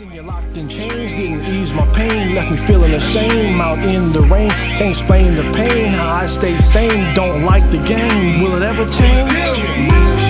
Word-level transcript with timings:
You 0.00 0.22
locked 0.22 0.56
in 0.56 0.68
chains 0.68 1.12
didn't 1.12 1.46
ease 1.46 1.72
my 1.72 1.86
pain, 1.92 2.34
left 2.34 2.50
me 2.50 2.56
feeling 2.66 2.98
same 2.98 3.60
out 3.60 3.78
in 3.78 4.10
the 4.10 4.22
rain. 4.22 4.50
Can't 4.50 4.90
explain 4.90 5.36
the 5.36 5.44
pain, 5.52 5.92
how 5.92 6.10
I 6.10 6.26
stay 6.26 6.56
sane. 6.56 7.14
Don't 7.14 7.44
like 7.44 7.70
the 7.70 7.78
game, 7.84 8.42
will 8.42 8.56
it 8.56 8.62
ever 8.62 8.86
change? 8.86 10.23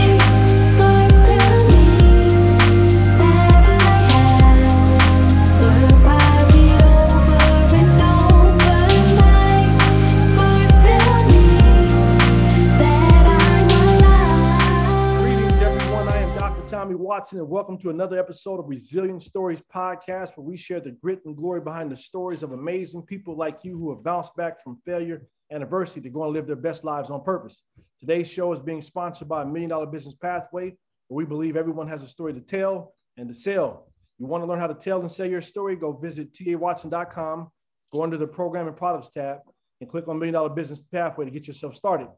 Watson, 17.24 17.38
and 17.38 17.48
welcome 17.48 17.78
to 17.78 17.88
another 17.88 18.18
episode 18.18 18.60
of 18.60 18.68
Resilient 18.68 19.22
Stories 19.22 19.62
Podcast, 19.74 20.36
where 20.36 20.44
we 20.44 20.58
share 20.58 20.78
the 20.78 20.90
grit 20.90 21.22
and 21.24 21.34
glory 21.34 21.62
behind 21.62 21.90
the 21.90 21.96
stories 21.96 22.42
of 22.42 22.52
amazing 22.52 23.00
people 23.00 23.34
like 23.34 23.64
you 23.64 23.78
who 23.78 23.88
have 23.94 24.04
bounced 24.04 24.36
back 24.36 24.62
from 24.62 24.76
failure 24.84 25.22
and 25.48 25.62
adversity 25.62 26.02
to 26.02 26.10
go 26.10 26.24
and 26.24 26.34
live 26.34 26.46
their 26.46 26.54
best 26.54 26.84
lives 26.84 27.08
on 27.08 27.24
purpose. 27.24 27.62
Today's 27.98 28.30
show 28.30 28.52
is 28.52 28.60
being 28.60 28.82
sponsored 28.82 29.26
by 29.26 29.42
Million 29.42 29.70
Dollar 29.70 29.86
Business 29.86 30.14
Pathway, 30.14 30.76
where 31.08 31.16
we 31.16 31.24
believe 31.24 31.56
everyone 31.56 31.88
has 31.88 32.02
a 32.02 32.06
story 32.06 32.34
to 32.34 32.42
tell 32.42 32.92
and 33.16 33.26
to 33.26 33.34
sell. 33.34 33.88
You 34.18 34.26
want 34.26 34.42
to 34.44 34.46
learn 34.46 34.60
how 34.60 34.66
to 34.66 34.74
tell 34.74 35.00
and 35.00 35.10
sell 35.10 35.24
your 35.24 35.40
story? 35.40 35.76
Go 35.76 35.92
visit 35.92 36.30
tawatson.com, 36.34 37.48
go 37.90 38.02
under 38.02 38.18
the 38.18 38.26
Program 38.26 38.66
and 38.66 38.76
Products 38.76 39.08
tab, 39.08 39.38
and 39.80 39.88
click 39.88 40.08
on 40.08 40.18
Million 40.18 40.34
Dollar 40.34 40.50
Business 40.50 40.82
Pathway 40.82 41.24
to 41.24 41.30
get 41.30 41.46
yourself 41.48 41.74
started. 41.74 42.08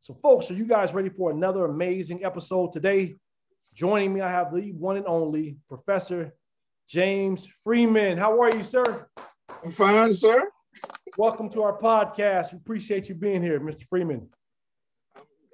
So, 0.00 0.14
folks, 0.22 0.50
are 0.50 0.54
you 0.54 0.64
guys 0.64 0.94
ready 0.94 1.10
for 1.10 1.30
another 1.30 1.66
amazing 1.66 2.24
episode 2.24 2.72
today? 2.72 3.16
Joining 3.74 4.14
me, 4.14 4.20
I 4.20 4.30
have 4.30 4.54
the 4.54 4.70
one 4.70 4.96
and 4.96 5.06
only 5.08 5.56
Professor 5.68 6.32
James 6.88 7.48
Freeman. 7.64 8.16
How 8.16 8.40
are 8.40 8.56
you, 8.56 8.62
sir? 8.62 9.08
I'm 9.64 9.72
fine, 9.72 10.12
sir. 10.12 10.48
Welcome 11.18 11.50
to 11.50 11.62
our 11.62 11.76
podcast. 11.76 12.52
We 12.52 12.58
appreciate 12.58 13.08
you 13.08 13.16
being 13.16 13.42
here, 13.42 13.58
Mr. 13.58 13.84
Freeman. 13.88 14.28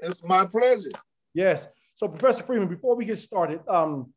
It's 0.01 0.23
my 0.23 0.45
pleasure. 0.45 0.91
Yes. 1.33 1.67
So, 1.95 2.09
Professor 2.09 2.43
Freeman, 2.43 2.69
before 2.69 2.95
we 2.95 3.07
get 3.07 3.19
started, 3.19 3.61
um, 3.67 4.13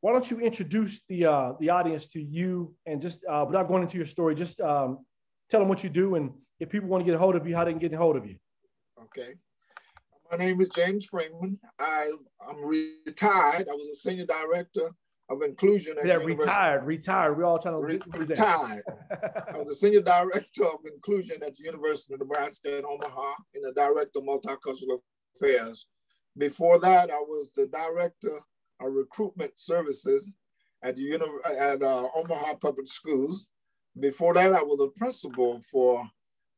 why 0.00 0.12
don't 0.12 0.28
you 0.28 0.40
introduce 0.40 1.02
the 1.08 1.26
uh, 1.26 1.52
the 1.60 1.70
audience 1.70 2.08
to 2.08 2.20
you 2.20 2.74
and 2.84 3.00
just 3.00 3.24
uh, 3.30 3.44
without 3.46 3.68
going 3.68 3.82
into 3.82 3.96
your 3.96 4.06
story, 4.06 4.34
just 4.34 4.60
um, 4.60 5.06
tell 5.50 5.60
them 5.60 5.68
what 5.68 5.84
you 5.84 5.90
do 5.90 6.16
and 6.16 6.32
if 6.58 6.68
people 6.68 6.88
want 6.88 7.02
to 7.02 7.04
get 7.04 7.14
a 7.14 7.18
hold 7.18 7.36
of 7.36 7.46
you, 7.46 7.54
how 7.54 7.62
they 7.62 7.70
can 7.70 7.78
get 7.78 7.92
a 7.92 7.96
hold 7.96 8.16
of 8.16 8.26
you. 8.26 8.36
Okay. 9.04 9.34
My 10.30 10.36
name 10.38 10.60
is 10.60 10.68
James 10.68 11.04
Freeman. 11.04 11.58
I, 11.78 12.10
I'm 12.48 12.64
retired. 12.64 13.68
I 13.68 13.74
was 13.74 13.88
a 13.90 13.94
senior 13.94 14.26
director 14.26 14.88
of 15.28 15.42
inclusion 15.42 15.96
at 15.98 16.06
Yeah, 16.06 16.16
the 16.18 16.22
University- 16.24 16.46
retired, 16.50 16.84
retired. 16.84 17.36
We're 17.38 17.44
all 17.44 17.58
trying 17.58 17.74
to 17.74 17.80
Re- 17.80 17.98
get 17.98 18.12
through 18.12 18.26
that. 18.26 18.38
retired. 18.38 18.84
I 19.54 19.58
was 19.58 19.68
a 19.68 19.74
senior 19.78 20.00
director 20.02 20.64
of 20.64 20.80
inclusion 20.92 21.36
at 21.44 21.56
the 21.56 21.64
University 21.64 22.14
of 22.14 22.20
Nebraska 22.20 22.78
at 22.78 22.84
Omaha 22.84 23.32
and 23.54 23.64
the 23.64 23.72
director 23.72 24.18
of 24.18 24.24
multicultural 24.24 25.00
affairs. 25.36 25.86
Before 26.36 26.78
that, 26.80 27.10
I 27.10 27.18
was 27.20 27.50
the 27.54 27.66
director 27.66 28.38
of 28.80 28.92
recruitment 28.92 29.52
services 29.58 30.30
at 30.82 30.96
the 30.96 31.02
uni- 31.02 31.24
at 31.58 31.82
uh, 31.82 32.08
Omaha 32.16 32.54
Public 32.56 32.86
Schools. 32.88 33.48
Before 33.98 34.34
that, 34.34 34.52
I 34.52 34.62
was 34.62 34.80
a 34.80 34.98
principal 34.98 35.58
for 35.60 36.04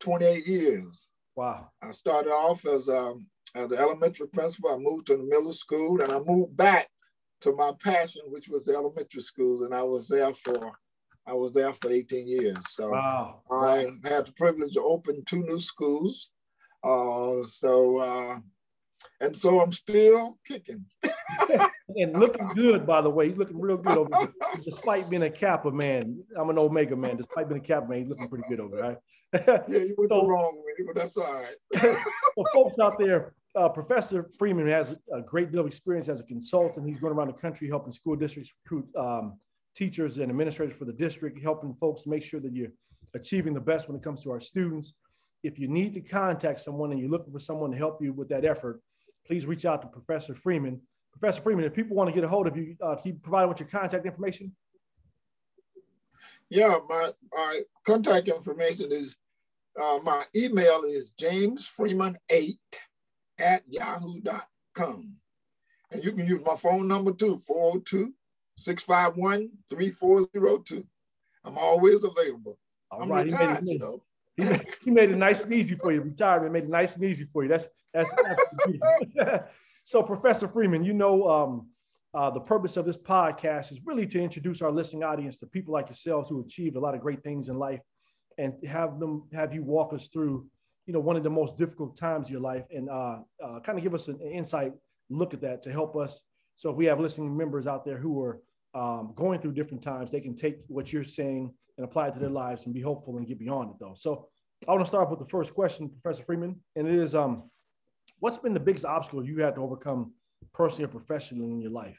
28 0.00 0.46
years. 0.46 1.08
Wow. 1.36 1.68
I 1.80 1.92
started 1.92 2.30
off 2.30 2.66
as 2.66 2.88
um, 2.88 3.26
as 3.54 3.70
an 3.70 3.78
elementary 3.78 4.28
principal. 4.28 4.70
I 4.70 4.76
moved 4.76 5.06
to 5.06 5.16
the 5.16 5.24
middle 5.24 5.52
school, 5.52 6.00
and 6.02 6.12
I 6.12 6.18
moved 6.18 6.56
back 6.56 6.88
to 7.42 7.52
my 7.52 7.72
passion, 7.82 8.22
which 8.26 8.48
was 8.48 8.64
the 8.64 8.74
elementary 8.74 9.22
schools, 9.22 9.62
and 9.62 9.74
I 9.74 9.82
was 9.82 10.08
there 10.08 10.32
for 10.34 10.72
I 11.26 11.34
was 11.34 11.52
there 11.52 11.72
for 11.74 11.90
18 11.90 12.26
years. 12.26 12.56
So 12.68 12.90
Wow. 12.90 13.42
I 13.50 13.86
had 14.02 14.26
the 14.26 14.32
privilege 14.34 14.72
to 14.74 14.82
open 14.82 15.24
two 15.26 15.42
new 15.42 15.60
schools. 15.60 16.30
Uh, 16.82 17.42
so 17.42 17.98
uh, 17.98 18.38
and 19.20 19.36
so 19.36 19.60
I'm 19.60 19.72
still 19.72 20.38
kicking. 20.46 20.86
and 21.02 22.18
looking 22.18 22.48
good, 22.54 22.86
by 22.86 23.02
the 23.02 23.10
way. 23.10 23.26
He's 23.26 23.36
looking 23.36 23.60
real 23.60 23.76
good 23.76 23.98
over 23.98 24.10
there. 24.10 24.32
Despite 24.64 25.10
being 25.10 25.22
a 25.22 25.30
Kappa 25.30 25.70
man. 25.70 26.22
I'm 26.36 26.50
an 26.50 26.58
Omega 26.58 26.96
man. 26.96 27.16
Despite 27.16 27.48
being 27.48 27.60
a 27.60 27.64
Kappa 27.64 27.88
man, 27.88 28.00
he's 28.00 28.08
looking 28.08 28.28
pretty 28.28 28.48
good 28.48 28.60
over 28.60 28.76
there, 28.76 28.84
right? 28.84 28.98
Yeah, 29.46 29.62
you 29.68 29.94
went 29.98 30.10
the 30.10 30.20
So- 30.20 30.26
wrong 30.26 30.62
way, 30.64 30.86
but 30.86 30.94
that's 30.96 31.16
all 31.16 31.32
right. 31.32 31.56
For 32.34 32.44
folks 32.54 32.78
out 32.78 32.98
there, 32.98 33.34
uh, 33.54 33.68
Professor 33.68 34.30
Freeman 34.38 34.66
has 34.68 34.96
a 35.12 35.20
great 35.20 35.50
deal 35.50 35.60
of 35.60 35.66
experience 35.66 36.08
as 36.08 36.20
a 36.20 36.24
consultant. 36.24 36.86
He's 36.86 36.98
going 36.98 37.12
around 37.12 37.28
the 37.28 37.34
country 37.34 37.68
helping 37.68 37.92
school 37.92 38.16
districts 38.16 38.52
recruit 38.64 38.86
um, 38.96 39.38
teachers 39.74 40.18
and 40.18 40.30
administrators 40.30 40.76
for 40.76 40.84
the 40.84 40.92
district, 40.92 41.40
helping 41.42 41.74
folks 41.74 42.06
make 42.06 42.22
sure 42.22 42.40
that 42.40 42.52
you're 42.52 42.72
achieving 43.14 43.54
the 43.54 43.60
best 43.60 43.88
when 43.88 43.96
it 43.96 44.02
comes 44.02 44.22
to 44.22 44.30
our 44.30 44.40
students. 44.40 44.94
If 45.42 45.58
you 45.58 45.68
need 45.68 45.92
to 45.94 46.00
contact 46.00 46.60
someone 46.60 46.90
and 46.92 47.00
you're 47.00 47.10
looking 47.10 47.32
for 47.32 47.38
someone 47.38 47.70
to 47.70 47.76
help 47.76 48.02
you 48.02 48.12
with 48.12 48.28
that 48.30 48.44
effort, 48.44 48.80
please 49.26 49.46
reach 49.46 49.64
out 49.64 49.82
to 49.82 49.88
Professor 49.88 50.34
Freeman. 50.34 50.80
Professor 51.12 51.42
Freeman, 51.42 51.64
if 51.64 51.74
people 51.74 51.96
want 51.96 52.08
to 52.08 52.14
get 52.14 52.24
a 52.24 52.28
hold 52.28 52.46
of 52.46 52.56
you, 52.56 52.76
uh, 52.82 52.96
can 52.96 53.12
you 53.12 53.18
provide 53.22 53.46
with 53.46 53.60
your 53.60 53.68
contact 53.68 54.04
information? 54.06 54.54
Yeah, 56.50 56.78
my, 56.88 57.12
my 57.32 57.60
contact 57.86 58.28
information 58.28 58.90
is 58.92 59.16
uh, 59.80 59.98
my 60.02 60.24
email 60.34 60.82
is 60.84 61.12
jamesfreeman8 61.20 62.56
at 63.38 63.62
yahoo.com. 63.68 65.16
And 65.90 66.04
you 66.04 66.12
can 66.12 66.26
use 66.26 66.44
my 66.44 66.56
phone 66.56 66.88
number 66.88 67.12
too, 67.12 67.38
402 67.38 68.12
651 68.56 69.50
3402. 69.70 70.84
I'm 71.44 71.58
always 71.58 72.02
available. 72.04 72.58
All 72.90 73.02
I'm 73.02 73.10
right, 73.12 73.26
he 73.26 73.32
made, 73.32 73.40
retired, 73.40 73.58
it, 73.64 73.68
you 73.72 73.78
know. 73.78 73.98
he 74.36 74.44
made- 74.44 74.66
he 74.84 74.90
made 74.90 75.10
it 75.10 75.16
nice 75.16 75.44
and 75.44 75.52
easy 75.52 75.74
for 75.76 75.92
you. 75.92 76.00
Retirement 76.02 76.52
made 76.52 76.64
it 76.64 76.70
nice 76.70 76.94
and 76.96 77.04
easy 77.04 77.26
for 77.32 77.42
you. 77.42 77.48
That's 77.48 77.68
that's. 77.94 78.10
that's 79.14 79.44
so, 79.84 80.02
Professor 80.02 80.48
Freeman, 80.48 80.84
you 80.84 80.92
know, 80.94 81.28
um, 81.28 81.68
uh, 82.14 82.30
the 82.30 82.40
purpose 82.40 82.76
of 82.76 82.86
this 82.86 82.96
podcast 82.96 83.70
is 83.70 83.80
really 83.84 84.06
to 84.06 84.20
introduce 84.20 84.62
our 84.62 84.70
listening 84.70 85.04
audience 85.04 85.38
to 85.38 85.46
people 85.46 85.74
like 85.74 85.88
yourselves 85.88 86.28
who 86.28 86.40
achieved 86.40 86.76
a 86.76 86.80
lot 86.80 86.94
of 86.94 87.00
great 87.00 87.22
things 87.22 87.48
in 87.48 87.58
life, 87.58 87.80
and 88.38 88.54
have 88.66 88.98
them 88.98 89.24
have 89.32 89.52
you 89.52 89.62
walk 89.62 89.92
us 89.92 90.08
through, 90.08 90.46
you 90.86 90.92
know, 90.92 91.00
one 91.00 91.16
of 91.16 91.22
the 91.22 91.30
most 91.30 91.58
difficult 91.58 91.96
times 91.96 92.28
of 92.28 92.32
your 92.32 92.40
life, 92.40 92.64
and 92.70 92.88
uh, 92.88 93.18
uh, 93.44 93.60
kind 93.60 93.78
of 93.78 93.82
give 93.82 93.94
us 93.94 94.08
an 94.08 94.20
insight 94.20 94.72
look 95.10 95.34
at 95.34 95.40
that 95.40 95.62
to 95.62 95.72
help 95.72 95.96
us. 95.96 96.22
So, 96.54 96.70
if 96.70 96.76
we 96.76 96.86
have 96.86 97.00
listening 97.00 97.36
members 97.36 97.66
out 97.66 97.84
there 97.84 97.98
who 97.98 98.22
are 98.22 98.40
um, 98.74 99.12
going 99.14 99.40
through 99.40 99.52
different 99.52 99.82
times, 99.82 100.10
they 100.10 100.20
can 100.20 100.34
take 100.34 100.60
what 100.68 100.92
you're 100.92 101.04
saying 101.04 101.52
and 101.76 101.84
apply 101.84 102.08
it 102.08 102.14
to 102.14 102.18
their 102.18 102.30
lives 102.30 102.64
and 102.64 102.74
be 102.74 102.80
hopeful 102.80 103.18
and 103.18 103.26
get 103.26 103.38
beyond 103.38 103.70
it 103.70 103.76
though. 103.78 103.94
So 103.96 104.28
I 104.66 104.72
want 104.72 104.82
to 104.82 104.88
start 104.88 105.10
with 105.10 105.18
the 105.18 105.26
first 105.26 105.54
question, 105.54 105.90
Professor 106.02 106.24
Freeman, 106.24 106.56
and 106.74 106.88
it 106.88 106.94
is 106.94 107.14
um, 107.14 107.50
what's 108.18 108.38
been 108.38 108.54
the 108.54 108.60
biggest 108.60 108.84
obstacle 108.84 109.24
you 109.24 109.40
had 109.42 109.54
to 109.54 109.62
overcome 109.62 110.12
personally 110.52 110.84
or 110.84 110.88
professionally 110.88 111.50
in 111.50 111.60
your 111.60 111.70
life? 111.70 111.98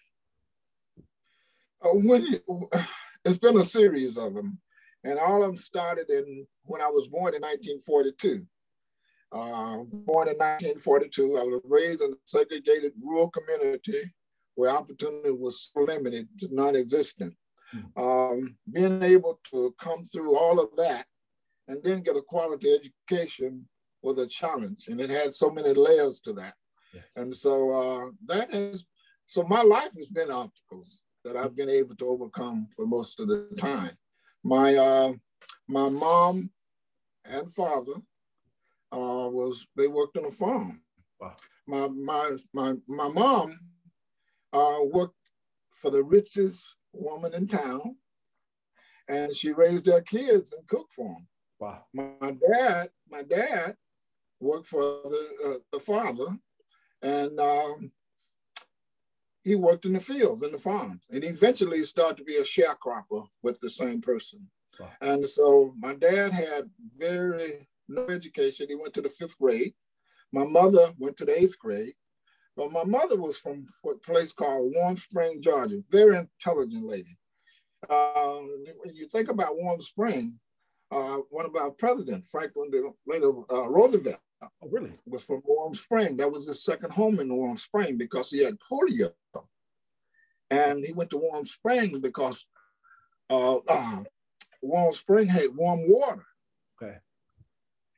Uh, 1.84 1.90
when 1.94 2.24
you, 2.24 2.70
it's 3.26 3.38
been 3.38 3.58
a 3.58 3.64
series 3.64 4.18
of 4.18 4.34
them, 4.34 4.60
and 5.04 5.18
all 5.18 5.42
of 5.42 5.48
them 5.48 5.58
started 5.58 6.10
in 6.10 6.46
when 6.64 6.82
I 6.82 6.88
was 6.88 7.08
born 7.08 7.34
in 7.36 7.42
1942. 7.42 8.46
Uh, 9.32 9.84
born 10.06 10.28
in 10.28 10.38
1942, 10.38 11.38
I 11.38 11.44
was 11.44 11.62
raised 11.64 12.02
in 12.02 12.12
a 12.12 12.16
segregated 12.26 12.94
rural 13.04 13.30
community 13.30 14.12
where 14.56 14.72
opportunity 14.72 15.32
was 15.32 15.72
so 15.74 15.84
limited 15.84 16.28
to 16.40 16.54
non-existent. 16.54 17.34
Um, 17.96 18.58
being 18.72 19.04
able 19.04 19.40
to 19.52 19.74
come 19.80 20.04
through 20.04 20.36
all 20.36 20.60
of 20.60 20.76
that 20.78 21.06
and 21.68 21.84
then 21.84 22.02
get 22.02 22.18
a 22.18 22.22
quality 22.22 22.76
education 22.76 23.68
was 24.02 24.18
a 24.18 24.26
challenge, 24.26 24.88
and 24.88 25.00
it 25.00 25.10
had 25.10 25.34
so 25.34 25.50
many 25.50 25.74
layers 25.74 26.20
to 26.22 26.34
that. 26.34 26.54
Yes. 26.94 27.04
And 27.16 27.36
so 27.36 28.12
uh, 28.30 28.46
has, 28.52 28.86
so 29.26 29.44
my 29.44 29.62
life 29.62 29.94
has 29.98 30.08
been 30.08 30.32
obstacles 30.32 31.04
that 31.24 31.36
I've 31.36 31.56
been 31.56 31.70
able 31.70 31.96
to 31.96 32.08
overcome 32.08 32.68
for 32.76 32.86
most 32.86 33.20
of 33.20 33.28
the 33.28 33.48
time. 33.58 33.92
My 34.44 34.76
uh, 34.76 35.14
my 35.68 35.90
mom 35.90 36.50
and 37.26 37.52
father 37.52 37.94
uh, 38.92 39.30
was 39.30 39.68
they 39.76 39.88
worked 39.88 40.18
on 40.18 40.26
a 40.26 40.32
farm. 40.32 40.82
Wow. 41.20 41.36
My 41.68 41.88
my 41.88 42.38
my 42.54 42.74
my 42.88 43.08
mom 43.10 43.60
uh, 44.54 44.80
worked 44.86 45.16
for 45.82 45.92
the 45.92 46.04
richest 46.04 46.76
woman 46.94 47.34
in 47.34 47.48
town, 47.48 47.98
and 49.08 49.36
she 49.36 49.52
raised 49.52 49.86
their 49.86 50.02
kids 50.02 50.54
and 50.54 50.68
cooked 50.68 50.94
for 50.94 51.08
them. 51.08 51.28
Wow. 51.60 51.84
My 51.94 52.34
dad 52.52 52.90
my 53.10 53.24
dad 53.24 53.76
worked 54.40 54.68
for 54.68 55.02
the 55.04 55.28
uh, 55.46 55.60
the 55.72 55.80
father, 55.80 56.38
and 57.02 57.40
um, 57.40 57.92
he 59.44 59.56
worked 59.56 59.86
in 59.86 59.94
the 59.94 60.00
fields 60.00 60.44
and 60.44 60.54
the 60.54 60.60
farms, 60.60 61.06
and 61.10 61.24
eventually 61.24 61.82
started 61.84 62.18
to 62.18 62.24
be 62.24 62.38
a 62.38 62.44
sharecropper 62.44 63.26
with 63.42 63.60
the 63.60 63.70
same 63.70 64.02
person. 64.02 64.50
Wow. 64.80 64.90
And 65.02 65.28
so 65.28 65.74
my 65.78 65.94
dad 65.94 66.32
had 66.32 66.70
very 66.98 67.68
no 67.88 68.08
education. 68.08 68.68
He 68.70 68.76
went 68.76 68.94
to 68.94 69.02
the 69.02 69.10
fifth 69.10 69.38
grade. 69.38 69.74
My 70.32 70.44
mother 70.44 70.94
went 70.98 71.18
to 71.18 71.26
the 71.26 71.38
eighth 71.38 71.58
grade. 71.58 71.94
But 72.56 72.72
my 72.72 72.84
mother 72.84 73.18
was 73.20 73.38
from 73.38 73.66
a 73.90 73.96
place 73.96 74.34
called 74.34 74.74
Warm 74.76 74.98
Spring, 74.98 75.42
Georgia, 75.42 75.82
very 75.90 76.18
intelligent 76.18 76.86
lady. 76.86 77.18
uh, 77.88 78.42
when 78.84 78.94
you 78.94 79.06
think 79.08 79.30
about 79.30 79.56
Warm 79.56 79.80
Spring, 79.82 80.40
uh, 80.92 81.18
one 81.30 81.46
of 81.46 81.56
our 81.56 81.72
presidents, 81.72 82.30
Franklin 82.30 82.72
Delano 82.72 83.46
uh, 83.52 83.70
Roosevelt, 83.70 84.20
oh, 84.42 84.70
really? 84.70 84.92
was 85.06 85.24
from 85.24 85.42
Warm 85.46 85.74
Spring. 85.74 86.18
That 86.18 86.32
was 86.32 86.48
his 86.48 86.64
second 86.64 86.92
home 86.92 87.20
in 87.20 87.34
Warm 87.34 87.58
Spring 87.58 87.98
because 87.98 88.32
he 88.32 88.44
had 88.44 88.58
polio. 88.60 89.12
And 90.52 90.84
he 90.84 90.94
went 90.94 91.10
to 91.12 91.18
Warm 91.18 91.46
Spring 91.46 92.00
because 92.00 92.46
uh, 93.30 93.58
uh, 93.58 94.04
Warm 94.62 94.94
Spring 94.94 95.28
had 95.28 95.56
warm 95.56 95.82
water. 95.84 96.26
Okay. 96.82 96.96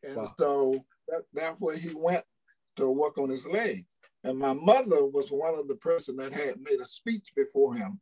And 0.04 0.18
wow. 0.18 0.34
so 0.38 0.86
that, 1.08 1.24
that's 1.34 1.60
where 1.60 1.78
he 1.78 1.94
went 1.96 2.24
to 2.78 2.90
work 2.90 3.18
on 3.18 3.30
his 3.30 3.48
leg. 3.48 3.86
And 4.24 4.38
my 4.38 4.54
mother 4.54 5.06
was 5.06 5.32
one 5.32 5.58
of 5.58 5.68
the 5.68 5.76
person 5.76 6.16
that 6.18 6.34
had 6.34 6.60
made 6.62 6.80
a 6.80 6.86
speech 6.86 7.30
before 7.36 7.76
him. 7.76 8.00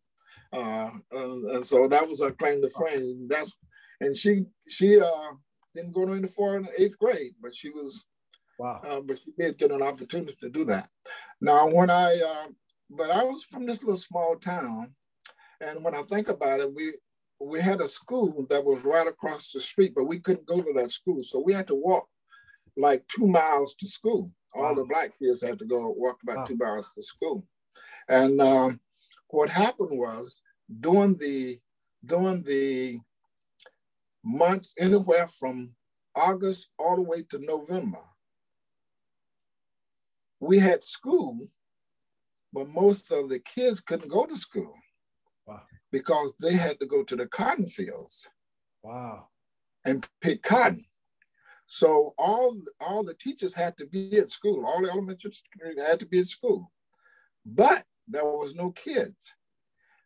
Uh, 0.51 0.89
and, 1.11 1.45
and, 1.51 1.65
so 1.65 1.87
that 1.87 2.07
was 2.07 2.21
her 2.21 2.31
claim 2.31 2.61
to 2.61 2.69
fame. 2.69 3.27
That's 3.27 3.57
and 4.01 4.15
she 4.15 4.45
she 4.67 4.99
uh, 4.99 5.33
didn't 5.75 5.93
go 5.93 6.05
to 6.05 6.13
any 6.13 6.27
foreign 6.27 6.67
eighth 6.77 6.97
grade, 6.97 7.33
but 7.41 7.53
she 7.53 7.69
was 7.69 8.05
wow. 8.59 8.81
Uh, 8.85 9.01
but 9.01 9.17
she 9.17 9.31
did 9.37 9.57
get 9.57 9.71
an 9.71 9.81
opportunity 9.81 10.35
to 10.41 10.49
do 10.49 10.65
that. 10.65 10.87
Now, 11.41 11.67
when 11.67 11.89
I 11.89 12.13
uh, 12.15 12.49
but 12.89 13.09
I 13.09 13.23
was 13.23 13.43
from 13.43 13.65
this 13.65 13.81
little 13.81 13.97
small 13.97 14.35
town, 14.35 14.93
and 15.61 15.83
when 15.83 15.95
I 15.95 16.01
think 16.03 16.29
about 16.29 16.59
it, 16.59 16.73
we 16.73 16.93
we 17.39 17.61
had 17.61 17.81
a 17.81 17.87
school 17.87 18.45
that 18.49 18.63
was 18.63 18.83
right 18.83 19.07
across 19.07 19.51
the 19.51 19.61
street, 19.61 19.93
but 19.95 20.05
we 20.05 20.19
couldn't 20.19 20.45
go 20.45 20.61
to 20.61 20.73
that 20.73 20.91
school, 20.91 21.23
so 21.23 21.39
we 21.39 21.53
had 21.53 21.67
to 21.67 21.75
walk 21.75 22.07
like 22.77 23.07
two 23.07 23.25
miles 23.25 23.73
to 23.75 23.87
school. 23.87 24.29
All 24.53 24.75
the 24.75 24.83
black 24.83 25.17
kids 25.19 25.41
had 25.41 25.59
to 25.59 25.65
go 25.65 25.93
walk 25.95 26.17
about 26.23 26.37
wow. 26.37 26.43
two 26.43 26.57
miles 26.57 26.89
to 26.95 27.03
school, 27.03 27.45
and 28.09 28.41
um, 28.41 28.79
what 29.29 29.49
happened 29.49 29.97
was 29.97 30.41
during 30.79 31.15
the 31.17 31.59
during 32.05 32.43
the 32.43 32.99
months 34.23 34.73
anywhere 34.79 35.27
from 35.27 35.71
August 36.15 36.69
all 36.77 36.95
the 36.95 37.03
way 37.03 37.23
to 37.29 37.39
November, 37.39 37.99
we 40.39 40.59
had 40.59 40.83
school, 40.83 41.37
but 42.53 42.69
most 42.69 43.11
of 43.11 43.29
the 43.29 43.39
kids 43.39 43.79
couldn't 43.79 44.09
go 44.09 44.25
to 44.25 44.37
school. 44.37 44.73
Wow. 45.45 45.61
Because 45.91 46.33
they 46.39 46.53
had 46.53 46.79
to 46.79 46.85
go 46.85 47.03
to 47.03 47.15
the 47.15 47.27
cotton 47.27 47.67
fields. 47.67 48.27
Wow. 48.83 49.27
And 49.85 50.07
pick 50.21 50.43
cotton. 50.43 50.85
So 51.67 52.13
all, 52.17 52.59
all 52.79 53.03
the 53.03 53.13
teachers 53.13 53.53
had 53.53 53.77
to 53.77 53.85
be 53.85 54.17
at 54.17 54.29
school. 54.29 54.65
All 54.65 54.81
the 54.81 54.89
elementary 54.89 55.31
had 55.85 55.99
to 55.99 56.05
be 56.05 56.19
at 56.19 56.27
school. 56.27 56.71
But 57.45 57.85
there 58.07 58.25
was 58.25 58.55
no 58.55 58.71
kids. 58.71 59.33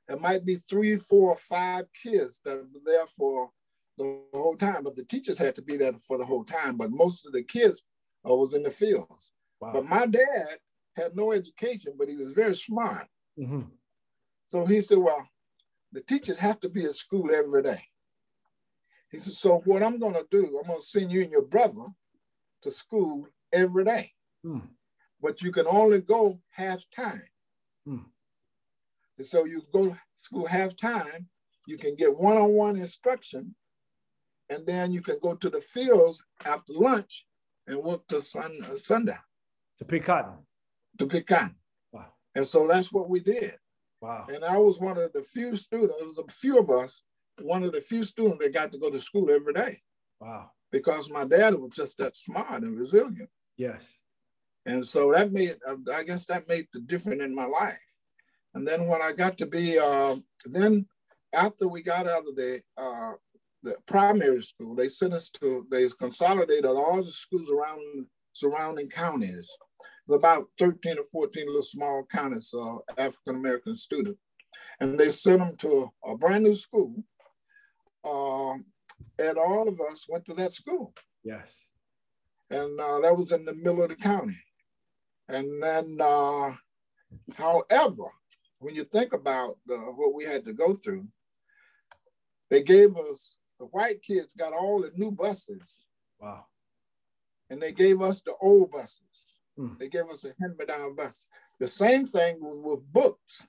There 0.07 0.19
might 0.19 0.45
be 0.45 0.55
three, 0.55 0.97
four, 0.97 1.37
five 1.37 1.85
kids 2.01 2.41
that 2.43 2.57
were 2.57 2.81
there 2.85 3.07
for 3.07 3.49
the 3.97 4.21
whole 4.33 4.57
time, 4.57 4.83
but 4.83 4.95
the 4.95 5.05
teachers 5.05 5.37
had 5.37 5.55
to 5.55 5.61
be 5.61 5.77
there 5.77 5.93
for 6.05 6.17
the 6.17 6.25
whole 6.25 6.43
time. 6.43 6.77
But 6.77 6.91
most 6.91 7.25
of 7.25 7.31
the 7.31 7.43
kids 7.43 7.83
uh, 8.29 8.35
was 8.35 8.53
in 8.53 8.63
the 8.63 8.69
fields. 8.69 9.31
Wow. 9.63 9.71
But 9.73 9.85
my 9.85 10.05
dad 10.05 10.57
had 10.95 11.15
no 11.15 11.31
education, 11.31 11.93
but 11.97 12.09
he 12.09 12.17
was 12.17 12.31
very 12.31 12.53
smart. 12.53 13.07
Mm-hmm. 13.39 13.61
So 14.47 14.65
he 14.65 14.81
said, 14.81 14.97
"Well, 14.97 15.25
the 15.93 16.01
teachers 16.01 16.37
have 16.37 16.59
to 16.59 16.69
be 16.69 16.83
at 16.83 16.95
school 16.95 17.33
every 17.33 17.63
day." 17.63 17.81
He 19.09 19.17
said, 19.17 19.33
"So 19.33 19.59
what 19.63 19.81
I'm 19.81 19.99
going 19.99 20.15
to 20.15 20.27
do? 20.29 20.45
I'm 20.45 20.67
going 20.67 20.81
to 20.81 20.85
send 20.85 21.11
you 21.11 21.21
and 21.21 21.31
your 21.31 21.43
brother 21.43 21.85
to 22.61 22.71
school 22.71 23.27
every 23.53 23.85
day, 23.85 24.11
mm. 24.45 24.67
but 25.21 25.41
you 25.41 25.51
can 25.53 25.65
only 25.67 26.01
go 26.01 26.41
half 26.49 26.83
time." 26.93 27.23
Mm. 27.87 28.03
And 29.17 29.25
so 29.25 29.45
you 29.45 29.61
go 29.71 29.89
to 29.89 29.97
school 30.15 30.45
half 30.45 30.75
time, 30.75 31.29
you 31.67 31.77
can 31.77 31.95
get 31.95 32.17
one-on-one 32.17 32.75
instruction, 32.75 33.55
and 34.49 34.67
then 34.67 34.91
you 34.91 35.01
can 35.01 35.19
go 35.21 35.35
to 35.35 35.49
the 35.49 35.61
fields 35.61 36.21
after 36.45 36.73
lunch 36.73 37.25
and 37.65 37.81
work 37.81 38.05
till 38.07 38.19
sun, 38.19 38.51
uh, 38.69 38.77
sundown. 38.77 39.23
To 39.79 39.85
pick 39.85 40.05
cotton. 40.05 40.33
To 40.99 41.07
pick 41.07 41.27
cotton. 41.27 41.55
Wow. 41.91 42.07
And 42.35 42.45
so 42.45 42.67
that's 42.67 42.91
what 42.91 43.09
we 43.09 43.19
did. 43.19 43.55
Wow. 44.01 44.25
And 44.27 44.43
I 44.43 44.57
was 44.57 44.79
one 44.79 44.97
of 44.97 45.11
the 45.13 45.23
few 45.23 45.55
students, 45.55 45.95
there 45.97 46.07
was 46.07 46.19
a 46.19 46.31
few 46.31 46.59
of 46.59 46.69
us, 46.69 47.03
one 47.41 47.63
of 47.63 47.71
the 47.71 47.81
few 47.81 48.03
students 48.03 48.39
that 48.39 48.53
got 48.53 48.71
to 48.71 48.77
go 48.77 48.89
to 48.89 48.99
school 48.99 49.31
every 49.31 49.53
day. 49.53 49.81
Wow. 50.19 50.51
Because 50.71 51.09
my 51.09 51.25
dad 51.25 51.55
was 51.55 51.71
just 51.73 51.97
that 51.97 52.15
smart 52.15 52.63
and 52.63 52.77
resilient. 52.77 53.29
Yes. 53.57 53.83
And 54.65 54.85
so 54.85 55.11
that 55.11 55.31
made, 55.31 55.55
I 55.93 56.03
guess 56.03 56.25
that 56.27 56.47
made 56.47 56.67
the 56.73 56.79
difference 56.81 57.21
in 57.21 57.35
my 57.35 57.45
life. 57.45 57.77
And 58.53 58.67
then 58.67 58.87
when 58.87 59.01
I 59.01 59.11
got 59.11 59.37
to 59.39 59.45
be, 59.45 59.77
uh, 59.79 60.15
then 60.45 60.85
after 61.33 61.67
we 61.67 61.81
got 61.81 62.07
out 62.07 62.27
of 62.27 62.35
the 62.35 62.61
uh, 62.77 63.13
the 63.63 63.75
primary 63.85 64.41
school, 64.41 64.75
they 64.75 64.87
sent 64.89 65.13
us 65.13 65.29
to, 65.29 65.65
they 65.71 65.87
consolidated 65.97 66.65
all 66.65 67.01
the 67.01 67.11
schools 67.11 67.49
around 67.49 68.05
surrounding 68.33 68.89
counties. 68.89 69.49
There's 70.07 70.17
about 70.17 70.45
13 70.59 70.99
or 70.99 71.03
14 71.05 71.45
little 71.47 71.61
small 71.61 72.05
counties, 72.11 72.53
uh, 72.57 72.77
African 72.97 73.35
American 73.35 73.75
students. 73.75 74.19
And 74.79 74.99
they 74.99 75.09
sent 75.09 75.39
them 75.39 75.55
to 75.57 75.91
a, 76.05 76.11
a 76.11 76.17
brand 76.17 76.43
new 76.43 76.53
school. 76.53 77.03
Uh, 78.03 78.57
and 79.19 79.37
all 79.37 79.67
of 79.67 79.79
us 79.79 80.05
went 80.09 80.25
to 80.25 80.33
that 80.35 80.53
school. 80.53 80.93
Yes. 81.23 81.57
And 82.49 82.79
uh, 82.79 82.99
that 82.99 83.15
was 83.15 83.31
in 83.31 83.45
the 83.45 83.53
middle 83.53 83.83
of 83.83 83.89
the 83.89 83.95
county. 83.95 84.37
And 85.29 85.63
then, 85.63 85.97
uh, 86.01 86.51
however, 87.35 88.03
when 88.59 88.75
you 88.75 88.83
think 88.83 89.13
about 89.13 89.57
what 89.67 90.13
we 90.13 90.25
had 90.25 90.45
to 90.45 90.53
go 90.53 90.73
through, 90.75 91.07
they 92.49 92.61
gave 92.61 92.95
us, 92.97 93.37
the 93.59 93.65
white 93.65 94.01
kids 94.01 94.33
got 94.33 94.53
all 94.53 94.81
the 94.81 94.91
new 94.95 95.11
buses. 95.11 95.85
Wow. 96.19 96.45
And 97.53 97.61
they 97.61 97.71
gave 97.71 98.01
us 98.01 98.19
the 98.21 98.33
old 98.41 98.71
buses. 98.71 99.37
Hmm. 99.55 99.73
They 99.77 99.87
gave 99.87 100.09
us 100.09 100.25
a 100.25 100.33
hand-me-down 100.41 100.95
bus. 100.95 101.27
The 101.59 101.67
same 101.67 102.07
thing 102.07 102.39
was 102.41 102.59
with 102.59 102.91
books. 102.91 103.45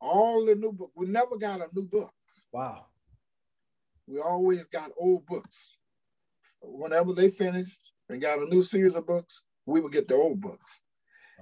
All 0.00 0.44
the 0.44 0.56
new 0.56 0.72
book, 0.72 0.90
we 0.96 1.06
never 1.06 1.36
got 1.36 1.60
a 1.60 1.68
new 1.72 1.86
book. 1.86 2.12
Wow. 2.50 2.86
We 4.08 4.18
always 4.18 4.66
got 4.66 4.90
old 4.98 5.24
books. 5.24 5.76
Whenever 6.60 7.12
they 7.12 7.30
finished 7.30 7.92
and 8.08 8.20
got 8.20 8.40
a 8.40 8.46
new 8.46 8.62
series 8.62 8.96
of 8.96 9.06
books, 9.06 9.42
we 9.64 9.80
would 9.80 9.92
get 9.92 10.08
the 10.08 10.16
old 10.16 10.40
books. 10.40 10.80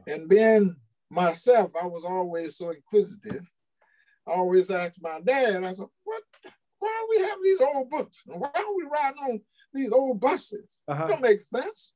And 0.06 0.28
then 0.28 0.76
myself, 1.08 1.72
I 1.82 1.86
was 1.86 2.04
always 2.04 2.58
so 2.58 2.72
inquisitive. 2.72 3.50
I 4.28 4.32
always 4.32 4.70
asked 4.70 5.00
my 5.00 5.20
dad, 5.24 5.64
I 5.64 5.72
said, 5.72 5.86
what, 6.04 6.22
why 6.78 6.94
do 7.00 7.06
we 7.08 7.26
have 7.26 7.38
these 7.42 7.60
old 7.62 7.88
books? 7.88 8.22
And 8.26 8.38
why 8.38 8.50
are 8.54 8.76
we 8.76 8.84
riding 8.84 9.18
on 9.18 9.40
these 9.72 9.92
old 9.92 10.20
buses? 10.20 10.82
Uh-huh. 10.88 11.04
It 11.04 11.08
don't 11.08 11.22
make 11.22 11.40
sense. 11.40 11.92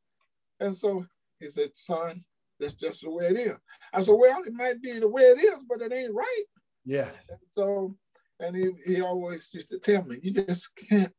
And 0.60 0.76
so 0.76 1.06
he 1.40 1.48
said, 1.48 1.70
son, 1.74 2.24
that's 2.60 2.74
just 2.74 3.02
the 3.02 3.10
way 3.10 3.26
it 3.26 3.38
is. 3.38 3.56
I 3.92 4.00
said, 4.00 4.16
well, 4.18 4.42
it 4.44 4.52
might 4.52 4.80
be 4.80 4.98
the 4.98 5.08
way 5.08 5.22
it 5.22 5.42
is, 5.42 5.64
but 5.68 5.82
it 5.82 5.92
ain't 5.92 6.14
right. 6.14 6.44
Yeah. 6.84 7.08
And 7.28 7.38
so, 7.50 7.96
and 8.40 8.56
he, 8.56 8.70
he 8.86 9.00
always 9.00 9.50
used 9.52 9.68
to 9.68 9.78
tell 9.78 10.04
me, 10.04 10.18
you 10.22 10.32
just 10.32 10.68
can't 10.76 11.12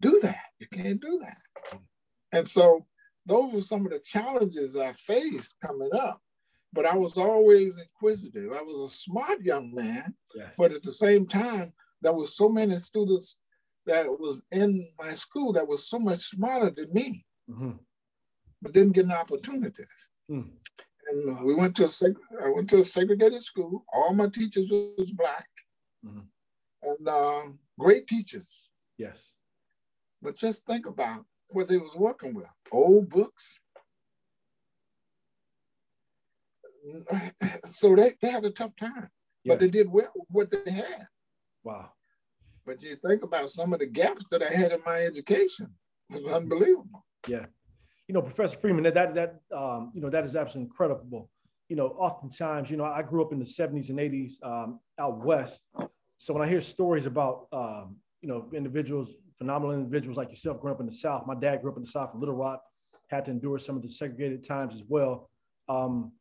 do 0.00 0.18
that. 0.22 0.40
You 0.58 0.66
can't 0.68 1.00
do 1.00 1.20
that. 1.22 1.78
And 2.32 2.46
so 2.46 2.84
those 3.26 3.52
were 3.52 3.60
some 3.60 3.86
of 3.86 3.92
the 3.92 4.00
challenges 4.00 4.76
I 4.76 4.92
faced 4.92 5.54
coming 5.64 5.90
up 5.94 6.20
but 6.74 6.84
I 6.84 6.96
was 6.96 7.16
always 7.16 7.78
inquisitive. 7.78 8.52
I 8.52 8.60
was 8.60 8.92
a 8.92 8.94
smart 8.94 9.40
young 9.42 9.72
man, 9.72 10.12
yes. 10.34 10.52
but 10.58 10.72
at 10.72 10.82
the 10.82 10.92
same 10.92 11.24
time, 11.24 11.72
there 12.02 12.12
was 12.12 12.36
so 12.36 12.48
many 12.48 12.76
students 12.78 13.38
that 13.86 14.06
was 14.06 14.42
in 14.52 14.88
my 14.98 15.12
school 15.14 15.52
that 15.52 15.66
was 15.66 15.88
so 15.88 15.98
much 15.98 16.20
smarter 16.20 16.70
than 16.70 16.92
me, 16.92 17.24
mm-hmm. 17.50 17.72
but 18.62 18.72
didn't 18.72 18.92
get 18.92 19.04
an 19.04 19.12
opportunity. 19.12 19.84
Mm. 20.30 20.50
And 21.06 21.44
we 21.44 21.54
went 21.54 21.76
to 21.76 21.84
a 21.84 21.88
seg- 21.88 22.16
I 22.42 22.48
went 22.48 22.70
to 22.70 22.78
a 22.78 22.84
segregated 22.84 23.42
school. 23.42 23.84
All 23.92 24.14
my 24.14 24.28
teachers 24.28 24.68
was 24.70 25.10
black, 25.10 25.48
mm-hmm. 26.04 26.20
and 26.82 27.08
uh, 27.08 27.42
great 27.78 28.06
teachers. 28.06 28.68
Yes. 28.96 29.30
But 30.22 30.36
just 30.36 30.64
think 30.64 30.86
about 30.86 31.26
what 31.50 31.68
they 31.68 31.76
was 31.76 31.94
working 31.94 32.34
with: 32.34 32.48
old 32.72 33.10
books, 33.10 33.58
so 37.64 37.94
they, 37.94 38.14
they 38.20 38.30
had 38.30 38.44
a 38.44 38.50
tough 38.50 38.74
time, 38.76 39.08
but 39.44 39.60
they 39.60 39.68
did 39.68 39.90
well 39.90 40.12
with 40.14 40.50
what 40.50 40.64
they 40.64 40.70
had. 40.70 41.06
Wow. 41.62 41.90
But 42.66 42.82
you 42.82 42.96
think 42.96 43.22
about 43.22 43.50
some 43.50 43.72
of 43.72 43.78
the 43.78 43.86
gaps 43.86 44.24
that 44.30 44.42
I 44.42 44.48
had 44.48 44.72
in 44.72 44.80
my 44.86 45.00
education. 45.00 45.70
It's 46.10 46.28
unbelievable. 46.28 47.04
Yeah. 47.28 47.46
You 48.08 48.14
know, 48.14 48.22
Professor 48.22 48.58
Freeman, 48.58 48.84
that 48.84 48.94
that, 48.94 49.14
that 49.14 49.40
um, 49.56 49.92
you 49.94 50.00
know, 50.00 50.10
that 50.10 50.24
is 50.24 50.36
absolutely 50.36 50.70
incredible. 50.70 51.30
You 51.68 51.76
know, 51.76 51.88
oftentimes, 51.88 52.70
you 52.70 52.76
know, 52.76 52.84
I 52.84 53.02
grew 53.02 53.24
up 53.24 53.32
in 53.32 53.38
the 53.38 53.44
70s 53.44 53.88
and 53.88 53.98
80s 53.98 54.42
um, 54.42 54.80
out 54.98 55.24
west. 55.24 55.62
So 56.18 56.32
when 56.32 56.42
I 56.42 56.48
hear 56.48 56.60
stories 56.60 57.06
about 57.06 57.46
um, 57.52 57.96
you 58.20 58.28
know, 58.28 58.50
individuals, 58.54 59.14
phenomenal 59.36 59.74
individuals 59.74 60.16
like 60.16 60.30
yourself 60.30 60.60
growing 60.60 60.74
up 60.74 60.80
in 60.80 60.86
the 60.86 60.92
South, 60.92 61.26
my 61.26 61.34
dad 61.34 61.60
grew 61.60 61.70
up 61.70 61.76
in 61.76 61.82
the 61.82 61.90
South 61.90 62.10
in 62.14 62.20
Little 62.20 62.34
Rock, 62.34 62.62
had 63.08 63.24
to 63.26 63.30
endure 63.30 63.58
some 63.58 63.76
of 63.76 63.82
the 63.82 63.88
segregated 63.88 64.42
times 64.42 64.74
as 64.74 64.82
well. 64.86 65.28
Um, 65.68 66.12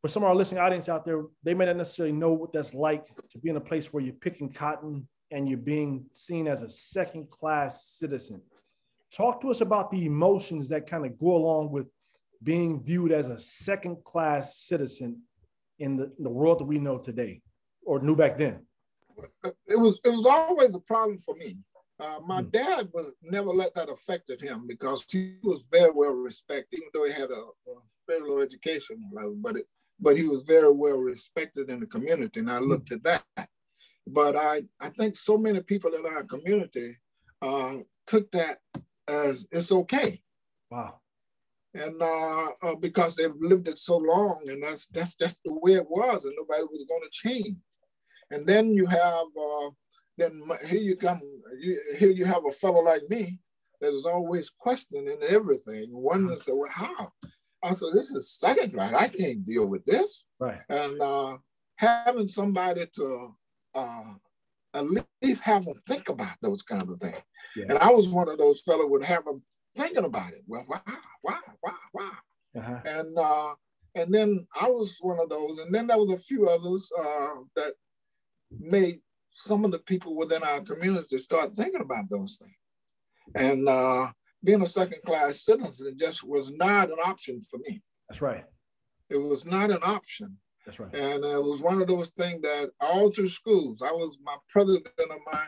for 0.00 0.08
some 0.08 0.22
of 0.22 0.28
our 0.28 0.34
listening 0.34 0.60
audience 0.60 0.88
out 0.88 1.04
there, 1.04 1.24
they 1.42 1.54
may 1.54 1.66
not 1.66 1.76
necessarily 1.76 2.12
know 2.12 2.32
what 2.32 2.52
that's 2.52 2.74
like 2.74 3.04
to 3.30 3.38
be 3.38 3.50
in 3.50 3.56
a 3.56 3.60
place 3.60 3.92
where 3.92 4.02
you're 4.02 4.14
picking 4.14 4.50
cotton 4.50 5.08
and 5.30 5.48
you're 5.48 5.58
being 5.58 6.06
seen 6.12 6.46
as 6.46 6.62
a 6.62 6.70
second 6.70 7.30
class 7.30 7.84
citizen. 7.84 8.40
Talk 9.12 9.40
to 9.40 9.50
us 9.50 9.60
about 9.60 9.90
the 9.90 10.04
emotions 10.06 10.68
that 10.68 10.86
kind 10.86 11.04
of 11.04 11.18
go 11.18 11.36
along 11.36 11.70
with 11.70 11.86
being 12.42 12.82
viewed 12.82 13.12
as 13.12 13.28
a 13.28 13.38
second 13.38 14.04
class 14.04 14.56
citizen 14.58 15.22
in 15.78 15.96
the, 15.96 16.04
in 16.18 16.24
the 16.24 16.30
world 16.30 16.60
that 16.60 16.64
we 16.64 16.78
know 16.78 16.98
today 16.98 17.40
or 17.84 18.00
knew 18.00 18.16
back 18.16 18.36
then. 18.36 18.64
It 19.66 19.78
was 19.78 19.98
it 20.04 20.10
was 20.10 20.26
always 20.26 20.74
a 20.74 20.80
problem 20.80 21.18
for 21.18 21.34
me. 21.36 21.56
Uh, 21.98 22.18
my 22.26 22.42
mm. 22.42 22.52
dad 22.52 22.90
was 22.92 23.12
never 23.22 23.48
let 23.48 23.74
that 23.74 23.88
affected 23.88 24.40
him 24.40 24.66
because 24.66 25.04
he 25.08 25.36
was 25.42 25.64
very 25.72 25.90
well 25.90 26.12
respected, 26.12 26.78
even 26.78 26.88
though 26.92 27.06
he 27.06 27.12
had 27.12 27.30
a, 27.30 27.34
a 27.34 27.74
very 28.06 28.28
low 28.28 28.40
education 28.40 29.02
level, 29.12 29.34
but 29.40 29.56
it, 29.56 29.66
but 29.98 30.16
he 30.16 30.24
was 30.24 30.42
very 30.42 30.70
well 30.70 30.98
respected 30.98 31.70
in 31.70 31.80
the 31.80 31.86
community, 31.86 32.40
and 32.40 32.50
I 32.50 32.58
hmm. 32.58 32.64
looked 32.64 32.92
at 32.92 33.02
that. 33.04 33.24
But 34.06 34.36
I 34.36 34.62
I 34.80 34.90
think 34.90 35.16
so 35.16 35.36
many 35.36 35.60
people 35.60 35.92
in 35.94 36.06
our 36.06 36.24
community 36.24 36.96
uh, 37.42 37.78
took 38.06 38.30
that 38.32 38.58
as 39.08 39.46
it's 39.50 39.72
okay. 39.72 40.20
Wow. 40.70 41.00
And 41.74 42.00
uh, 42.00 42.46
uh, 42.62 42.74
because 42.76 43.14
they've 43.14 43.34
lived 43.38 43.68
it 43.68 43.78
so 43.78 43.96
long, 43.98 44.42
and 44.48 44.62
that's 44.62 44.86
that's 44.86 45.14
just 45.14 45.40
the 45.44 45.52
way 45.52 45.74
it 45.74 45.88
was, 45.88 46.24
and 46.24 46.34
nobody 46.38 46.62
was 46.62 46.84
going 46.88 47.02
to 47.02 47.10
change. 47.10 47.56
And 48.30 48.46
then 48.46 48.72
you 48.72 48.86
have, 48.86 49.26
uh, 49.38 49.70
then 50.18 50.42
here 50.66 50.80
you 50.80 50.96
come, 50.96 51.20
you, 51.60 51.80
here 51.96 52.10
you 52.10 52.24
have 52.24 52.44
a 52.48 52.50
fellow 52.50 52.80
like 52.80 53.02
me 53.08 53.38
that 53.80 53.92
is 53.92 54.06
always 54.06 54.50
questioning 54.50 55.18
everything, 55.28 55.88
wondering, 55.90 56.38
so 56.38 56.56
well, 56.56 56.70
how? 56.72 57.12
I 57.62 57.72
said, 57.72 57.90
this 57.92 58.12
is 58.12 58.30
second 58.30 58.72
class. 58.72 58.94
I 58.94 59.08
can't 59.08 59.44
deal 59.44 59.66
with 59.66 59.84
this. 59.84 60.24
Right. 60.40 60.60
And 60.68 61.00
uh, 61.00 61.36
having 61.76 62.28
somebody 62.28 62.86
to 62.96 63.34
uh, 63.76 64.14
at 64.74 64.84
least 65.22 65.42
have 65.42 65.64
them 65.64 65.80
think 65.86 66.08
about 66.08 66.36
those 66.42 66.62
kind 66.62 66.82
of 66.82 67.00
things. 67.00 67.22
Yeah. 67.56 67.66
And 67.70 67.78
I 67.78 67.90
was 67.90 68.08
one 68.08 68.28
of 68.28 68.38
those 68.38 68.60
fellows 68.60 68.90
would 68.90 69.04
have 69.04 69.24
them 69.24 69.42
thinking 69.76 70.04
about 70.04 70.32
it. 70.32 70.42
Well, 70.46 70.64
why, 70.66 70.80
why, 71.22 71.38
why, 71.60 71.72
why? 71.92 72.10
Uh-huh. 72.58 72.80
And 72.84 73.18
uh, 73.18 73.54
and 73.94 74.12
then 74.12 74.46
I 74.60 74.68
was 74.68 74.98
one 75.00 75.18
of 75.20 75.28
those, 75.28 75.58
and 75.58 75.74
then 75.74 75.86
there 75.86 75.96
was 75.96 76.12
a 76.12 76.18
few 76.18 76.48
others 76.48 76.90
uh, 76.98 77.36
that 77.56 77.72
made 78.58 79.00
some 79.34 79.64
of 79.64 79.72
the 79.72 79.78
people 79.80 80.16
within 80.16 80.42
our 80.42 80.60
community 80.60 81.18
start 81.18 81.50
thinking 81.52 81.80
about 81.80 82.08
those 82.10 82.38
things. 82.40 82.52
And 83.34 83.68
uh, 83.68 84.08
being 84.44 84.62
a 84.62 84.66
second 84.66 85.00
class 85.04 85.44
citizen 85.44 85.96
just 85.98 86.24
was 86.24 86.50
not 86.52 86.90
an 86.90 86.98
option 87.04 87.40
for 87.40 87.58
me. 87.58 87.82
That's 88.08 88.22
right. 88.22 88.44
It 89.10 89.16
was 89.16 89.44
not 89.44 89.70
an 89.70 89.78
option. 89.82 90.36
That's 90.66 90.80
right. 90.80 90.92
And 90.92 91.24
it 91.24 91.44
was 91.44 91.62
one 91.62 91.80
of 91.80 91.86
those 91.86 92.10
things 92.10 92.42
that 92.42 92.70
all 92.80 93.10
through 93.10 93.28
schools, 93.28 93.82
I 93.82 93.92
was 93.92 94.18
my 94.22 94.34
president 94.50 94.88
of 94.98 95.18
my 95.32 95.46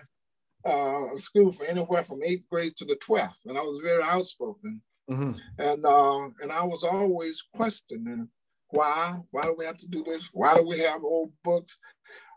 uh, 0.65 1.17
school 1.17 1.51
for 1.51 1.67
anywhere 1.67 2.05
from 2.05 2.23
eighth 2.25 2.45
grade 2.51 2.77
to 2.77 2.85
the 2.85 2.97
12th. 2.97 3.41
And 3.47 3.59
I 3.59 3.63
was 3.63 3.81
very 3.83 4.03
outspoken. 4.03 4.81
Mm-hmm. 5.11 5.33
And, 5.59 5.85
uh, 5.85 6.29
and 6.41 6.53
I 6.53 6.63
was 6.63 6.85
always 6.85 7.43
questioning 7.55 8.29
why, 8.71 9.19
why 9.31 9.43
do 9.43 9.57
we 9.59 9.65
have 9.65 9.79
to 9.79 9.89
do 9.89 10.05
this? 10.05 10.29
Why 10.33 10.55
do 10.55 10.63
we 10.63 10.79
have 10.81 11.03
old 11.03 11.33
books? 11.43 11.77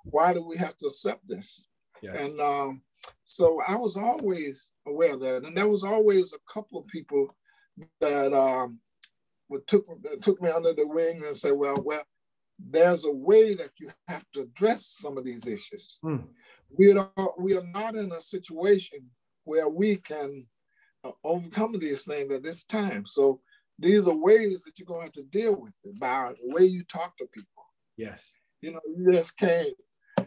Why 0.04 0.34
do 0.34 0.44
we 0.44 0.58
have 0.58 0.76
to 0.78 0.88
accept 0.88 1.28
this? 1.28 1.68
Yeah. 2.02 2.16
And 2.16 2.40
um, 2.40 2.82
so 3.26 3.62
I 3.68 3.76
was 3.76 3.96
always 3.96 4.70
aware 4.88 5.14
of 5.14 5.22
that. 5.22 5.44
And 5.44 5.56
there 5.56 5.68
was 5.68 5.84
always 5.84 6.34
a 6.34 6.52
couple 6.52 6.80
of 6.80 6.88
people 6.88 7.36
that 8.00 8.34
um, 8.34 8.80
would 9.50 9.68
took, 9.68 9.86
took 10.22 10.42
me 10.42 10.50
under 10.50 10.74
the 10.74 10.88
wing 10.88 11.22
and 11.26 11.36
say, 11.36 11.52
well, 11.52 11.80
well, 11.84 12.04
there's 12.70 13.06
a 13.06 13.12
way 13.12 13.56
that 13.56 13.72
you 13.80 13.90
have 14.08 14.26
to 14.34 14.42
address 14.42 14.86
some 14.86 15.18
of 15.18 15.24
these 15.24 15.48
issues. 15.48 16.00
Mm 16.04 16.28
we 16.78 16.98
are, 16.98 17.12
we 17.38 17.56
are 17.56 17.66
not 17.74 17.96
in 17.96 18.12
a 18.12 18.22
situation 18.22 19.00
where 19.44 19.70
we 19.70 19.98
can 19.98 20.46
uh, 21.04 21.12
overcome 21.24 21.78
these 21.80 22.04
things 22.04 22.34
at 22.34 22.44
this 22.44 22.64
time. 22.64 23.06
So 23.06 23.42
these 23.80 24.08
are 24.08 24.16
ways 24.16 24.62
that 24.64 24.78
you're 24.78 24.86
going 24.86 25.02
to 25.02 25.06
have 25.06 25.14
to 25.14 25.24
deal 25.24 25.56
with 25.56 25.74
it 25.84 26.00
by 26.00 26.34
the 26.34 26.54
way 26.54 26.66
you 26.66 26.84
talk 26.84 27.18
to 27.18 27.26
people. 27.34 27.66
Yes. 27.98 28.24
You 28.62 28.72
know, 28.72 28.82
you 28.96 29.12
just 29.12 29.38
can't, 29.38 29.74
uh, 30.18 30.24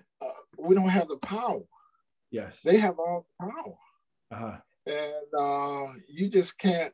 we 0.58 0.74
don't 0.74 0.88
have 0.88 1.08
the 1.08 1.18
power. 1.18 1.62
Yes. 2.30 2.58
They 2.64 2.78
have 2.78 2.98
all 2.98 3.26
the 3.38 3.46
power. 3.46 3.74
Uh-huh. 4.32 4.56
And 4.86 5.38
uh, 5.38 5.92
you 6.08 6.28
just 6.28 6.58
can't, 6.58 6.92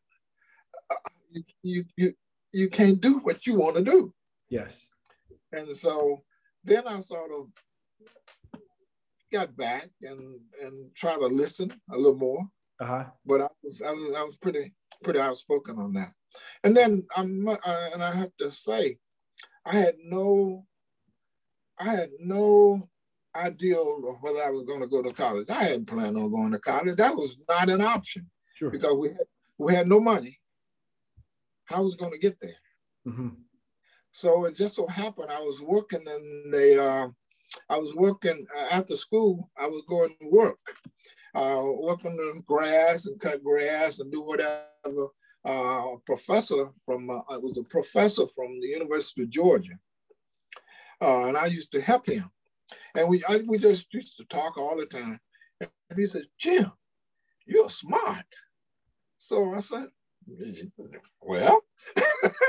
uh, 0.90 1.10
you, 1.30 1.42
you, 1.62 1.84
you, 1.96 2.14
you 2.52 2.68
can't 2.68 3.00
do 3.00 3.18
what 3.18 3.46
you 3.46 3.54
want 3.54 3.76
to 3.76 3.82
do. 3.82 4.12
Yes. 4.48 4.86
And 5.52 5.70
so 5.70 6.22
then 6.64 6.86
I 6.86 6.98
sort 7.00 7.30
of 7.32 7.48
got 9.32 9.56
back 9.56 9.88
and 10.02 10.40
and 10.62 10.94
try 10.94 11.14
to 11.14 11.26
listen 11.26 11.72
a 11.90 11.96
little 11.96 12.16
more. 12.16 12.42
Uh-huh. 12.80 13.04
But 13.24 13.42
I 13.42 13.48
was 13.62 13.82
I 13.82 13.92
was 13.92 14.14
I 14.16 14.22
was 14.22 14.36
pretty 14.36 14.72
pretty 15.02 15.20
outspoken 15.20 15.76
on 15.78 15.92
that. 15.94 16.12
And 16.64 16.76
then 16.76 17.06
I'm 17.16 17.48
uh, 17.48 17.56
and 17.92 18.02
I 18.02 18.14
have 18.14 18.30
to 18.38 18.52
say, 18.52 18.98
I 19.64 19.76
had 19.76 19.96
no 20.04 20.66
I 21.78 21.84
had 21.84 22.10
no 22.18 22.88
idea 23.34 23.78
of 23.78 24.16
whether 24.20 24.42
I 24.42 24.50
was 24.50 24.64
going 24.64 24.80
to 24.80 24.86
go 24.86 25.02
to 25.02 25.12
college. 25.12 25.48
I 25.48 25.64
hadn't 25.64 25.86
planned 25.86 26.16
on 26.16 26.30
going 26.30 26.52
to 26.52 26.58
college. 26.58 26.96
That 26.96 27.16
was 27.16 27.38
not 27.48 27.70
an 27.70 27.80
option. 27.80 28.28
Sure. 28.54 28.70
Because 28.70 28.94
we 28.94 29.08
had 29.08 29.26
we 29.58 29.74
had 29.74 29.88
no 29.88 30.00
money. 30.00 30.38
How 31.64 31.82
was 31.82 31.94
going 31.94 32.12
to 32.12 32.18
get 32.18 32.40
there? 32.40 32.56
Mm-hmm. 33.06 33.28
So 34.12 34.44
it 34.44 34.56
just 34.56 34.76
so 34.76 34.86
happened 34.86 35.30
I 35.30 35.40
was 35.40 35.62
working 35.62 36.02
in 36.02 36.50
the 36.50 36.82
uh, 36.82 37.08
I 37.68 37.76
was 37.78 37.94
working 37.94 38.46
uh, 38.56 38.66
after 38.70 38.96
school. 38.96 39.50
I 39.56 39.66
was 39.66 39.82
going 39.88 40.14
to 40.20 40.28
work, 40.28 40.58
uh, 41.34 41.62
working 41.80 42.16
the 42.16 42.42
grass 42.44 43.06
and 43.06 43.20
cut 43.20 43.42
grass 43.42 43.98
and 44.00 44.10
do 44.12 44.22
whatever. 44.22 45.08
Uh, 45.42 45.96
professor 46.04 46.66
from 46.84 47.08
uh, 47.08 47.20
I 47.30 47.38
was 47.38 47.56
a 47.56 47.62
professor 47.62 48.26
from 48.26 48.60
the 48.60 48.66
University 48.66 49.22
of 49.22 49.30
Georgia, 49.30 49.78
uh, 51.00 51.26
and 51.28 51.36
I 51.36 51.46
used 51.46 51.72
to 51.72 51.80
help 51.80 52.06
him. 52.06 52.30
And 52.94 53.08
we 53.08 53.24
I, 53.24 53.38
we 53.46 53.56
just 53.56 53.92
used 53.94 54.16
to 54.18 54.24
talk 54.24 54.58
all 54.58 54.76
the 54.76 54.86
time. 54.86 55.18
And 55.60 55.70
he 55.96 56.04
said, 56.04 56.24
"Jim, 56.38 56.70
you're 57.46 57.70
smart." 57.70 58.26
So 59.16 59.54
I 59.54 59.60
said, 59.60 59.86
"Well, 61.20 61.60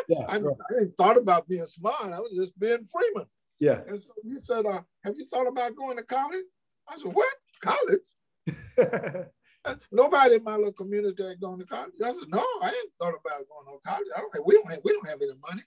yeah, 0.08 0.20
I, 0.28 0.40
right. 0.40 0.56
I 0.70 0.74
didn't 0.74 0.98
thought 0.98 1.18
about 1.18 1.48
being 1.48 1.66
smart. 1.66 2.14
I 2.14 2.20
was 2.20 2.34
just 2.36 2.60
being 2.60 2.84
Freeman." 2.84 3.28
Yeah. 3.62 3.82
And 3.88 3.98
so 3.98 4.12
he 4.24 4.40
said, 4.40 4.66
uh, 4.66 4.82
have 5.06 5.16
you 5.16 5.24
thought 5.26 5.48
about 5.48 5.76
going 5.76 5.96
to 5.96 6.04
college? 6.04 6.44
I 6.90 6.98
said, 6.98 7.14
what? 7.14 7.34
College? 7.64 9.28
Uh, 9.64 9.76
nobody 9.92 10.38
in 10.38 10.44
my 10.44 10.56
little 10.56 10.74
community 10.74 11.22
had 11.24 11.40
gone 11.40 11.60
to 11.60 11.66
college. 11.66 11.92
I 12.04 12.12
said, 12.14 12.30
no, 12.30 12.44
I 12.64 12.70
ain't 12.70 12.92
thought 13.00 13.10
about 13.14 13.46
going 13.48 13.78
to 13.78 13.88
college. 13.88 14.08
I 14.18 14.20
don't 14.20 14.36
have, 14.36 14.44
we 14.44 14.56
don't 14.56 14.72
have, 14.72 14.80
we 14.84 14.92
don't 14.92 15.08
have 15.08 15.22
any 15.22 15.34
money. 15.48 15.62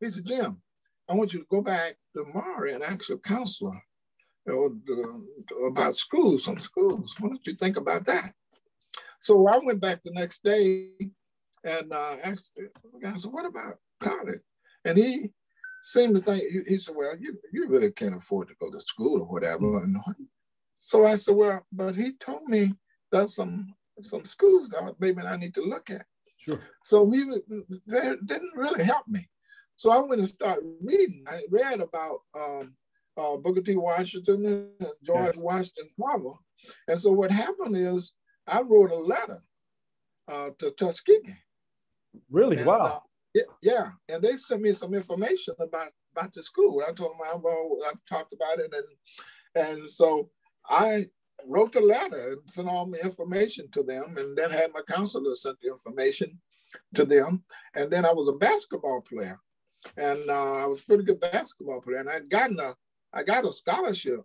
He 0.00 0.10
said, 0.10 0.24
Jim, 0.24 0.62
I 1.10 1.14
want 1.14 1.34
you 1.34 1.40
to 1.40 1.46
go 1.50 1.60
back 1.60 1.96
tomorrow 2.16 2.72
and 2.72 2.82
ask 2.82 3.06
your 3.06 3.18
counselor 3.18 3.78
uh, 4.48 4.64
uh, 4.64 5.66
about 5.66 5.94
schools, 5.94 6.44
some 6.44 6.58
schools. 6.58 7.14
What 7.20 7.32
did 7.32 7.46
you 7.46 7.54
think 7.54 7.76
about 7.76 8.06
that? 8.06 8.32
So 9.20 9.46
I 9.46 9.58
went 9.62 9.78
back 9.78 10.00
the 10.02 10.12
next 10.12 10.42
day 10.42 10.92
and 11.64 11.92
uh, 11.92 12.16
asked 12.22 12.54
the 12.56 12.68
guy, 13.02 13.16
so 13.16 13.30
what 13.30 13.46
about 13.46 13.78
college? 14.00 14.40
And 14.84 14.98
he 14.98 15.30
seemed 15.82 16.14
to 16.16 16.20
think, 16.20 16.42
he 16.66 16.78
said, 16.78 16.94
well, 16.96 17.14
you, 17.18 17.38
you 17.52 17.68
really 17.68 17.90
can't 17.90 18.16
afford 18.16 18.48
to 18.48 18.54
go 18.60 18.70
to 18.70 18.80
school 18.80 19.22
or 19.22 19.26
whatever. 19.26 19.78
And 19.78 19.96
so 20.76 21.06
I 21.06 21.14
said, 21.14 21.36
well, 21.36 21.64
but 21.72 21.96
he 21.96 22.12
told 22.12 22.44
me 22.48 22.74
there's 23.10 23.34
some 23.34 23.74
some 24.02 24.24
schools 24.24 24.68
that 24.70 24.94
maybe 24.98 25.22
I 25.22 25.36
need 25.36 25.54
to 25.54 25.62
look 25.62 25.88
at. 25.88 26.04
Sure. 26.36 26.60
So 26.84 27.08
he 27.10 27.24
didn't 27.24 28.56
really 28.56 28.84
help 28.84 29.06
me. 29.06 29.28
So 29.76 29.90
I 29.90 30.00
went 30.00 30.20
and 30.20 30.28
started 30.28 30.64
reading. 30.82 31.24
I 31.28 31.42
read 31.48 31.80
about 31.80 32.18
um, 32.36 32.74
uh, 33.16 33.36
Booker 33.36 33.62
T. 33.62 33.76
Washington 33.76 34.46
and 34.80 34.88
George 35.04 35.36
yeah. 35.36 35.40
Washington 35.40 35.88
Carver. 36.00 36.34
And 36.88 36.98
so 36.98 37.12
what 37.12 37.30
happened 37.30 37.76
is 37.76 38.14
I 38.46 38.62
wrote 38.62 38.90
a 38.90 38.96
letter 38.96 39.40
uh, 40.28 40.50
to 40.58 40.72
Tuskegee. 40.72 41.36
Really? 42.30 42.58
And, 42.58 42.66
wow. 42.66 42.84
Uh, 42.84 42.98
yeah, 43.34 43.42
yeah, 43.62 43.90
and 44.08 44.22
they 44.22 44.36
sent 44.36 44.62
me 44.62 44.72
some 44.72 44.94
information 44.94 45.54
about 45.58 45.90
about 46.16 46.32
the 46.32 46.42
school. 46.42 46.82
I 46.86 46.92
told 46.92 47.10
them 47.10 47.18
I've, 47.26 47.44
all, 47.44 47.82
I've 47.88 47.98
talked 48.08 48.32
about 48.32 48.60
it, 48.60 48.72
and 48.72 49.66
and 49.66 49.90
so 49.90 50.30
I 50.68 51.06
wrote 51.46 51.72
the 51.72 51.80
letter 51.80 52.32
and 52.32 52.50
sent 52.50 52.68
all 52.68 52.86
my 52.86 52.98
information 52.98 53.68
to 53.72 53.82
them, 53.82 54.14
and 54.16 54.38
then 54.38 54.50
had 54.50 54.72
my 54.72 54.82
counselor 54.88 55.34
send 55.34 55.56
the 55.60 55.68
information 55.68 56.40
to 56.94 57.04
them. 57.04 57.42
And 57.74 57.90
then 57.90 58.06
I 58.06 58.12
was 58.12 58.28
a 58.28 58.32
basketball 58.32 59.02
player, 59.02 59.38
and 59.96 60.30
uh, 60.30 60.64
I 60.64 60.66
was 60.66 60.80
a 60.80 60.84
pretty 60.84 61.04
good 61.04 61.20
basketball 61.20 61.80
player, 61.80 61.98
and 61.98 62.08
I'd 62.08 62.30
gotten 62.30 62.58
a 62.60 62.74
I 63.12 63.24
got 63.24 63.46
a 63.46 63.52
scholarship 63.52 64.20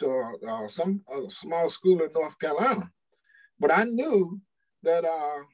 to 0.00 0.38
uh, 0.48 0.68
some 0.68 1.02
a 1.10 1.30
small 1.30 1.68
school 1.68 2.02
in 2.02 2.12
North 2.12 2.38
Carolina, 2.38 2.90
but 3.60 3.70
I 3.70 3.84
knew 3.84 4.40
that 4.82 5.04
uh, 5.04 5.44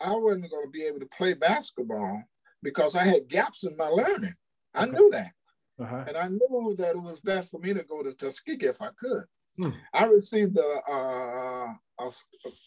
I 0.00 0.14
wasn't 0.14 0.50
going 0.50 0.66
to 0.66 0.70
be 0.70 0.84
able 0.84 1.00
to 1.00 1.06
play 1.06 1.34
basketball 1.34 2.22
because 2.62 2.94
I 2.94 3.04
had 3.04 3.28
gaps 3.28 3.64
in 3.64 3.76
my 3.76 3.88
learning. 3.88 4.34
I 4.74 4.86
knew 4.86 5.08
that. 5.12 5.32
uh-huh. 5.80 6.04
and 6.08 6.16
I 6.16 6.28
knew 6.28 6.74
that 6.78 6.96
it 6.96 7.02
was 7.02 7.20
best 7.20 7.50
for 7.50 7.58
me 7.60 7.74
to 7.74 7.82
go 7.82 8.02
to 8.02 8.12
Tuskegee 8.12 8.66
if 8.66 8.82
I 8.82 8.88
could. 8.96 9.24
Hmm. 9.60 9.70
I 9.92 10.04
received 10.04 10.56
a, 10.56 10.92
a, 10.92 11.78
a, 11.98 12.10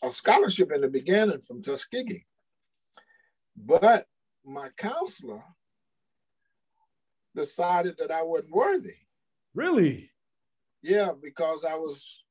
a 0.03 0.11
scholarship 0.11 0.71
in 0.73 0.81
the 0.81 0.89
beginning 0.89 1.41
from 1.41 1.61
Tuskegee, 1.61 2.25
but 3.55 4.05
my 4.43 4.69
counselor 4.77 5.43
decided 7.35 7.95
that 7.97 8.11
I 8.11 8.23
wasn't 8.23 8.53
worthy. 8.53 8.95
Really? 9.53 10.11
Yeah, 10.81 11.11
because 11.21 11.63
I 11.63 11.75
was 11.75 12.23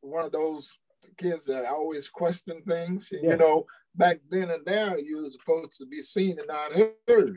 one 0.00 0.24
of 0.24 0.32
those 0.32 0.76
kids 1.16 1.44
that 1.46 1.66
always 1.66 2.08
question 2.08 2.62
things. 2.66 3.08
Yeah. 3.12 3.30
You 3.30 3.36
know, 3.36 3.66
back 3.94 4.20
then 4.28 4.50
and 4.50 4.64
now, 4.66 4.96
you 4.96 5.22
were 5.22 5.28
supposed 5.28 5.78
to 5.78 5.86
be 5.86 6.02
seen 6.02 6.38
and 6.38 6.48
not 6.48 6.72
heard. 7.08 7.36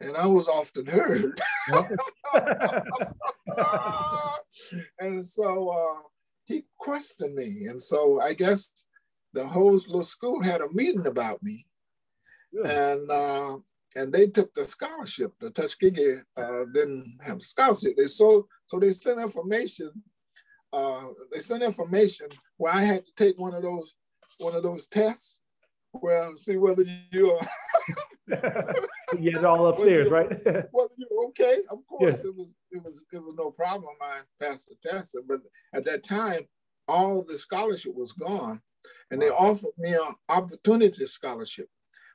And 0.00 0.16
I 0.16 0.26
was 0.26 0.48
often 0.48 0.86
heard. 0.86 1.38
and 5.00 5.24
so 5.24 5.68
uh, 5.68 6.02
he 6.46 6.64
questioned 6.78 7.34
me. 7.34 7.66
And 7.68 7.80
so 7.80 8.20
I 8.20 8.32
guess 8.32 8.72
the 9.34 9.46
whole 9.46 9.72
little 9.72 10.02
school 10.02 10.42
had 10.42 10.60
a 10.60 10.72
meeting 10.72 11.06
about 11.06 11.42
me. 11.42 11.66
Yeah. 12.52 12.92
And 12.92 13.10
uh, 13.10 13.56
and 13.96 14.12
they 14.12 14.26
took 14.26 14.52
the 14.54 14.64
scholarship. 14.64 15.32
The 15.40 15.50
Tuskegee 15.50 16.18
uh, 16.36 16.64
didn't 16.72 17.18
have 17.22 17.42
scholarship. 17.42 17.96
They 17.96 18.06
so 18.06 18.46
so 18.66 18.78
they 18.78 18.92
sent 18.92 19.20
information. 19.20 19.90
Uh, 20.72 21.08
they 21.32 21.40
sent 21.40 21.62
information 21.62 22.28
where 22.56 22.72
I 22.72 22.82
had 22.82 23.04
to 23.06 23.12
take 23.16 23.38
one 23.38 23.54
of 23.54 23.62
those 23.62 23.94
one 24.38 24.54
of 24.54 24.62
those 24.62 24.86
tests 24.86 25.40
where 25.92 26.34
see 26.36 26.56
whether 26.56 26.84
you 27.10 27.32
are. 27.32 27.48
you 29.18 29.32
had 29.32 29.40
it 29.40 29.44
all 29.44 29.66
upstairs, 29.66 30.10
right? 30.10 30.28
whether 30.70 30.94
you're 30.98 31.26
okay. 31.28 31.58
Of 31.68 31.78
course, 31.88 32.12
yes. 32.12 32.24
it 32.24 32.34
was 32.36 32.48
it 32.70 32.82
was 32.82 33.02
it 33.12 33.18
was 33.18 33.34
no 33.36 33.50
problem. 33.50 33.94
I 34.00 34.20
passed 34.40 34.68
the 34.68 34.88
test, 34.88 35.16
but 35.26 35.40
at 35.74 35.84
that 35.86 36.04
time, 36.04 36.40
all 36.86 37.24
the 37.24 37.36
scholarship 37.36 37.94
was 37.94 38.12
gone, 38.12 38.60
and 39.10 39.20
they 39.20 39.30
offered 39.30 39.72
me 39.78 39.94
an 39.94 40.14
opportunity 40.28 41.06
scholarship 41.06 41.68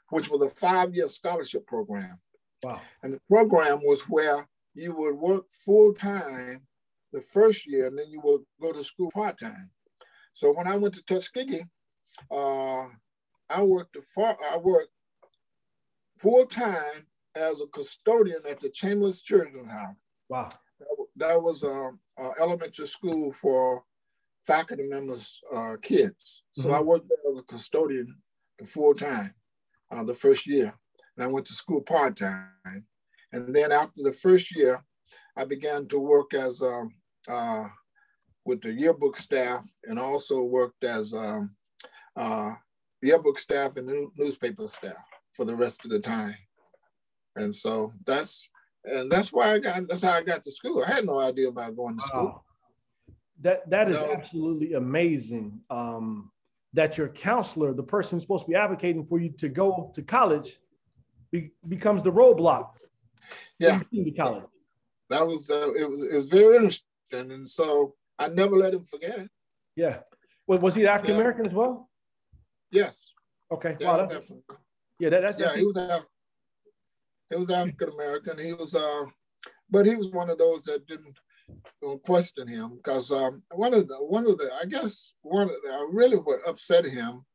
which 0.09 0.29
was 0.29 0.41
a 0.43 0.49
five-year 0.49 1.07
scholarship 1.07 1.65
program. 1.67 2.19
Wow. 2.63 2.81
And 3.03 3.13
the 3.13 3.19
program 3.29 3.79
was 3.83 4.03
where 4.03 4.47
you 4.73 4.95
would 4.95 5.15
work 5.15 5.45
full-time 5.65 6.61
the 7.15 7.21
first 7.21 7.65
year, 7.65 7.87
and 7.87 7.97
then 7.97 8.09
you 8.09 8.21
will 8.21 8.45
go 8.61 8.71
to 8.71 8.83
school 8.83 9.09
part-time. 9.11 9.71
So 10.33 10.53
when 10.53 10.67
I 10.67 10.75
went 10.75 10.93
to 10.95 11.03
Tuskegee, 11.03 11.63
uh, 12.31 12.85
I 13.49 13.63
worked 13.63 13.97
far, 14.13 14.37
I 14.51 14.57
worked 14.57 14.91
full-time 16.19 17.07
as 17.35 17.61
a 17.61 17.67
custodian 17.67 18.41
at 18.49 18.59
the 18.59 18.69
Chambliss 18.69 19.23
Children's 19.23 19.71
House. 19.71 19.95
Wow. 20.29 20.49
That, 21.17 21.41
was 21.41 21.63
an 21.63 21.99
elementary 22.41 22.87
school 22.87 23.31
for 23.31 23.83
faculty 24.45 24.83
members' 24.87 25.39
uh, 25.53 25.75
kids. 25.81 26.43
So 26.51 26.65
mm-hmm. 26.65 26.75
I 26.75 26.81
worked 26.81 27.07
there 27.09 27.31
as 27.31 27.39
a 27.39 27.43
custodian 27.43 28.17
full 28.65 28.93
time 28.93 29.33
uh, 29.91 30.03
the 30.03 30.13
first 30.13 30.45
year. 30.47 30.73
And 31.15 31.25
I 31.25 31.27
went 31.27 31.45
to 31.47 31.53
school 31.53 31.81
part 31.81 32.17
time. 32.17 32.87
And 33.31 33.55
then 33.55 33.71
after 33.71 34.03
the 34.03 34.11
first 34.11 34.55
year, 34.55 34.83
I 35.37 35.45
began 35.45 35.87
to 35.89 35.99
work 35.99 36.33
as 36.33 36.61
um, 36.61 36.93
uh, 37.27 37.65
with 38.45 38.61
the 38.61 38.71
yearbook 38.71 39.17
staff 39.17 39.67
and 39.85 39.99
also 39.99 40.41
worked 40.41 40.83
as 40.83 41.13
um, 41.13 41.55
uh, 42.15 42.51
yearbook 43.01 43.39
staff 43.39 43.77
and 43.77 44.09
newspaper 44.17 44.67
staff 44.67 44.93
for 45.33 45.45
the 45.45 45.55
rest 45.55 45.83
of 45.85 45.91
the 45.91 45.99
time. 45.99 46.35
And 47.35 47.53
so 47.53 47.91
that's 48.05 48.49
and 48.85 49.11
that's 49.11 49.33
why 49.33 49.53
I 49.53 49.59
got 49.59 49.87
that's 49.87 50.03
how 50.03 50.13
I 50.13 50.21
got 50.21 50.43
to 50.43 50.51
school. 50.51 50.83
I 50.83 50.91
had 50.93 51.05
no 51.05 51.19
idea 51.19 51.49
about 51.49 51.75
going 51.75 51.97
to 51.97 52.05
school. 52.05 52.23
Wow. 52.23 52.41
That 53.41 53.69
that 53.69 53.89
is 53.89 54.01
absolutely 54.01 54.73
amazing. 54.73 55.59
Um, 55.69 56.31
that 56.73 56.97
your 56.97 57.07
counselor, 57.09 57.73
the 57.73 57.83
person 57.83 58.15
who's 58.15 58.23
supposed 58.23 58.45
to 58.45 58.51
be 58.51 58.55
advocating 58.55 59.05
for 59.05 59.19
you 59.19 59.29
to 59.29 59.47
go 59.47 59.91
to 59.93 60.01
college, 60.01 60.59
be, 61.31 61.51
becomes 61.67 62.03
the 62.03 62.11
roadblock. 62.11 62.71
Yeah, 63.59 63.79
to 63.79 64.11
college. 64.11 64.43
That 65.09 65.25
was 65.25 65.49
uh, 65.49 65.71
it 65.77 65.89
was 65.89 66.05
it 66.05 66.15
was 66.15 66.27
very 66.27 66.55
interesting, 66.55 66.87
and 67.11 67.47
so 67.47 67.95
I 68.17 68.27
never 68.27 68.55
let 68.55 68.73
him 68.73 68.83
forget 68.83 69.19
it. 69.19 69.29
Yeah. 69.75 69.99
Well, 70.47 70.59
was 70.59 70.75
he 70.75 70.87
African 70.87 71.15
American 71.15 71.45
yeah. 71.45 71.49
as 71.49 71.55
well? 71.55 71.89
Yes. 72.71 73.11
Okay. 73.51 73.75
Yeah, 73.79 73.87
wow, 73.87 74.05
that's, 74.05 74.31
yeah 74.99 75.09
that, 75.09 75.21
that's 75.21 75.39
yeah. 75.39 75.45
That's, 75.45 75.57
he 75.57 75.65
was 75.65 75.77
Af- 75.77 76.05
he 77.29 77.35
was 77.35 77.49
African 77.49 77.89
American. 77.89 78.37
He 78.37 78.53
was 78.53 78.75
uh, 78.75 79.03
but 79.69 79.85
he 79.85 79.95
was 79.95 80.09
one 80.11 80.29
of 80.29 80.37
those 80.37 80.63
that 80.63 80.87
didn't 80.87 81.17
question 82.03 82.47
him 82.47 82.77
because 82.77 83.11
um, 83.11 83.43
one 83.53 83.73
of 83.73 83.87
the 83.87 83.95
one 83.95 84.27
of 84.27 84.37
the 84.37 84.49
I 84.61 84.65
guess 84.65 85.13
one 85.21 85.43
of 85.49 85.55
the, 85.63 85.73
uh, 85.73 85.85
really 85.85 86.17
what 86.17 86.39
upset 86.47 86.85
him 86.85 87.25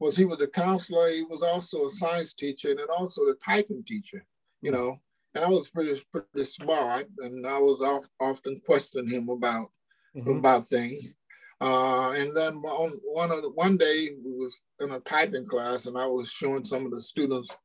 was 0.00 0.16
he 0.16 0.24
was 0.24 0.40
a 0.42 0.48
counselor. 0.48 1.08
He 1.10 1.22
was 1.22 1.42
also 1.42 1.86
a 1.86 1.90
science 1.90 2.34
teacher 2.34 2.70
and 2.70 2.80
also 2.96 3.22
a 3.22 3.34
typing 3.44 3.84
teacher. 3.84 4.24
You 4.60 4.72
know, 4.72 4.96
and 5.34 5.44
I 5.44 5.48
was 5.48 5.70
pretty 5.70 6.00
pretty 6.12 6.44
smart, 6.44 7.06
and 7.18 7.46
I 7.46 7.58
was 7.58 8.02
often 8.20 8.60
questioning 8.64 9.08
him 9.08 9.28
about 9.28 9.70
mm-hmm. 10.16 10.38
about 10.38 10.64
things. 10.64 11.16
Uh, 11.60 12.10
and 12.10 12.36
then 12.36 12.54
on 12.56 13.00
one 13.04 13.30
of 13.30 13.42
the, 13.42 13.48
one 13.50 13.76
day 13.76 14.10
we 14.24 14.32
was 14.32 14.60
in 14.80 14.90
a 14.90 15.00
typing 15.00 15.46
class, 15.46 15.86
and 15.86 15.96
I 15.96 16.06
was 16.06 16.28
showing 16.30 16.64
some 16.64 16.84
of 16.84 16.92
the 16.92 17.00
students 17.00 17.56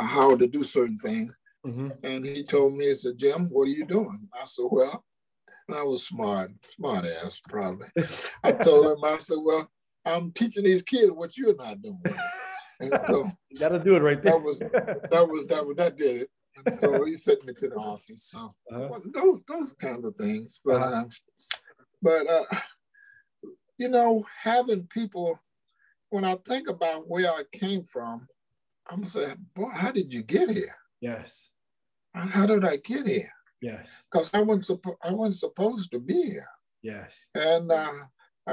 how 0.00 0.34
to 0.36 0.46
do 0.46 0.62
certain 0.64 0.96
things. 0.98 1.36
Mm-hmm. 1.66 1.90
And 2.02 2.24
he 2.24 2.42
told 2.42 2.74
me, 2.74 2.86
he 2.86 2.94
said, 2.94 3.18
Jim, 3.18 3.48
what 3.50 3.64
are 3.64 3.70
you 3.70 3.86
doing? 3.86 4.28
I 4.34 4.44
said, 4.44 4.66
well, 4.70 5.04
and 5.68 5.76
I 5.76 5.82
was 5.82 6.06
smart, 6.06 6.50
smart 6.76 7.06
ass 7.06 7.40
probably. 7.48 7.86
I 8.42 8.52
told 8.52 8.86
him, 8.86 9.04
I 9.04 9.18
said, 9.18 9.38
well, 9.40 9.68
I'm 10.04 10.32
teaching 10.32 10.64
these 10.64 10.82
kids 10.82 11.10
what 11.10 11.36
you're 11.36 11.56
not 11.56 11.80
doing. 11.82 12.02
And 12.80 12.92
so 13.06 13.30
you 13.50 13.58
gotta 13.60 13.78
do 13.78 13.94
it 13.94 14.02
right 14.02 14.20
there. 14.20 14.32
That 14.32 14.42
was 14.42 14.58
that 15.10 15.28
was 15.28 15.46
that 15.46 15.64
was 15.64 15.76
that 15.76 15.96
did 15.96 16.22
it. 16.22 16.30
And 16.56 16.74
so 16.74 17.04
he 17.04 17.16
sent 17.16 17.44
me 17.44 17.52
to 17.54 17.68
the 17.68 17.76
office. 17.76 18.24
So 18.24 18.54
uh-huh. 18.72 18.88
well, 18.90 19.02
those 19.12 19.40
those 19.48 19.72
kinds 19.72 20.04
of 20.04 20.16
things. 20.16 20.60
But 20.64 20.82
uh-huh. 20.82 21.04
uh, 21.04 21.08
but 22.02 22.30
uh, 22.30 22.44
you 23.78 23.88
know, 23.88 24.24
having 24.42 24.86
people 24.86 25.38
when 26.10 26.24
I 26.24 26.36
think 26.46 26.68
about 26.68 27.08
where 27.08 27.28
I 27.28 27.42
came 27.52 27.82
from, 27.82 28.26
I'm 28.88 29.04
saying, 29.04 29.36
boy, 29.54 29.70
how 29.70 29.90
did 29.90 30.12
you 30.12 30.22
get 30.22 30.48
here? 30.50 30.76
Yes. 31.00 31.50
How 32.14 32.46
did 32.46 32.64
I 32.64 32.76
get 32.76 33.06
here? 33.06 33.30
Yes. 33.60 33.88
Because 34.10 34.30
I 34.32 34.42
wasn't 34.42 34.66
supposed 34.66 34.98
I 35.02 35.12
wasn't 35.12 35.36
supposed 35.36 35.90
to 35.90 35.98
be 35.98 36.22
here. 36.22 36.48
Yes. 36.82 37.18
And 37.34 37.72
uh, 37.72 37.92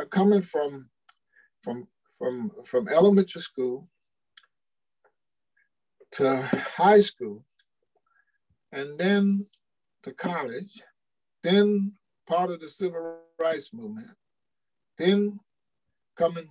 coming 0.10 0.42
from 0.42 0.90
from 1.62 1.88
from 2.18 2.52
from 2.66 2.88
elementary 2.88 3.42
school 3.42 3.88
to 6.14 6.42
high 6.76 7.00
school, 7.00 7.44
and 8.72 9.00
then 9.00 9.46
to 10.04 10.14
college, 10.14 10.82
then 11.44 11.94
part 12.28 12.52
of 12.52 12.60
the 12.60 12.68
civil 12.68 13.18
rights 13.40 13.74
movement, 13.74 14.08
then 14.98 15.40
coming 16.16 16.48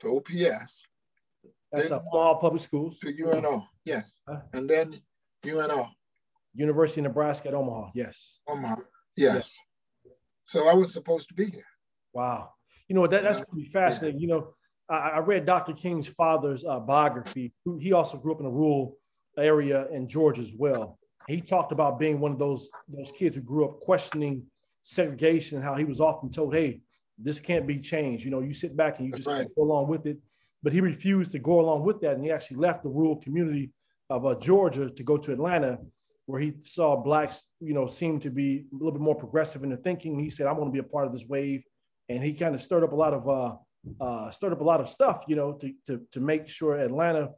to 0.00 0.16
OPS. 0.16 0.84
That's 1.72 1.92
all 2.12 2.36
public 2.36 2.62
schools. 2.62 2.98
To 3.00 3.12
UNO, 3.12 3.64
yes. 3.84 4.18
Huh? 4.28 4.40
And 4.52 4.68
then 4.68 5.00
UNO. 5.46 5.86
University 6.54 7.00
of 7.00 7.04
Nebraska 7.04 7.48
at 7.48 7.54
Omaha. 7.54 7.90
Yes. 7.94 8.40
Omaha. 8.48 8.76
Yes. 9.16 9.34
yes. 9.34 10.12
So 10.42 10.68
I 10.68 10.74
was 10.74 10.92
supposed 10.92 11.28
to 11.28 11.34
be 11.34 11.46
here. 11.46 11.66
Wow. 12.12 12.50
You 12.88 12.96
know 12.96 13.06
that, 13.06 13.22
that's 13.22 13.44
pretty 13.44 13.68
fascinating. 13.68 14.20
Yeah. 14.20 14.22
You 14.22 14.28
know, 14.28 14.48
I, 14.88 15.10
I, 15.10 15.18
read 15.18 15.46
Dr. 15.46 15.72
King's 15.74 16.08
father's 16.08 16.64
uh, 16.64 16.80
biography. 16.80 17.52
He 17.78 17.92
also 17.92 18.18
grew 18.18 18.34
up 18.34 18.40
in 18.40 18.46
a 18.46 18.50
rural 18.50 18.96
area 19.38 19.86
in 19.92 20.08
Georgia 20.08 20.42
as 20.42 20.52
well. 20.56 20.98
He 21.26 21.40
talked 21.40 21.72
about 21.72 21.98
being 21.98 22.20
one 22.20 22.32
of 22.32 22.38
those 22.38 22.68
those 22.88 23.12
kids 23.12 23.36
who 23.36 23.42
grew 23.42 23.64
up 23.64 23.80
questioning 23.80 24.44
segregation 24.82 25.56
and 25.56 25.64
how 25.64 25.74
he 25.74 25.84
was 25.84 26.00
often 26.00 26.30
told, 26.30 26.54
"Hey, 26.54 26.80
this 27.18 27.40
can't 27.40 27.66
be 27.66 27.78
changed." 27.78 28.24
You 28.24 28.30
know, 28.30 28.40
you 28.40 28.52
sit 28.52 28.76
back 28.76 28.98
and 28.98 29.06
you 29.06 29.12
just 29.12 29.28
right. 29.28 29.46
go 29.56 29.62
along 29.62 29.88
with 29.88 30.06
it. 30.06 30.18
But 30.62 30.72
he 30.72 30.80
refused 30.80 31.32
to 31.32 31.38
go 31.38 31.60
along 31.60 31.84
with 31.84 32.00
that, 32.00 32.14
and 32.14 32.24
he 32.24 32.30
actually 32.30 32.58
left 32.58 32.82
the 32.82 32.90
rural 32.90 33.16
community 33.16 33.72
of 34.10 34.26
uh, 34.26 34.34
Georgia 34.34 34.90
to 34.90 35.02
go 35.02 35.16
to 35.16 35.32
Atlanta 35.32 35.78
where 36.30 36.40
he 36.40 36.54
saw 36.60 36.96
blacks, 36.96 37.44
you 37.60 37.74
know, 37.74 37.86
seem 37.86 38.20
to 38.20 38.30
be 38.30 38.64
a 38.72 38.76
little 38.76 38.92
bit 38.92 39.00
more 39.00 39.16
progressive 39.16 39.64
in 39.64 39.70
their 39.70 39.78
thinking. 39.78 40.18
He 40.18 40.30
said, 40.30 40.46
"I 40.46 40.52
want 40.52 40.68
to 40.68 40.72
be 40.72 40.78
a 40.78 40.90
part 40.90 41.06
of 41.06 41.12
this 41.12 41.26
wave," 41.26 41.62
and 42.08 42.22
he 42.22 42.34
kind 42.34 42.54
of 42.54 42.62
stirred 42.62 42.84
up 42.84 42.92
a 42.92 42.96
lot 42.96 43.12
of 43.12 43.28
uh, 43.28 43.56
uh, 44.00 44.30
stirred 44.30 44.52
up 44.52 44.60
a 44.60 44.64
lot 44.64 44.80
of 44.80 44.88
stuff, 44.88 45.24
you 45.26 45.36
know, 45.36 45.52
to, 45.54 45.72
to 45.86 46.00
to 46.12 46.20
make 46.20 46.48
sure 46.48 46.76
Atlanta 46.76 47.30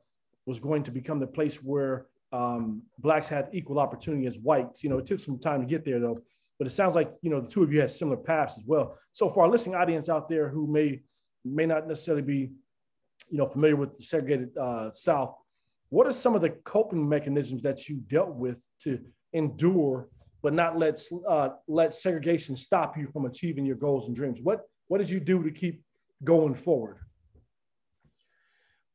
was 0.46 0.60
going 0.60 0.82
to 0.82 0.90
become 0.90 1.18
the 1.18 1.26
place 1.26 1.56
where 1.56 2.06
um, 2.32 2.82
blacks 2.98 3.28
had 3.28 3.48
equal 3.52 3.78
opportunity 3.78 4.26
as 4.26 4.38
whites. 4.38 4.82
You 4.82 4.90
know, 4.90 4.98
it 4.98 5.06
took 5.06 5.20
some 5.20 5.38
time 5.38 5.60
to 5.60 5.66
get 5.66 5.84
there 5.84 6.00
though, 6.00 6.20
but 6.58 6.66
it 6.66 6.70
sounds 6.70 6.94
like 6.94 7.12
you 7.22 7.30
know 7.30 7.40
the 7.40 7.48
two 7.48 7.62
of 7.62 7.72
you 7.72 7.80
had 7.80 7.90
similar 7.90 8.16
paths 8.16 8.58
as 8.58 8.64
well. 8.66 8.96
So 9.12 9.28
for 9.28 9.44
our 9.44 9.50
listening 9.50 9.76
audience 9.76 10.08
out 10.08 10.28
there 10.28 10.48
who 10.48 10.66
may 10.66 11.02
may 11.44 11.66
not 11.66 11.88
necessarily 11.88 12.22
be, 12.22 12.50
you 13.28 13.38
know, 13.38 13.46
familiar 13.46 13.76
with 13.76 13.96
the 13.96 14.02
segregated 14.02 14.56
uh, 14.56 14.90
South, 14.90 15.34
what 15.88 16.06
are 16.06 16.12
some 16.12 16.34
of 16.34 16.40
the 16.40 16.50
coping 16.50 17.08
mechanisms 17.08 17.62
that 17.62 17.88
you 17.88 17.96
dealt 17.96 18.34
with 18.34 18.66
to 18.80 19.00
endure 19.32 20.08
but 20.42 20.52
not 20.52 20.76
let 20.76 21.00
uh, 21.28 21.50
let 21.68 21.94
segregation 21.94 22.56
stop 22.56 22.98
you 22.98 23.06
from 23.06 23.24
achieving 23.24 23.64
your 23.64 23.76
goals 23.76 24.08
and 24.08 24.16
dreams. 24.16 24.40
What 24.42 24.62
what 24.88 24.98
did 24.98 25.08
you 25.08 25.20
do 25.20 25.42
to 25.42 25.50
keep 25.50 25.82
going 26.24 26.54
forward? 26.54 26.98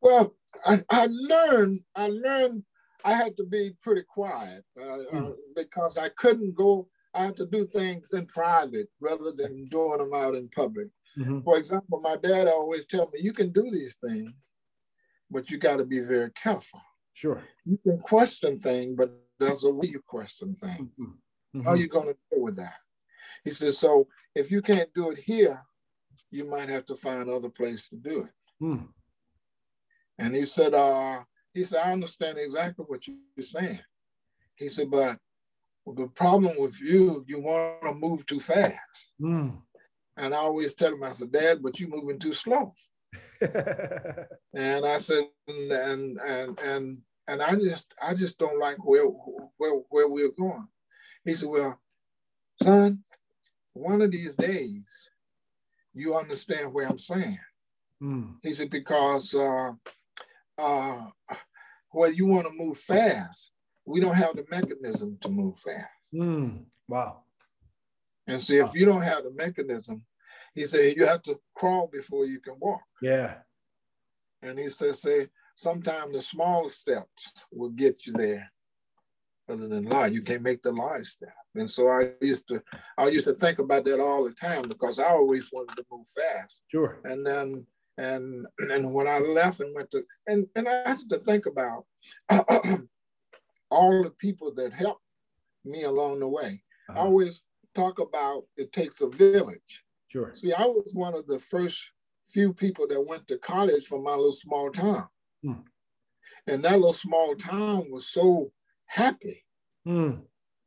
Well, 0.01 0.35
I, 0.65 0.79
I 0.89 1.07
learned 1.09 1.79
I 1.95 2.09
learned 2.09 2.63
I 3.07 3.13
had 3.13 3.37
to 3.37 3.45
be 3.45 3.71
pretty 3.81 4.03
quiet 4.03 4.65
uh, 4.77 4.97
mm. 5.13 5.29
uh, 5.29 5.31
because 5.55 5.97
I 5.97 6.09
couldn't 6.09 6.55
go. 6.55 6.89
I 7.13 7.23
had 7.23 7.37
to 7.37 7.45
do 7.45 7.63
things 7.63 8.11
in 8.11 8.25
private 8.25 8.89
rather 8.99 9.31
than 9.31 9.69
doing 9.69 9.99
them 9.99 10.13
out 10.13 10.35
in 10.35 10.49
public. 10.49 10.89
Mm-hmm. 11.17 11.39
For 11.39 11.57
example, 11.57 12.01
my 12.01 12.17
dad 12.17 12.47
always 12.47 12.85
tell 12.85 13.09
me, 13.13 13.21
"You 13.21 13.31
can 13.31 13.53
do 13.53 13.71
these 13.71 13.95
things, 13.95 14.53
but 15.31 15.49
you 15.49 15.57
got 15.57 15.77
to 15.77 15.85
be 15.85 16.01
very 16.01 16.31
careful." 16.31 16.81
Sure. 17.13 17.41
You 17.63 17.79
can 17.81 17.97
question 17.99 18.59
things, 18.59 18.95
but 18.97 19.09
there's 19.39 19.63
a 19.63 19.71
way 19.71 19.87
you 19.87 20.01
question 20.05 20.53
things. 20.55 20.99
Mm-hmm. 20.99 21.61
How 21.61 21.71
are 21.71 21.77
you 21.77 21.87
going 21.87 22.07
to 22.07 22.17
deal 22.29 22.43
with 22.43 22.57
that? 22.57 22.75
He 23.45 23.51
says, 23.51 23.77
"So 23.77 24.09
if 24.35 24.51
you 24.51 24.61
can't 24.61 24.93
do 24.93 25.11
it 25.11 25.17
here, 25.17 25.57
you 26.29 26.43
might 26.45 26.67
have 26.67 26.85
to 26.87 26.97
find 26.97 27.29
other 27.29 27.49
place 27.49 27.87
to 27.87 27.95
do 27.95 28.23
it." 28.23 28.33
Mm. 28.61 28.89
And 30.19 30.35
he 30.35 30.45
said, 30.45 30.73
uh, 30.73 31.19
he 31.57 31.63
said, 31.63 31.81
I 31.83 31.91
understand 31.91 32.37
exactly 32.37 32.85
what 32.87 33.07
you're 33.07 33.17
saying. 33.39 33.79
He 34.55 34.67
said, 34.67 34.91
but 34.91 35.17
the 35.87 36.05
problem 36.07 36.53
with 36.59 36.79
you, 36.79 37.25
you 37.27 37.41
want 37.41 37.81
to 37.81 37.93
move 37.95 38.27
too 38.27 38.39
fast. 38.39 39.11
Mm. 39.19 39.57
And 40.17 40.35
I 40.35 40.37
always 40.37 40.75
tell 40.75 40.93
him, 40.93 41.03
I 41.03 41.09
said, 41.09 41.31
Dad, 41.31 41.63
but 41.63 41.79
you're 41.79 41.89
moving 41.89 42.19
too 42.19 42.33
slow. 42.33 42.75
and 43.41 44.85
I 44.85 44.97
said, 44.99 45.23
and 45.47 46.19
and 46.19 46.59
and 46.59 47.01
and 47.27 47.41
I 47.41 47.55
just 47.55 47.91
I 48.01 48.13
just 48.13 48.37
don't 48.37 48.59
like 48.59 48.77
where 48.85 49.05
where 49.05 49.81
where 49.89 50.07
we're 50.07 50.29
going. 50.29 50.67
He 51.23 51.33
said, 51.33 51.49
Well, 51.49 51.79
son, 52.61 53.03
one 53.73 54.01
of 54.03 54.11
these 54.11 54.35
days 54.35 55.09
you 55.93 56.15
understand 56.15 56.71
where 56.71 56.87
I'm 56.87 56.97
saying. 56.99 57.39
Mm. 58.01 58.35
He 58.43 58.53
said, 58.53 58.69
because 58.69 59.33
uh, 59.33 59.71
uh, 60.57 61.05
whether 61.91 62.13
you 62.13 62.27
want 62.27 62.47
to 62.47 62.53
move 62.53 62.77
fast, 62.77 63.51
we 63.85 63.99
don't 63.99 64.15
have 64.15 64.35
the 64.35 64.45
mechanism 64.51 65.17
to 65.21 65.29
move 65.29 65.57
fast. 65.57 66.13
Mm, 66.13 66.65
wow. 66.87 67.21
And 68.27 68.39
see, 68.39 68.57
if 68.57 68.73
you 68.73 68.85
don't 68.85 69.01
have 69.01 69.23
the 69.23 69.31
mechanism, 69.31 70.03
he 70.53 70.65
said 70.65 70.95
you 70.97 71.05
have 71.05 71.21
to 71.23 71.39
crawl 71.55 71.87
before 71.87 72.25
you 72.25 72.39
can 72.39 72.55
walk. 72.59 72.81
Yeah. 73.01 73.35
And 74.41 74.59
he 74.59 74.67
said, 74.67 74.95
say, 74.95 75.27
sometimes 75.55 76.13
the 76.13 76.21
small 76.21 76.69
steps 76.69 77.45
will 77.51 77.69
get 77.69 78.05
you 78.05 78.13
there 78.13 78.51
rather 79.47 79.67
than 79.67 79.85
large. 79.85 80.11
You 80.11 80.21
can't 80.21 80.41
make 80.41 80.61
the 80.61 80.71
large 80.71 81.05
step. 81.05 81.33
And 81.55 81.69
so 81.69 81.87
I 81.87 82.11
used 82.21 82.47
to 82.49 82.61
I 82.97 83.07
used 83.07 83.25
to 83.25 83.33
think 83.33 83.59
about 83.59 83.85
that 83.85 83.99
all 83.99 84.23
the 84.23 84.33
time 84.33 84.63
because 84.63 84.99
I 84.99 85.05
always 85.05 85.49
wanted 85.51 85.75
to 85.77 85.85
move 85.91 86.05
fast. 86.07 86.63
Sure. 86.67 86.99
And 87.03 87.25
then 87.25 87.65
and 87.97 88.45
and 88.59 88.93
when 88.93 89.07
I 89.07 89.19
left 89.19 89.59
and 89.59 89.73
went 89.75 89.91
to 89.91 90.03
and 90.27 90.47
and 90.55 90.67
I 90.67 90.89
had 90.89 90.97
to 91.09 91.17
think 91.17 91.45
about 91.45 91.85
all 93.69 94.03
the 94.03 94.13
people 94.17 94.53
that 94.55 94.73
helped 94.73 95.01
me 95.65 95.83
along 95.83 96.19
the 96.19 96.27
way. 96.27 96.63
Uh-huh. 96.89 96.99
I 96.99 97.03
always 97.03 97.41
talk 97.75 97.99
about 97.99 98.43
it 98.55 98.71
takes 98.71 99.01
a 99.01 99.07
village. 99.07 99.83
Sure. 100.07 100.33
See, 100.33 100.53
I 100.53 100.65
was 100.65 100.93
one 100.93 101.13
of 101.13 101.27
the 101.27 101.39
first 101.39 101.79
few 102.27 102.53
people 102.53 102.87
that 102.87 103.05
went 103.07 103.27
to 103.27 103.37
college 103.37 103.85
from 103.85 104.03
my 104.03 104.11
little 104.11 104.31
small 104.31 104.69
town. 104.71 105.07
Hmm. 105.43 105.61
And 106.47 106.63
that 106.63 106.75
little 106.75 106.93
small 106.93 107.35
town 107.35 107.87
was 107.91 108.07
so 108.07 108.51
happy. 108.85 109.43
Hmm. 109.85 110.11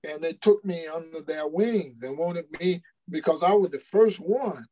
And 0.04 0.22
they 0.22 0.34
took 0.34 0.64
me 0.64 0.86
under 0.86 1.20
their 1.20 1.46
wings 1.46 2.02
and 2.02 2.18
wanted 2.18 2.46
me, 2.58 2.82
because 3.08 3.42
I 3.42 3.52
was 3.52 3.70
the 3.70 3.78
first 3.78 4.18
one, 4.18 4.64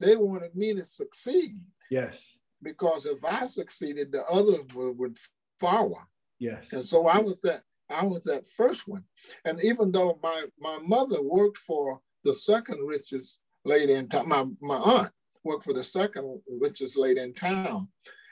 they 0.00 0.16
wanted 0.16 0.54
me 0.54 0.74
to 0.74 0.84
succeed. 0.84 1.58
Yes. 1.90 2.34
Because 2.62 3.06
if 3.06 3.24
I 3.24 3.46
succeeded, 3.46 4.12
the 4.12 4.24
others 4.24 4.66
would, 4.74 4.98
would 4.98 5.18
follow. 5.60 5.98
Yes. 6.38 6.72
And 6.72 6.82
so 6.82 7.06
I 7.06 7.18
was 7.18 7.36
that 7.42 7.62
I 7.88 8.04
was 8.04 8.22
that 8.22 8.46
first 8.46 8.88
one. 8.88 9.04
And 9.44 9.62
even 9.62 9.92
though 9.92 10.18
my 10.22 10.44
my 10.58 10.78
mother 10.82 11.22
worked 11.22 11.58
for 11.58 12.00
the 12.24 12.34
second 12.34 12.84
richest 12.86 13.38
lady 13.64 13.94
in 13.94 14.08
town, 14.08 14.28
my, 14.28 14.44
my 14.60 14.76
aunt 14.76 15.12
worked 15.44 15.64
for 15.64 15.72
the 15.72 15.82
second 15.82 16.40
richest 16.60 16.98
lady 16.98 17.20
in 17.20 17.32
town. 17.34 17.88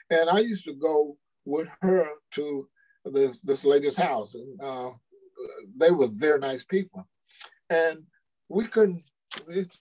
And 0.09 0.29
I 0.29 0.39
used 0.39 0.65
to 0.65 0.73
go 0.73 1.17
with 1.45 1.67
her 1.81 2.09
to 2.31 2.67
this 3.05 3.39
this 3.39 3.63
lady's 3.63 3.97
house. 3.97 4.35
And 4.35 4.61
uh, 4.61 4.91
they 5.77 5.91
were 5.91 6.07
very 6.07 6.39
nice 6.39 6.63
people. 6.63 7.07
And 7.69 8.03
we 8.49 8.67
couldn't, 8.67 9.03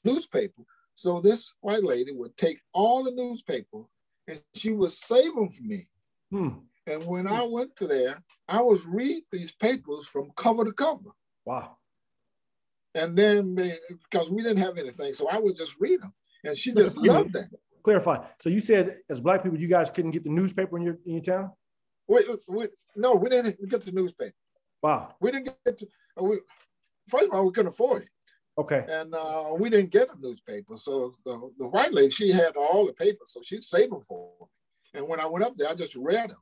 newspaper, 0.04 0.62
so 0.94 1.20
this 1.20 1.52
white 1.60 1.84
lady 1.84 2.12
would 2.12 2.36
take 2.36 2.60
all 2.72 3.02
the 3.02 3.10
newspaper 3.10 3.82
and 4.28 4.40
she 4.54 4.72
would 4.72 4.90
save 4.90 5.34
them 5.34 5.50
for 5.50 5.62
me. 5.62 5.88
Hmm. 6.30 6.48
And 6.86 7.04
when 7.06 7.26
I 7.26 7.42
went 7.42 7.76
to 7.76 7.86
there, 7.86 8.22
I 8.48 8.60
was 8.60 8.86
read 8.86 9.22
these 9.32 9.52
papers 9.52 10.06
from 10.06 10.30
cover 10.36 10.64
to 10.64 10.72
cover. 10.72 11.10
Wow. 11.44 11.76
And 12.94 13.16
then 13.16 13.54
because 13.54 14.30
we 14.30 14.42
didn't 14.42 14.58
have 14.58 14.78
anything, 14.78 15.14
so 15.14 15.28
I 15.28 15.38
would 15.38 15.56
just 15.56 15.74
read 15.80 16.00
them. 16.00 16.12
And 16.44 16.56
she 16.56 16.72
just 16.72 16.96
loved 16.96 17.32
that. 17.32 17.48
Clarify. 17.82 18.24
So 18.40 18.50
you 18.50 18.60
said 18.60 18.98
as 19.10 19.20
black 19.20 19.42
people, 19.42 19.58
you 19.58 19.68
guys 19.68 19.90
couldn't 19.90 20.12
get 20.12 20.24
the 20.24 20.30
newspaper 20.30 20.76
in 20.76 20.84
your 20.84 20.98
in 21.04 21.14
your 21.14 21.22
town? 21.22 21.50
We, 22.06 22.22
we, 22.48 22.66
no, 22.96 23.14
we 23.14 23.30
didn't 23.30 23.68
get 23.68 23.82
the 23.82 23.92
newspaper. 23.92 24.34
Wow. 24.82 25.14
We 25.20 25.30
didn't 25.30 25.54
get 25.64 25.78
to, 25.78 25.88
we, 26.20 26.40
first 27.08 27.28
of 27.28 27.34
all, 27.34 27.46
we 27.46 27.52
couldn't 27.52 27.72
afford 27.72 28.02
it. 28.02 28.08
Okay. 28.56 28.84
And 28.88 29.14
uh, 29.14 29.52
we 29.58 29.68
didn't 29.68 29.90
get 29.90 30.08
a 30.08 30.20
newspaper. 30.20 30.76
So 30.76 31.14
the, 31.24 31.50
the 31.58 31.68
white 31.68 31.92
lady, 31.92 32.10
she 32.10 32.30
had 32.30 32.56
all 32.56 32.86
the 32.86 32.92
papers. 32.92 33.32
So 33.32 33.40
she'd 33.42 33.64
save 33.64 33.90
them 33.90 34.02
for 34.02 34.30
me. 34.40 35.00
And 35.00 35.08
when 35.08 35.20
I 35.20 35.26
went 35.26 35.44
up 35.44 35.56
there, 35.56 35.68
I 35.68 35.74
just 35.74 35.96
read 35.96 36.30
them. 36.30 36.38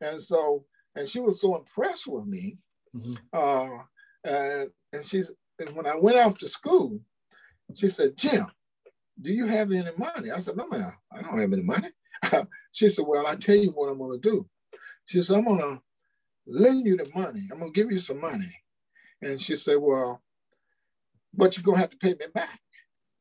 And 0.00 0.20
so, 0.20 0.64
and 0.94 1.08
she 1.08 1.20
was 1.20 1.40
so 1.40 1.56
impressed 1.56 2.06
with 2.06 2.26
me. 2.26 2.58
Mm-hmm. 2.94 3.14
Uh, 3.32 3.82
and, 4.24 4.70
and 4.92 5.02
she's, 5.02 5.32
and 5.58 5.74
when 5.74 5.86
I 5.86 5.96
went 5.96 6.18
off 6.18 6.38
to 6.38 6.48
school, 6.48 7.00
she 7.74 7.88
said, 7.88 8.16
Jim, 8.16 8.46
do 9.20 9.32
you 9.32 9.46
have 9.46 9.70
any 9.72 9.88
money? 9.96 10.30
I 10.30 10.38
said, 10.38 10.56
no, 10.56 10.66
man, 10.68 10.92
I 11.12 11.22
don't 11.22 11.40
have 11.40 11.52
any 11.52 11.62
money. 11.62 11.88
she 12.72 12.88
said, 12.88 13.04
well, 13.08 13.26
I 13.26 13.36
tell 13.36 13.56
you 13.56 13.70
what 13.70 13.88
I'm 13.88 13.98
going 13.98 14.20
to 14.20 14.30
do. 14.30 14.46
She 15.06 15.22
said, 15.22 15.36
I'm 15.36 15.44
going 15.44 15.60
to 15.60 15.80
lend 16.46 16.86
you 16.86 16.96
the 16.96 17.08
money. 17.14 17.48
I'm 17.50 17.60
going 17.60 17.72
to 17.72 17.80
give 17.80 17.90
you 17.90 17.98
some 17.98 18.20
money. 18.20 18.52
And 19.22 19.40
she 19.40 19.56
said, 19.56 19.76
well, 19.80 20.22
but 21.36 21.56
you're 21.56 21.64
gonna 21.64 21.78
have 21.78 21.90
to 21.90 21.96
pay 21.96 22.10
me 22.10 22.26
back. 22.34 22.60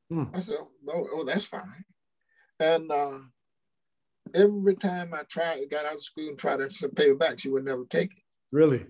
Hmm. 0.10 0.26
I 0.34 0.38
said, 0.40 0.58
oh, 0.60 1.08
oh, 1.14 1.24
that's 1.24 1.46
fine. 1.46 1.86
And 2.60 2.92
uh, 2.92 3.20
every 4.36 4.76
time 4.76 5.14
I 5.14 5.24
tried, 5.24 5.70
got 5.70 5.86
out 5.86 5.96
of 5.96 6.04
school 6.04 6.30
and 6.30 6.38
tried 6.38 6.70
to 6.70 6.90
pay 6.90 7.10
her 7.10 7.16
back, 7.16 7.40
she 7.40 7.50
would 7.50 7.66
never 7.66 7.86
take 7.86 8.12
it. 8.12 8.24
Really? 8.52 8.86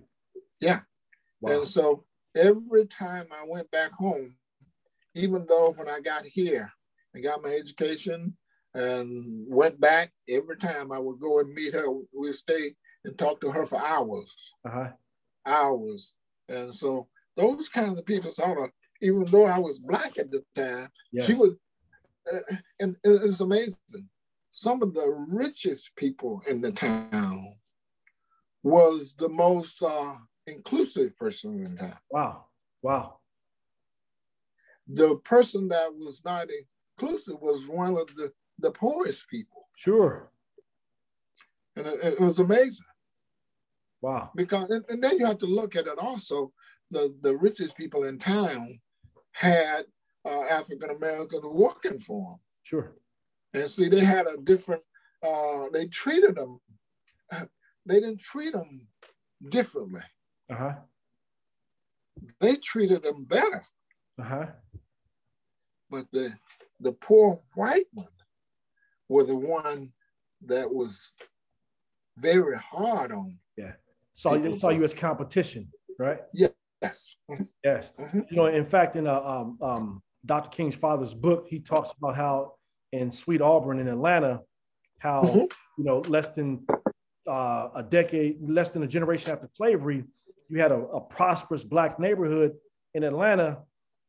Yeah. 0.60 0.80
Wow. 1.40 1.52
And 1.52 1.66
so 1.66 2.04
every 2.36 2.86
time 2.86 3.26
I 3.32 3.44
went 3.46 3.70
back 3.70 3.92
home, 3.92 4.36
even 5.14 5.46
though 5.48 5.72
when 5.76 5.88
I 5.88 6.00
got 6.00 6.26
here 6.26 6.70
and 7.14 7.24
got 7.24 7.42
my 7.42 7.50
education 7.50 8.36
and 8.74 9.46
went 9.48 9.80
back, 9.80 10.12
every 10.28 10.56
time 10.56 10.90
I 10.92 10.98
would 10.98 11.20
go 11.20 11.38
and 11.40 11.54
meet 11.54 11.72
her, 11.74 11.86
we'd 12.12 12.34
stay 12.34 12.74
and 13.04 13.16
talk 13.16 13.40
to 13.40 13.50
her 13.50 13.64
for 13.66 13.84
hours. 13.84 14.52
Uh-huh. 14.66 14.90
Hours. 15.46 16.14
And 16.48 16.74
so 16.74 17.08
those 17.36 17.68
kinds 17.68 17.98
of 17.98 18.06
people 18.06 18.30
sort 18.30 18.60
of 18.60 18.70
even 19.04 19.24
though 19.24 19.44
I 19.44 19.58
was 19.58 19.78
black 19.78 20.18
at 20.18 20.30
the 20.30 20.42
time, 20.54 20.88
yes. 21.12 21.26
she 21.26 21.34
would, 21.34 21.56
uh, 22.32 22.56
and 22.80 22.96
it's 23.04 23.40
amazing. 23.40 24.08
Some 24.50 24.82
of 24.82 24.94
the 24.94 25.08
richest 25.28 25.94
people 25.96 26.42
in 26.48 26.60
the 26.60 26.72
town 26.72 27.54
was 28.62 29.14
the 29.18 29.28
most 29.28 29.82
uh, 29.82 30.14
inclusive 30.46 31.16
person 31.16 31.60
in 31.64 31.76
town. 31.76 31.98
Wow, 32.10 32.46
wow. 32.82 33.18
The 34.88 35.16
person 35.16 35.68
that 35.68 35.94
was 35.94 36.22
not 36.24 36.48
inclusive 36.98 37.40
was 37.40 37.68
one 37.68 37.96
of 37.96 38.14
the, 38.16 38.32
the 38.58 38.70
poorest 38.70 39.28
people. 39.28 39.68
Sure. 39.76 40.30
And 41.76 41.86
it, 41.86 42.04
it 42.04 42.20
was 42.20 42.38
amazing. 42.38 42.86
Wow. 44.00 44.30
Because, 44.34 44.70
and, 44.70 44.84
and 44.88 45.02
then 45.02 45.18
you 45.18 45.26
have 45.26 45.38
to 45.38 45.46
look 45.46 45.76
at 45.76 45.86
it 45.86 45.98
also, 45.98 46.52
the, 46.90 47.14
the 47.22 47.36
richest 47.36 47.76
people 47.76 48.04
in 48.04 48.18
town 48.18 48.78
had 49.34 49.84
uh, 50.24 50.44
African 50.44 50.90
Americans 50.90 51.44
working 51.44 52.00
for 52.00 52.30
them. 52.30 52.40
Sure. 52.62 52.94
And 53.52 53.70
see, 53.70 53.88
they 53.88 54.04
had 54.04 54.26
a 54.26 54.36
different, 54.38 54.82
uh, 55.22 55.66
they 55.72 55.86
treated 55.86 56.36
them, 56.36 56.60
they 57.86 58.00
didn't 58.00 58.20
treat 58.20 58.52
them 58.52 58.86
differently. 59.48 60.00
Uh-huh. 60.50 60.74
They 62.40 62.56
treated 62.56 63.02
them 63.02 63.24
better. 63.24 63.62
Uh-huh. 64.20 64.46
But 65.90 66.06
the 66.12 66.32
the 66.80 66.92
poor 66.92 67.40
white 67.54 67.86
one 67.92 68.06
were 69.08 69.24
the 69.24 69.36
one 69.36 69.92
that 70.46 70.72
was 70.72 71.12
very 72.16 72.56
hard 72.56 73.12
on. 73.12 73.38
Yeah. 73.56 73.72
Saw 74.14 74.34
you 74.34 74.56
saw 74.56 74.70
you 74.70 74.84
as 74.84 74.94
competition, 74.94 75.70
right? 75.98 76.20
Yeah. 76.32 76.48
Yes. 76.84 77.16
Yes. 77.64 77.92
Mm-hmm. 77.98 78.20
You 78.30 78.36
know, 78.36 78.46
in 78.46 78.64
fact, 78.64 78.96
in 78.96 79.06
a, 79.06 79.14
um, 79.14 79.58
um, 79.60 80.02
Dr. 80.24 80.50
King's 80.50 80.74
father's 80.74 81.14
book, 81.14 81.46
he 81.48 81.60
talks 81.60 81.92
about 81.98 82.16
how 82.16 82.54
in 82.92 83.10
Sweet 83.10 83.40
Auburn 83.40 83.78
in 83.78 83.88
Atlanta, 83.88 84.40
how 84.98 85.22
mm-hmm. 85.22 85.38
you 85.78 85.84
know 85.84 85.98
less 86.00 86.26
than 86.34 86.66
uh, 87.28 87.68
a 87.74 87.82
decade, 87.82 88.48
less 88.48 88.70
than 88.70 88.82
a 88.82 88.86
generation 88.86 89.32
after 89.32 89.48
slavery, 89.54 90.04
you 90.48 90.60
had 90.60 90.72
a, 90.72 90.76
a 90.76 91.00
prosperous 91.00 91.64
black 91.64 91.98
neighborhood 91.98 92.52
in 92.94 93.02
Atlanta, 93.02 93.58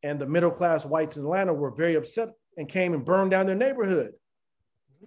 and 0.03 0.19
the 0.19 0.27
middle 0.27 0.51
class 0.51 0.85
whites 0.85 1.17
in 1.17 1.23
Atlanta 1.23 1.53
were 1.53 1.71
very 1.71 1.95
upset 1.95 2.29
and 2.57 2.69
came 2.69 2.93
and 2.93 3.03
burned 3.03 3.31
down 3.31 3.45
their 3.45 3.55
neighborhood 3.55 4.11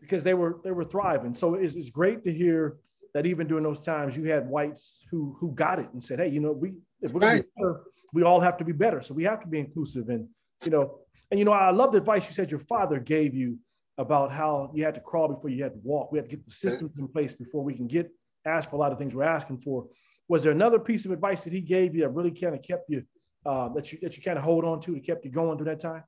because 0.01 0.25
they 0.25 0.35
were 0.35 0.59
they 0.65 0.73
were 0.73 0.85
thriving. 0.85 1.35
So 1.35 1.55
it's, 1.55 1.75
it's 1.75 1.91
great 1.91 2.25
to 2.25 2.33
hear 2.33 2.79
that 3.15 3.27
even 3.27 3.47
during 3.47 3.65
those 3.65 3.81
times 3.81 4.17
you 4.17 4.25
had 4.25 4.49
whites 4.49 5.05
who 5.11 5.37
who 5.41 5.53
got 5.53 5.79
it 5.79 5.89
and 5.93 6.03
said, 6.03 6.19
hey, 6.19 6.29
you 6.29 6.41
know, 6.41 6.53
we 6.53 6.75
if 7.01 7.13
we're 7.13 7.21
right. 7.21 7.45
better, 7.57 7.81
we 8.13 8.23
all 8.23 8.41
have 8.41 8.57
to 8.59 8.65
be 8.65 8.73
better. 8.73 9.01
So 9.01 9.15
we 9.15 9.25
have 9.25 9.41
to 9.41 9.47
be 9.47 9.59
inclusive 9.59 10.09
and 10.09 10.29
you 10.65 10.71
know, 10.71 11.01
and 11.31 11.39
you 11.39 11.45
know, 11.45 11.53
I 11.53 11.71
love 11.71 11.93
the 11.93 11.99
advice 11.99 12.27
you 12.29 12.35
said 12.35 12.51
your 12.51 12.61
father 12.61 12.99
gave 12.99 13.35
you 13.35 13.59
about 13.97 14.33
how 14.33 14.71
you 14.75 14.85
had 14.85 14.95
to 14.95 15.01
crawl 15.01 15.29
before 15.29 15.51
you 15.51 15.63
had 15.63 15.73
to 15.73 15.81
walk. 15.83 16.13
We 16.13 16.19
had 16.19 16.29
to 16.29 16.37
get 16.37 16.45
the 16.45 16.53
systems 16.53 16.99
in 16.99 17.09
place 17.09 17.35
before 17.35 17.65
we 17.65 17.75
can 17.75 17.87
get 17.87 18.11
asked 18.45 18.71
for 18.71 18.77
a 18.77 18.79
lot 18.79 18.93
of 18.93 18.99
things 18.99 19.15
we're 19.15 19.25
asking 19.25 19.59
for. 19.59 19.87
Was 20.29 20.43
there 20.43 20.53
another 20.53 20.79
piece 20.79 21.05
of 21.05 21.11
advice 21.11 21.45
that 21.45 21.53
he 21.53 21.61
gave 21.61 21.95
you 21.95 22.03
that 22.03 22.11
really 22.11 22.31
kind 22.31 22.55
of 22.55 22.63
kept 22.63 22.89
you 22.89 23.03
uh, 23.45 23.69
that 23.71 23.93
you 23.93 23.99
that 24.03 24.17
you 24.17 24.23
kind 24.23 24.39
of 24.39 24.45
hold 24.45 24.65
on 24.65 24.81
to 24.81 24.93
that 24.93 25.05
kept 25.05 25.25
you 25.25 25.31
going 25.31 25.57
through 25.59 25.67
that 25.67 25.81
time? 25.81 26.05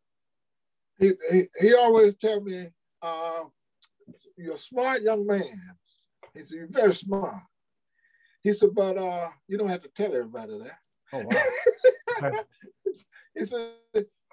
He 0.99 1.13
he, 1.31 1.43
he 1.61 1.75
always 1.75 2.15
tell 2.15 2.41
me, 2.41 2.69
uh, 3.03 3.45
"You're 4.37 4.55
a 4.55 4.59
smart 4.59 5.03
young 5.03 5.27
man." 5.27 5.43
He 6.35 6.41
said, 6.41 6.57
"You're 6.57 6.69
very 6.69 6.95
smart." 6.95 7.43
He 8.43 8.53
said, 8.53 8.71
"But 8.75 8.97
uh, 8.97 9.29
you 9.49 9.59
don't 9.59 9.69
have 9.69 9.83
to 9.83 9.89
tell 9.89 10.15
everybody 10.15 10.59
that." 10.59 10.79
Oh 11.13 11.25
wow. 12.23 12.33
he 13.35 13.45
said, 13.45 13.73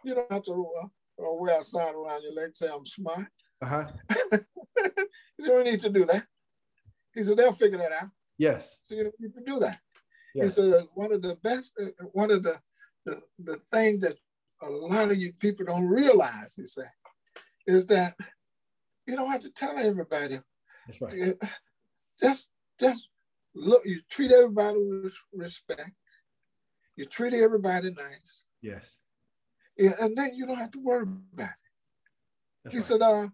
"You 0.04 0.16
don't 0.16 0.32
have 0.32 0.44
to 0.44 0.68
uh, 0.82 0.88
wear 1.18 1.60
a 1.60 1.64
sign 1.64 1.94
around 1.96 2.24
your 2.24 2.34
leg 2.34 2.56
say 2.56 2.68
I'm 2.74 2.86
smart." 2.86 3.28
Uh-huh. 3.62 3.86
he 4.32 4.38
said, 4.38 4.46
"You 5.40 5.48
don't 5.48 5.66
need 5.66 5.82
to 5.82 5.90
do 5.90 6.06
that." 6.06 6.26
He 7.14 7.24
said, 7.24 7.38
"They'll 7.38 7.52
figure 7.52 7.80
that 7.80 7.92
out." 7.92 8.10
Yes. 8.38 8.80
So 8.84 8.96
you, 8.96 9.12
you 9.20 9.30
can 9.30 9.44
do 9.44 9.60
that. 9.60 9.80
Yes. 10.36 10.56
He 10.56 10.62
said, 10.62 10.84
"One 10.94 11.12
of 11.12 11.22
the 11.22 11.36
best, 11.38 11.80
one 12.12 12.32
of 12.32 12.44
the 12.44 12.60
the, 13.06 13.22
the 13.40 13.62
thing 13.72 14.00
that 14.00 14.18
a 14.62 14.70
lot 14.70 15.12
of 15.12 15.18
you 15.18 15.34
people 15.34 15.66
don't 15.66 15.88
realize," 15.88 16.56
he 16.56 16.66
said, 16.66 16.92
"is 17.66 17.86
that 17.88 18.16
you 19.08 19.16
don't 19.16 19.32
have 19.32 19.42
to 19.42 19.52
tell 19.52 19.78
everybody. 19.78 20.40
That's 20.86 21.02
right. 21.02 21.34
Just 22.20 22.50
just 22.80 23.08
look. 23.56 23.84
You 23.86 24.02
treat 24.10 24.32
everybody 24.32 24.78
with 24.78 25.14
respect. 25.34 25.92
You 26.96 27.06
treat 27.06 27.34
everybody 27.34 27.92
nice. 27.92 28.44
Yes. 28.62 28.98
Yeah, 29.78 29.92
and 30.02 30.18
then 30.18 30.34
you 30.34 30.48
don't 30.48 30.58
have 30.58 30.72
to 30.72 30.80
worry 30.80 31.04
about 31.04 31.50
it. 31.50 31.56
That's 32.64 32.74
he 32.74 32.80
right. 32.80 32.86
said, 32.86 33.02
uh, 33.02 33.28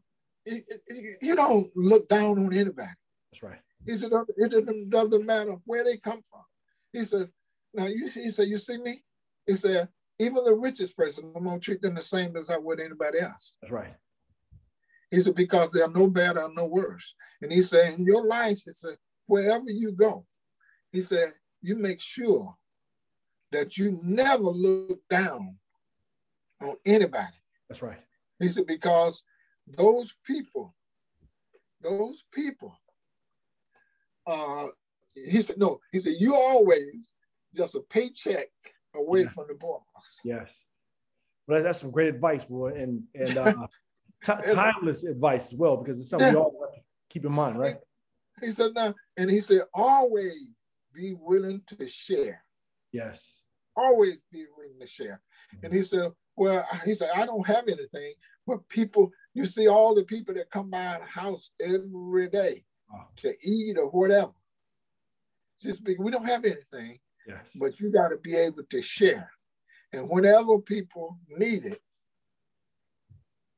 you 1.21 1.35
don't 1.35 1.71
look 1.75 2.09
down 2.09 2.37
on 2.37 2.53
anybody. 2.53 2.89
That's 3.31 3.43
right. 3.43 3.59
He 3.85 3.95
said, 3.95 4.11
it 4.37 4.89
doesn't 4.89 5.25
matter 5.25 5.55
where 5.65 5.83
they 5.83 5.97
come 5.97 6.21
from. 6.21 6.43
He 6.91 7.03
said, 7.03 7.29
now 7.73 7.85
you 7.85 8.07
he 8.07 8.29
said, 8.29 8.47
you 8.47 8.57
see 8.57 8.77
me? 8.77 9.03
He 9.47 9.53
said, 9.53 9.87
even 10.19 10.43
the 10.43 10.53
richest 10.53 10.95
person, 10.95 11.31
I'm 11.35 11.45
gonna 11.45 11.59
treat 11.59 11.81
them 11.81 11.95
the 11.95 12.01
same 12.01 12.35
as 12.35 12.49
I 12.49 12.57
would 12.57 12.79
anybody 12.79 13.19
else. 13.19 13.57
That's 13.61 13.71
right. 13.71 13.95
He 15.13 15.19
said, 15.19 15.35
because 15.35 15.69
they're 15.69 15.91
no 15.91 16.07
better 16.07 16.41
or 16.41 16.51
no 16.55 16.65
worse. 16.65 17.13
And 17.43 17.51
he 17.51 17.61
said, 17.61 17.93
in 17.93 18.03
your 18.03 18.25
life, 18.25 18.63
he 18.65 18.71
said, 18.71 18.97
wherever 19.27 19.69
you 19.69 19.91
go, 19.91 20.25
he 20.91 21.01
said, 21.01 21.33
you 21.61 21.75
make 21.75 22.01
sure 22.01 22.55
that 23.51 23.77
you 23.77 23.99
never 24.01 24.41
look 24.41 24.99
down 25.11 25.59
on 26.63 26.77
anybody. 26.83 27.37
That's 27.69 27.83
right. 27.83 27.99
He 28.39 28.47
said, 28.47 28.65
because 28.65 29.23
those 29.67 30.15
people, 30.25 30.73
those 31.79 32.25
people, 32.33 32.75
uh, 34.25 34.65
he 35.13 35.41
said, 35.41 35.59
no, 35.59 35.79
he 35.91 35.99
said, 35.99 36.15
you 36.17 36.33
always 36.33 37.11
just 37.55 37.75
a 37.75 37.81
paycheck 37.81 38.49
away 38.95 39.21
yeah. 39.21 39.27
from 39.27 39.45
the 39.47 39.53
boss. 39.53 40.21
Yes. 40.25 40.57
Well, 41.47 41.61
that's 41.61 41.81
some 41.81 41.91
great 41.91 42.07
advice, 42.07 42.45
boy, 42.45 42.69
and 42.69 43.03
and 43.13 43.37
uh, 43.37 43.67
timeless 44.23 45.03
advice 45.03 45.53
as 45.53 45.57
well, 45.57 45.77
because 45.77 45.99
it's 45.99 46.09
something 46.09 46.27
yeah. 46.27 46.33
we 46.33 46.39
all 46.39 46.59
have 46.61 46.75
to 46.75 46.81
keep 47.09 47.25
in 47.25 47.33
mind, 47.33 47.59
right? 47.59 47.77
He 48.41 48.51
said, 48.51 48.71
now, 48.73 48.93
and 49.17 49.29
he 49.29 49.39
said, 49.39 49.63
always 49.73 50.47
be 50.93 51.15
willing 51.19 51.61
to 51.67 51.87
share. 51.87 52.43
Yes. 52.91 53.41
Always 53.75 54.23
be 54.31 54.45
willing 54.57 54.79
to 54.79 54.87
share. 54.87 55.21
Mm-hmm. 55.55 55.65
And 55.65 55.73
he 55.73 55.81
said, 55.81 56.11
well, 56.35 56.65
he 56.85 56.93
said, 56.93 57.09
I 57.15 57.25
don't 57.25 57.45
have 57.47 57.67
anything, 57.67 58.13
but 58.47 58.67
people, 58.69 59.11
you 59.33 59.45
see 59.45 59.67
all 59.67 59.93
the 59.93 60.03
people 60.03 60.33
that 60.35 60.49
come 60.49 60.69
by 60.69 60.99
the 60.99 61.05
house 61.05 61.51
every 61.59 62.29
day 62.29 62.63
oh. 62.93 63.03
to 63.17 63.35
eat 63.43 63.77
or 63.77 63.89
whatever. 63.91 64.31
Just 65.61 65.83
because 65.83 66.03
we 66.03 66.11
don't 66.11 66.27
have 66.27 66.43
anything, 66.43 66.99
yes. 67.27 67.45
but 67.55 67.79
you 67.79 67.91
got 67.91 68.09
to 68.09 68.17
be 68.17 68.35
able 68.35 68.63
to 68.63 68.81
share. 68.81 69.31
And 69.93 70.09
whenever 70.09 70.59
people 70.59 71.19
need 71.29 71.65
it, 71.65 71.81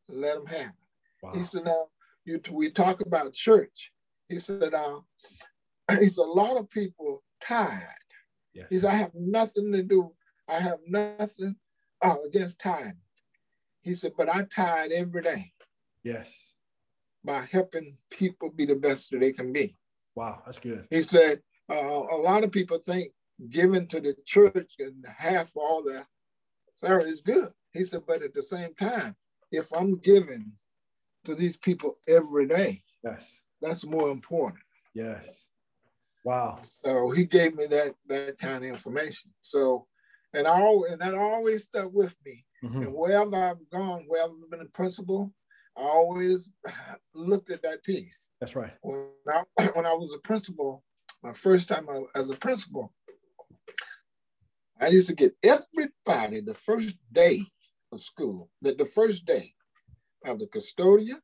let 0.09 0.35
them 0.35 0.45
have 0.47 0.59
it. 0.67 1.23
Wow. 1.23 1.31
He 1.33 1.43
said, 1.43 1.65
now, 1.65 1.87
you, 2.25 2.41
we 2.51 2.69
talk 2.69 3.01
about 3.01 3.33
church. 3.33 3.91
He 4.27 4.37
said, 4.39 4.73
uh, 4.73 4.99
he 5.99 6.07
said, 6.07 6.23
a 6.23 6.23
lot 6.23 6.57
of 6.57 6.69
people 6.69 7.23
tired. 7.41 7.81
Yes. 8.53 8.67
He 8.69 8.77
said, 8.77 8.91
I 8.91 8.95
have 8.95 9.11
nothing 9.13 9.71
to 9.73 9.83
do. 9.83 10.11
I 10.47 10.59
have 10.59 10.79
nothing 10.87 11.55
uh, 12.01 12.15
against 12.25 12.59
time. 12.59 12.97
He 13.81 13.95
said, 13.95 14.13
but 14.17 14.29
I 14.29 14.43
tired 14.43 14.91
every 14.91 15.21
day. 15.21 15.51
Yes. 16.03 16.33
By 17.23 17.47
helping 17.51 17.97
people 18.09 18.49
be 18.49 18.65
the 18.65 18.75
best 18.75 19.11
that 19.11 19.19
they 19.19 19.31
can 19.31 19.51
be. 19.51 19.75
Wow, 20.15 20.41
that's 20.45 20.59
good. 20.59 20.87
He 20.89 21.01
said, 21.01 21.41
uh, 21.69 21.75
a 21.75 22.17
lot 22.17 22.43
of 22.43 22.51
people 22.51 22.77
think 22.77 23.11
giving 23.49 23.87
to 23.87 23.99
the 23.99 24.15
church 24.25 24.73
and 24.79 25.05
half 25.17 25.51
all 25.55 25.83
that 25.83 26.05
sorry 26.75 27.09
is 27.09 27.21
good. 27.21 27.49
He 27.73 27.83
said, 27.83 28.01
but 28.07 28.23
at 28.23 28.33
the 28.33 28.41
same 28.41 28.73
time, 28.75 29.15
if 29.51 29.71
I'm 29.75 29.97
giving 29.97 30.51
to 31.25 31.35
these 31.35 31.57
people 31.57 31.95
every 32.07 32.47
day, 32.47 32.81
yes, 33.03 33.39
that's 33.61 33.85
more 33.85 34.09
important. 34.09 34.63
Yes. 34.93 35.45
Wow. 36.23 36.59
So 36.63 37.11
he 37.11 37.25
gave 37.25 37.55
me 37.55 37.67
that 37.67 37.93
that 38.07 38.37
kind 38.39 38.63
of 38.63 38.69
information. 38.69 39.31
So 39.41 39.87
and 40.33 40.47
I 40.47 40.59
and 40.89 40.99
that 40.99 41.13
always 41.13 41.63
stuck 41.63 41.91
with 41.93 42.15
me. 42.25 42.45
Mm-hmm. 42.63 42.81
And 42.83 42.93
wherever 42.93 43.35
I've 43.35 43.69
gone, 43.71 44.05
wherever 44.07 44.33
I've 44.33 44.51
been 44.51 44.61
a 44.61 44.65
principal, 44.65 45.33
I 45.77 45.81
always 45.81 46.51
looked 47.13 47.51
at 47.51 47.61
that 47.63 47.83
piece. 47.83 48.27
That's 48.39 48.55
right. 48.55 48.73
When 48.81 49.09
I, 49.27 49.43
when 49.75 49.85
I 49.85 49.93
was 49.93 50.13
a 50.13 50.19
principal, 50.19 50.83
my 51.23 51.33
first 51.33 51.69
time 51.69 51.87
as 52.15 52.29
a 52.29 52.35
principal, 52.35 52.93
I 54.79 54.87
used 54.87 55.07
to 55.07 55.15
get 55.15 55.35
everybody 55.43 56.41
the 56.41 56.53
first 56.53 56.97
day 57.11 57.41
of 57.95 58.01
school, 58.01 58.49
that 58.61 58.77
the 58.77 58.85
first 58.85 59.25
day 59.25 59.53
of 60.25 60.39
the 60.39 60.47
custodian, 60.47 61.19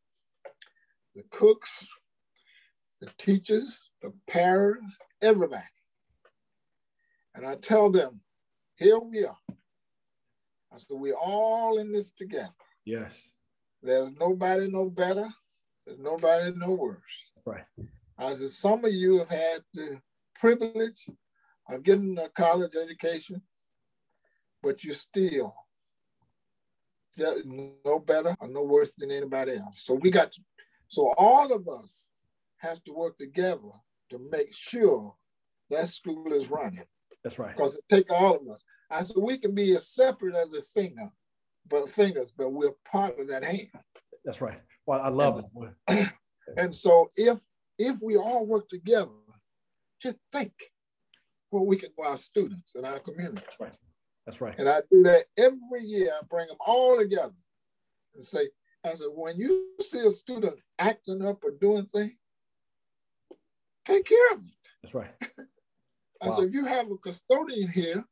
the 1.16 1.24
cooks, 1.30 1.88
the 3.00 3.12
teachers, 3.18 3.90
the 4.02 4.12
parents, 4.28 4.98
everybody. 5.22 5.64
And 7.36 7.46
I 7.46 7.56
tell 7.56 7.90
them, 7.90 8.22
here 8.76 9.00
we 9.00 9.26
are. 9.26 9.38
I 10.74 10.78
said, 10.78 10.98
we're 10.98 11.14
all 11.14 11.78
in 11.78 11.92
this 11.92 12.12
together. 12.12 12.50
Yes. 12.86 13.30
There's 13.84 14.12
nobody 14.14 14.70
no 14.70 14.90
better. 14.90 15.28
There's 15.86 16.00
nobody 16.00 16.54
no 16.56 16.72
worse. 16.72 17.32
Right. 17.46 17.66
I 18.18 18.34
said, 18.34 18.50
some 18.50 18.86
of 18.86 18.94
you 18.94 19.20
have 19.20 19.30
had 19.30 19.64
the 19.74 20.00
privilege 20.40 21.10
of 21.70 21.84
getting 21.84 22.18
a 22.18 22.30
college 22.30 22.76
education, 22.76 23.42
but 24.62 24.84
you're 24.84 24.94
still 24.94 25.54
no 27.18 28.00
better 28.00 28.36
or 28.40 28.48
no 28.48 28.64
worse 28.64 28.96
than 28.96 29.12
anybody 29.12 29.54
else. 29.54 29.84
So 29.86 29.96
we 29.96 30.10
got 30.10 30.32
to, 30.34 30.42
so 30.88 31.14
all 31.18 31.54
of 31.54 31.68
us 31.68 32.12
have 32.58 32.84
to 32.84 32.94
work 32.94 33.18
together 33.18 33.70
to 34.10 34.20
make 34.32 34.54
sure 34.54 35.16
that 35.70 35.88
school 35.88 36.34
is 36.34 36.50
running. 36.50 36.86
That's 37.24 37.40
right. 37.40 37.56
Because 37.56 37.76
it 37.76 37.84
takes 37.90 38.12
all 38.12 38.36
of 38.36 38.48
us. 38.50 38.64
I 38.90 39.04
said 39.04 39.18
we 39.18 39.38
can 39.38 39.56
be 39.56 39.74
as 39.76 39.88
separate 39.88 40.36
as 40.36 40.52
a 40.54 40.62
finger, 40.62 41.10
but 41.68 41.90
fingers, 41.90 42.32
but 42.32 42.52
we're 42.52 42.74
part 42.90 43.20
of 43.20 43.28
that 43.30 43.44
hand. 43.44 43.70
That's 44.26 44.42
right. 44.42 44.60
Well, 44.86 45.02
I 45.02 45.10
love 45.10 45.44
and, 45.56 45.74
it. 45.90 46.14
and 46.58 46.76
so 46.76 47.08
if 47.16 47.40
if 47.78 47.98
we 48.02 48.18
all 48.18 48.46
work 48.46 48.70
together, 48.70 49.12
just 50.02 50.18
think 50.32 50.54
what 51.50 51.66
we 51.66 51.78
can 51.78 51.90
for 51.96 52.06
our 52.06 52.18
students 52.18 52.76
and 52.76 52.86
our 52.86 53.00
community. 53.00 53.42
That's 53.44 53.60
right. 53.60 53.74
That's 54.32 54.40
right. 54.40 54.58
And 54.58 54.70
I 54.70 54.80
do 54.90 55.04
that 55.04 55.26
every 55.38 55.84
year. 55.84 56.10
I 56.18 56.24
bring 56.30 56.48
them 56.48 56.56
all 56.62 56.98
together 56.98 57.34
and 58.16 58.24
say, 58.24 58.48
I 58.86 58.94
said, 58.94 59.08
when 59.14 59.38
you 59.38 59.66
see 59.82 60.00
a 60.00 60.10
student 60.10 60.56
acting 60.80 61.22
up 61.22 61.44
or 61.44 61.52
doing 61.52 61.84
things, 61.84 62.14
take 63.84 64.06
care 64.06 64.32
of 64.32 64.40
it. 64.40 64.48
That's 64.82 64.96
right. 64.96 65.12
I 66.22 66.30
wow. 66.30 66.36
said, 66.38 66.46
if 66.46 66.54
you 66.54 66.66
have 66.66 66.90
a 66.90 66.96
custodian 66.96 67.70
here 67.70 68.06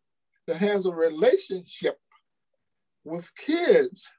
that 0.47 0.58
has 0.58 0.86
a 0.86 0.91
relationship 0.91 1.97
with 3.05 3.34
kids, 3.36 4.12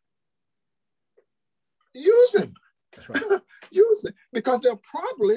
use 1.92 2.34
him. 2.34 2.54
That's 2.94 3.10
right. 3.10 3.42
use 3.70 4.06
it 4.06 4.14
because 4.32 4.60
they're 4.60 4.74
probably 4.76 5.36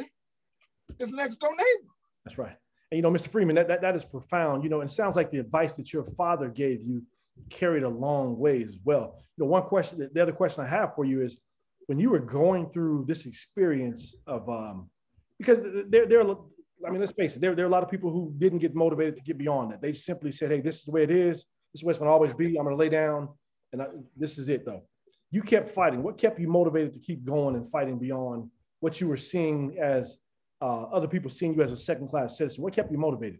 his 0.97 1.11
next 1.11 1.41
door 1.41 1.51
neighbor. 1.51 1.91
That's 2.23 2.37
right. 2.37 2.55
And 2.93 2.99
you 2.99 3.01
know, 3.01 3.09
Mr. 3.09 3.27
Freeman, 3.27 3.55
that, 3.55 3.67
that, 3.69 3.81
that 3.81 3.95
is 3.95 4.05
profound. 4.05 4.63
You 4.63 4.69
know, 4.69 4.81
and 4.81 4.91
sounds 4.91 5.15
like 5.15 5.31
the 5.31 5.39
advice 5.39 5.77
that 5.77 5.91
your 5.91 6.03
father 6.03 6.47
gave 6.47 6.83
you 6.83 7.01
carried 7.49 7.81
a 7.81 7.89
long 7.89 8.37
ways 8.37 8.69
as 8.69 8.77
well. 8.83 9.15
You 9.35 9.43
know, 9.43 9.49
one 9.49 9.63
question, 9.63 10.07
the 10.13 10.21
other 10.21 10.31
question 10.31 10.63
I 10.63 10.67
have 10.67 10.93
for 10.93 11.03
you 11.03 11.23
is 11.23 11.39
when 11.87 11.97
you 11.97 12.11
were 12.11 12.19
going 12.19 12.69
through 12.69 13.05
this 13.07 13.25
experience 13.25 14.15
of 14.27 14.47
um, 14.47 14.91
because 15.39 15.59
there, 15.87 16.05
there, 16.05 16.21
are, 16.21 16.37
I 16.85 16.91
mean, 16.91 16.99
let's 16.99 17.13
face 17.13 17.35
it, 17.35 17.41
there, 17.41 17.55
there 17.55 17.65
are 17.65 17.67
a 17.67 17.71
lot 17.71 17.81
of 17.81 17.89
people 17.89 18.11
who 18.11 18.31
didn't 18.37 18.59
get 18.59 18.75
motivated 18.75 19.15
to 19.15 19.23
get 19.23 19.39
beyond 19.39 19.71
that. 19.71 19.81
They 19.81 19.93
simply 19.93 20.31
said, 20.31 20.51
hey, 20.51 20.61
this 20.61 20.77
is 20.77 20.83
the 20.83 20.91
way 20.91 21.01
it 21.01 21.09
is. 21.09 21.37
This 21.73 21.81
is 21.81 21.83
way 21.83 21.89
it's 21.89 21.97
going 21.97 22.09
to 22.09 22.13
always 22.13 22.35
be. 22.35 22.59
I'm 22.59 22.63
going 22.63 22.69
to 22.69 22.79
lay 22.79 22.89
down, 22.89 23.29
and 23.71 23.81
I, 23.81 23.87
this 24.15 24.37
is 24.37 24.49
it, 24.49 24.67
though. 24.67 24.83
You 25.31 25.41
kept 25.41 25.71
fighting. 25.71 26.03
What 26.03 26.19
kept 26.19 26.39
you 26.39 26.47
motivated 26.47 26.93
to 26.93 26.99
keep 26.99 27.23
going 27.23 27.55
and 27.55 27.67
fighting 27.71 27.97
beyond 27.97 28.51
what 28.81 29.01
you 29.01 29.07
were 29.07 29.17
seeing 29.17 29.79
as 29.81 30.19
uh, 30.63 30.83
other 30.83 31.09
people 31.09 31.29
seeing 31.29 31.53
you 31.53 31.61
as 31.61 31.73
a 31.73 31.77
second 31.77 32.07
class 32.07 32.37
citizen? 32.37 32.63
What 32.63 32.73
kept 32.73 32.91
you 32.91 32.97
motivated? 32.97 33.39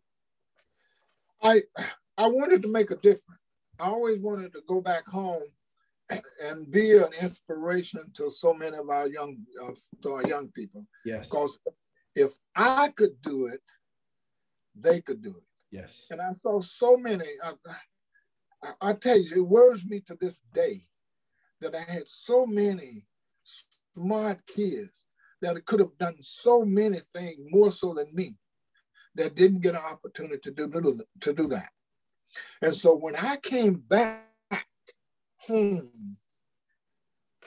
I 1.42 1.62
I 2.18 2.28
wanted 2.28 2.62
to 2.64 2.68
make 2.68 2.92
a 2.92 2.96
difference. 2.96 3.40
I 3.80 3.88
always 3.88 4.20
wanted 4.20 4.52
to 4.54 4.62
go 4.68 4.82
back 4.82 5.06
home 5.08 5.44
and 6.44 6.70
be 6.70 6.98
an 6.98 7.12
inspiration 7.22 8.12
to 8.16 8.30
so 8.30 8.54
many 8.54 8.78
of 8.78 8.90
our 8.90 9.08
young 9.08 9.38
uh, 9.62 9.72
to 10.02 10.12
our 10.12 10.28
young 10.28 10.50
people. 10.50 10.86
Yes. 11.06 11.28
Because 11.28 11.58
if 12.14 12.34
I 12.56 12.90
could 12.90 13.22
do 13.22 13.46
it, 13.46 13.62
they 14.76 15.00
could 15.00 15.22
do 15.22 15.36
it. 15.38 15.44
Yes. 15.72 16.06
And 16.12 16.22
I 16.22 16.32
saw 16.42 16.60
so 16.62 16.98
many. 16.98 17.26
I, 17.44 17.54
I, 18.62 18.90
I 18.90 18.94
tell 18.94 19.20
you, 19.20 19.38
it 19.38 19.48
worries 19.48 19.86
me 19.86 20.02
to 20.02 20.18
this 20.20 20.42
day 20.54 20.86
that 21.62 21.74
I 21.74 21.82
had 21.90 22.08
so 22.08 22.46
many 22.46 23.06
smart 23.44 24.46
kids 24.46 25.08
that 25.44 25.66
could 25.66 25.82
have 25.82 25.98
done 26.00 26.16
so 26.22 26.64
many 26.64 27.00
things 27.14 27.38
more 27.50 27.70
so 27.70 27.94
than 27.94 28.08
me 28.16 28.34
that 29.16 29.36
didn't 29.36 29.60
get 29.60 29.76
an 29.76 29.82
opportunity 29.82 30.38
to 30.38 30.52
do, 30.52 31.02
to 31.20 31.34
do 31.34 31.48
that. 31.48 31.70
And 32.62 32.74
so 32.74 32.96
when 32.96 33.16
I 33.18 33.36
came 33.36 33.76
back 33.76 34.26
home, 35.42 36.18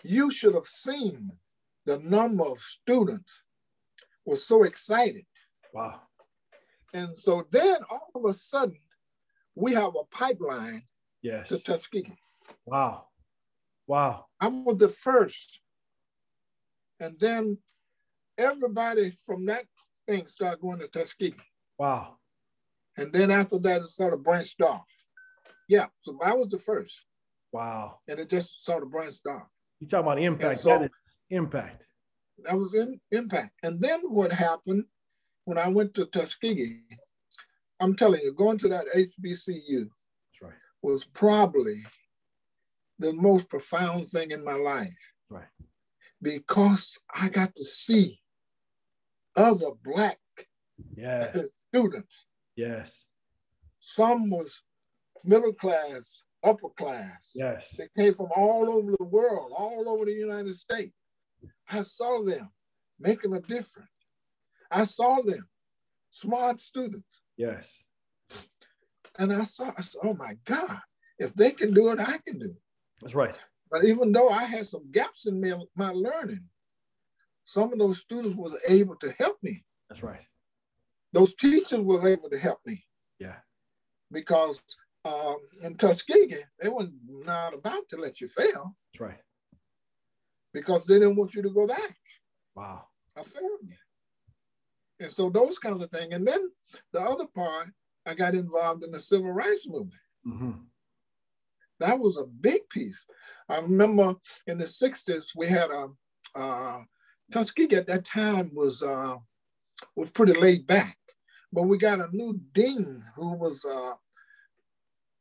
you 0.03 0.31
should 0.31 0.55
have 0.55 0.67
seen 0.67 1.33
the 1.87 1.99
number 1.99 2.45
of 2.45 2.61
students 2.61 3.43
was 4.27 4.45
so 4.45 4.65
excited. 4.65 5.25
Wow. 5.73 6.03
And 6.93 7.17
so 7.17 7.47
then 7.51 7.77
all 7.91 8.11
of 8.15 8.31
a 8.31 8.35
sudden, 8.35 8.79
we 9.55 9.73
have 9.73 9.95
a 9.99 10.05
pipeline 10.05 10.83
yes. 11.23 11.49
to 11.49 11.59
Tuskegee. 11.59 12.19
Wow. 12.67 13.07
Wow. 13.87 14.27
I 14.39 14.49
was 14.49 14.77
the 14.77 14.91
first. 14.91 15.61
And 17.01 17.19
then 17.19 17.59
everybody 18.39 19.11
from 19.11 19.47
that 19.47 19.65
thing 20.07 20.27
started 20.27 20.61
going 20.61 20.79
to 20.81 20.89
Tuskegee. 20.89 21.35
Wow. 21.79 22.17
And 22.97 23.13
then 23.13 23.31
after 23.31 23.59
that, 23.59 23.83
it 23.83 23.87
sort 23.89 24.15
of 24.15 24.23
branched 24.23 24.63
off. 24.63 24.87
Yeah, 25.69 25.87
so 26.01 26.19
I 26.23 26.33
was 26.33 26.49
the 26.49 26.59
first. 26.59 27.05
Wow. 27.53 27.99
And 28.09 28.19
it 28.19 28.31
just 28.31 28.65
sort 28.65 28.83
of 28.83 28.91
branched 28.91 29.27
off. 29.27 29.47
You 29.81 29.87
talk 29.87 30.03
about 30.03 30.21
impact. 30.21 30.61
So, 30.61 30.79
that 30.79 30.91
impact. 31.31 31.87
That 32.45 32.55
was 32.55 32.75
in, 32.75 33.01
impact. 33.11 33.53
And 33.63 33.81
then 33.81 34.01
what 34.03 34.33
happened 34.33 34.85
when 35.45 35.59
I 35.59 35.69
went 35.69 35.95
to 35.95 36.07
Tuskegee, 36.07 36.81
I'm 37.81 37.95
telling 37.95 38.21
you, 38.23 38.33
going 38.33 38.59
to 38.59 38.69
that 38.69 38.87
HBCU 38.95 39.89
right. 40.43 40.53
was 40.83 41.05
probably 41.05 41.83
the 42.99 43.13
most 43.13 43.49
profound 43.49 44.07
thing 44.07 44.31
in 44.31 44.45
my 44.45 44.55
life. 44.55 45.13
Right. 45.29 45.45
Because 46.23 46.99
I 47.15 47.29
got 47.29 47.55
to 47.57 47.65
see 47.65 48.21
other 49.37 49.71
black 49.85 50.19
students. 51.69 52.27
Yes. 52.57 53.05
Some 53.79 54.31
was 54.31 54.63
middle 55.25 55.53
class, 55.53 56.23
upper 56.43 56.69
class. 56.71 57.33
Yes. 57.35 57.75
They 57.77 57.89
came 57.97 58.15
from 58.15 58.29
all 58.35 58.71
over 58.71 58.93
the 58.99 59.05
world, 59.05 59.53
all 59.57 59.89
over 59.89 60.05
the 60.05 60.13
United 60.13 60.55
States. 60.55 60.95
I 61.71 61.83
saw 61.83 62.23
them 62.23 62.51
making 62.99 63.35
a 63.35 63.41
difference. 63.41 63.89
I 64.71 64.85
saw 64.85 65.21
them, 65.23 65.49
smart 66.11 66.61
students. 66.61 67.21
Yes. 67.37 67.73
And 69.19 69.33
I 69.33 69.43
saw, 69.43 69.73
I 69.77 69.81
said, 69.83 70.01
oh 70.03 70.15
my 70.15 70.37
God, 70.45 70.81
if 71.19 71.35
they 71.35 71.51
can 71.51 71.73
do 71.73 71.89
it, 71.91 72.01
I 72.01 72.19
can 72.27 72.39
do 72.39 72.47
it. 72.47 72.63
That's 73.01 73.15
right. 73.15 73.35
But 73.71 73.85
even 73.85 74.13
though 74.13 74.29
I 74.29 74.45
had 74.45 74.67
some 74.67 74.91
gaps 74.91 75.27
in 75.27 75.41
my, 75.41 75.55
my 75.77 75.91
learning, 75.91 76.49
some 77.47 77.73
of 77.73 77.79
those 77.79 78.01
students 78.01 78.37
was 78.37 78.61
able 78.69 78.97
to 78.97 79.15
help 79.21 79.37
me. 79.41 79.65
That's 79.89 80.03
right. 80.03 80.27
Those 81.13 81.33
teachers 81.37 81.79
were 81.79 82.07
able 82.07 82.29
to 82.29 82.39
help 82.39 82.59
me. 82.67 82.85
Yeah. 83.21 83.37
Because 84.11 84.63
um, 85.05 85.37
in 85.63 85.77
Tuskegee, 85.77 86.43
they 86.61 86.69
were 86.69 86.89
not 87.09 87.55
about 87.55 87.89
to 87.91 87.97
let 87.99 88.21
you 88.21 88.27
fail. 88.27 88.75
That's 88.93 89.01
right. 89.01 89.21
Because 90.53 90.85
they 90.85 90.99
didn't 90.99 91.15
want 91.15 91.35
you 91.35 91.43
to 91.43 91.51
go 91.51 91.69
back. 91.69 91.97
Wow. 92.57 92.89
I 93.17 93.23
failed 93.23 93.61
you. 93.63 93.77
And 94.99 95.11
so 95.11 95.31
those 95.31 95.61
kinds 95.61 95.85
of 95.85 95.91
things. 95.91 96.13
And 96.13 96.27
then 96.27 96.51
the 96.93 97.01
other 97.01 97.27
part, 97.33 97.69
I 98.05 98.15
got 98.15 98.35
involved 98.35 98.83
in 98.83 98.91
the 98.91 98.99
civil 98.99 99.31
rights 99.31 99.69
movement. 99.69 99.95
Mm-hmm. 100.27 100.51
That 101.79 102.01
was 102.01 102.17
a 102.17 102.25
big 102.25 102.69
piece. 102.71 103.07
I 103.49 103.61
remember 103.61 104.17
in 104.49 104.59
the 104.59 104.65
60s, 104.65 105.27
we 105.37 105.47
had 105.47 105.71
a 105.71 105.89
uh, 106.35 106.81
Tuskegee 107.33 107.77
at 107.77 107.87
that 107.87 108.05
time 108.05 108.51
was 108.55 108.83
uh, 108.83 109.17
was 109.95 110.11
pretty 110.11 110.35
laid 110.35 110.67
back, 110.67 110.97
but 111.53 111.65
we 111.65 111.79
got 111.79 112.01
a 112.01 112.09
new 112.13 112.41
dean 112.53 113.03
who 113.17 113.33
was 113.35 113.65
uh, 113.65 113.95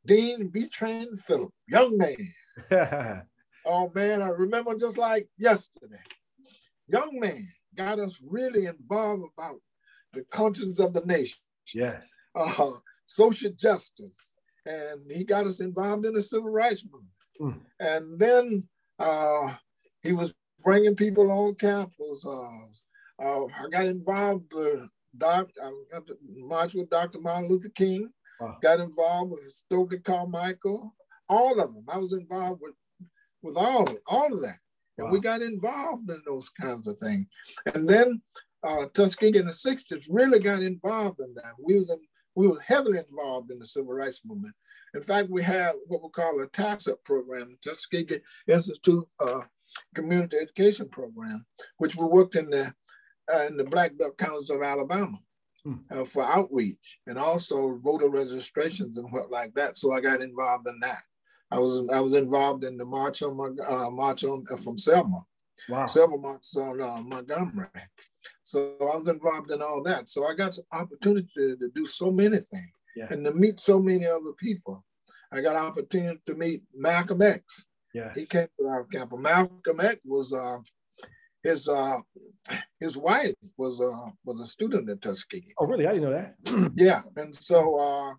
Dean 0.06 0.48
B. 0.48 0.68
Train 0.68 1.16
Phillip, 1.16 1.50
young 1.68 1.98
man. 1.98 3.22
oh 3.66 3.90
man, 3.94 4.22
I 4.22 4.28
remember 4.28 4.74
just 4.76 4.98
like 4.98 5.28
yesterday. 5.36 6.02
Young 6.88 7.18
man 7.18 7.48
got 7.74 7.98
us 7.98 8.22
really 8.24 8.66
involved 8.66 9.24
about 9.36 9.60
the 10.12 10.24
conscience 10.30 10.78
of 10.78 10.92
the 10.92 11.02
nation. 11.04 11.38
Yes. 11.74 12.04
Uh, 12.34 12.72
social 13.06 13.50
justice. 13.52 14.34
And 14.64 15.00
he 15.10 15.24
got 15.24 15.46
us 15.46 15.60
involved 15.60 16.06
in 16.06 16.14
the 16.14 16.22
civil 16.22 16.50
rights 16.50 16.84
movement. 16.84 17.12
Mm. 17.40 17.60
And 17.78 18.18
then 18.18 18.68
uh, 18.98 19.54
he 20.02 20.12
was 20.12 20.34
bringing 20.66 20.96
people 20.96 21.30
on 21.30 21.54
campus. 21.54 22.26
Uh, 22.26 23.22
uh, 23.22 23.44
I 23.44 23.68
got 23.70 23.86
involved 23.86 24.52
uh, 24.52 24.86
doc, 25.16 25.48
I 25.62 25.70
got 25.92 26.06
to 26.08 26.18
march 26.34 26.74
with 26.74 26.90
Dr. 26.90 27.20
Martin 27.20 27.48
Luther 27.48 27.70
King. 27.70 28.10
Wow. 28.40 28.58
Got 28.60 28.80
involved 28.80 29.30
with 29.30 29.48
Stokely 29.48 30.00
Carmichael, 30.00 30.92
all 31.28 31.58
of 31.58 31.72
them. 31.72 31.84
I 31.88 31.96
was 31.96 32.12
involved 32.12 32.60
with 32.60 32.74
with 33.42 33.56
all 33.56 33.84
of 33.84 33.96
all 34.08 34.34
of 34.34 34.42
that, 34.42 34.58
and 34.98 35.10
we 35.10 35.20
got 35.20 35.40
involved 35.40 36.10
in 36.10 36.20
those 36.26 36.50
kinds 36.50 36.86
of 36.86 36.98
things. 36.98 37.24
And 37.74 37.88
then 37.88 38.20
uh, 38.62 38.86
Tuskegee 38.92 39.38
in 39.38 39.46
the 39.46 39.52
'60s 39.52 40.06
really 40.10 40.38
got 40.38 40.60
involved 40.60 41.20
in 41.20 41.32
that. 41.36 41.52
We 41.58 41.76
was 41.76 41.88
in, 41.88 41.98
we 42.34 42.48
were 42.48 42.60
heavily 42.60 42.98
involved 42.98 43.50
in 43.50 43.58
the 43.58 43.66
civil 43.66 43.94
rights 43.94 44.20
movement. 44.26 44.54
In 44.96 45.02
fact, 45.02 45.28
we 45.28 45.42
have 45.42 45.74
what 45.86 46.02
we 46.02 46.08
call 46.08 46.40
a 46.40 46.46
TICEP 46.48 47.04
program, 47.04 47.58
Tuskegee 47.62 48.20
Institute 48.48 49.04
uh, 49.20 49.42
Community 49.94 50.38
Education 50.38 50.88
Program, 50.88 51.44
which 51.76 51.96
we 51.96 52.06
worked 52.06 52.34
in 52.34 52.48
the 52.48 52.72
uh, 53.32 53.44
in 53.46 53.58
the 53.58 53.64
Black 53.64 53.96
Belt 53.98 54.16
counties 54.16 54.48
of 54.48 54.62
Alabama 54.62 55.18
uh, 55.90 56.04
for 56.04 56.22
outreach 56.22 57.00
and 57.06 57.18
also 57.18 57.78
voter 57.82 58.08
registrations 58.08 58.96
and 58.96 59.12
what 59.12 59.30
like 59.30 59.52
that. 59.54 59.76
So 59.76 59.92
I 59.92 60.00
got 60.00 60.22
involved 60.22 60.66
in 60.66 60.78
that. 60.80 61.02
I 61.50 61.58
was 61.58 61.86
I 61.92 62.00
was 62.00 62.14
involved 62.14 62.64
in 62.64 62.78
the 62.78 62.86
march 62.86 63.22
on 63.22 63.58
uh, 63.68 63.90
march 63.90 64.24
on 64.24 64.46
uh, 64.50 64.56
from 64.56 64.78
Selma. 64.78 65.26
Wow. 65.68 65.86
Selma 65.86 66.16
on 66.16 66.80
uh, 66.80 67.02
Montgomery. 67.02 67.68
So 68.42 68.76
I 68.80 68.96
was 68.96 69.08
involved 69.08 69.50
in 69.50 69.60
all 69.60 69.82
that. 69.82 70.08
So 70.08 70.26
I 70.26 70.34
got 70.34 70.52
the 70.52 70.62
opportunity 70.72 71.28
to, 71.36 71.56
to 71.56 71.68
do 71.74 71.84
so 71.84 72.10
many 72.10 72.38
things 72.38 72.72
yeah. 72.96 73.06
and 73.10 73.24
to 73.24 73.32
meet 73.32 73.60
so 73.60 73.78
many 73.78 74.06
other 74.06 74.32
people. 74.38 74.84
I 75.32 75.40
got 75.40 75.56
an 75.56 75.64
opportunity 75.64 76.20
to 76.26 76.34
meet 76.34 76.62
Malcolm 76.74 77.22
X. 77.22 77.66
Yeah. 77.94 78.12
He 78.14 78.26
came 78.26 78.48
to 78.58 78.66
our 78.66 78.84
campus. 78.84 79.18
Malcolm 79.18 79.80
X 79.80 80.00
was 80.04 80.32
uh, 80.32 80.58
his 81.42 81.68
uh 81.68 81.98
his 82.80 82.96
wife 82.96 83.34
was 83.56 83.80
uh 83.80 84.10
was 84.24 84.40
a 84.40 84.46
student 84.46 84.90
at 84.90 85.00
Tuskegee. 85.00 85.54
Oh, 85.58 85.66
really? 85.66 85.86
I 85.86 85.92
didn't 85.92 86.10
know 86.10 86.26
that. 86.44 86.72
yeah, 86.76 87.02
and 87.16 87.34
so 87.34 87.78
uh 87.78 88.14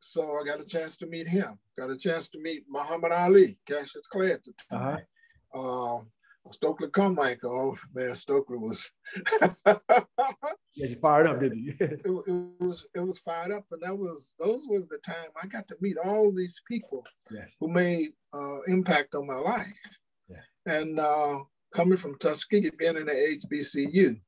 so 0.00 0.22
I 0.40 0.46
got 0.46 0.60
a 0.60 0.64
chance 0.64 0.96
to 0.98 1.06
meet 1.06 1.28
him. 1.28 1.58
Got 1.78 1.90
a 1.90 1.96
chance 1.96 2.28
to 2.30 2.38
meet 2.40 2.64
Muhammad 2.68 3.12
Ali, 3.12 3.58
Cassius 3.66 4.06
Clay 4.10 4.32
at 4.32 4.42
the 4.44 4.52
time. 4.70 4.98
Uh-huh. 5.52 5.98
Uh, 5.98 6.02
Stokely 6.46 6.88
Carmichael, 6.88 7.74
oh 7.74 7.78
man, 7.94 8.14
Stokely 8.14 8.56
was. 8.56 8.90
yeah, 9.66 9.76
you 10.74 10.96
fired 10.96 11.26
up, 11.26 11.40
didn't 11.40 11.62
you? 11.62 11.74
it, 11.80 12.00
it, 12.04 12.60
was 12.60 12.86
it 12.94 13.00
was 13.00 13.18
fired 13.18 13.52
up, 13.52 13.64
and 13.70 13.82
that 13.82 13.96
was 13.96 14.32
those 14.38 14.66
was 14.68 14.88
the 14.88 14.98
time 14.98 15.28
I 15.40 15.46
got 15.46 15.68
to 15.68 15.76
meet 15.80 15.96
all 16.04 16.32
these 16.32 16.60
people 16.66 17.04
yes. 17.30 17.50
who 17.60 17.68
made 17.68 18.12
uh, 18.32 18.60
impact 18.66 19.14
on 19.14 19.26
my 19.26 19.36
life. 19.36 19.80
Yeah. 20.28 20.36
And 20.66 20.98
uh, 20.98 21.40
coming 21.74 21.98
from 21.98 22.18
Tuskegee, 22.18 22.70
being 22.78 22.96
in 22.96 23.06
the 23.06 23.38
HBCU, 23.52 24.20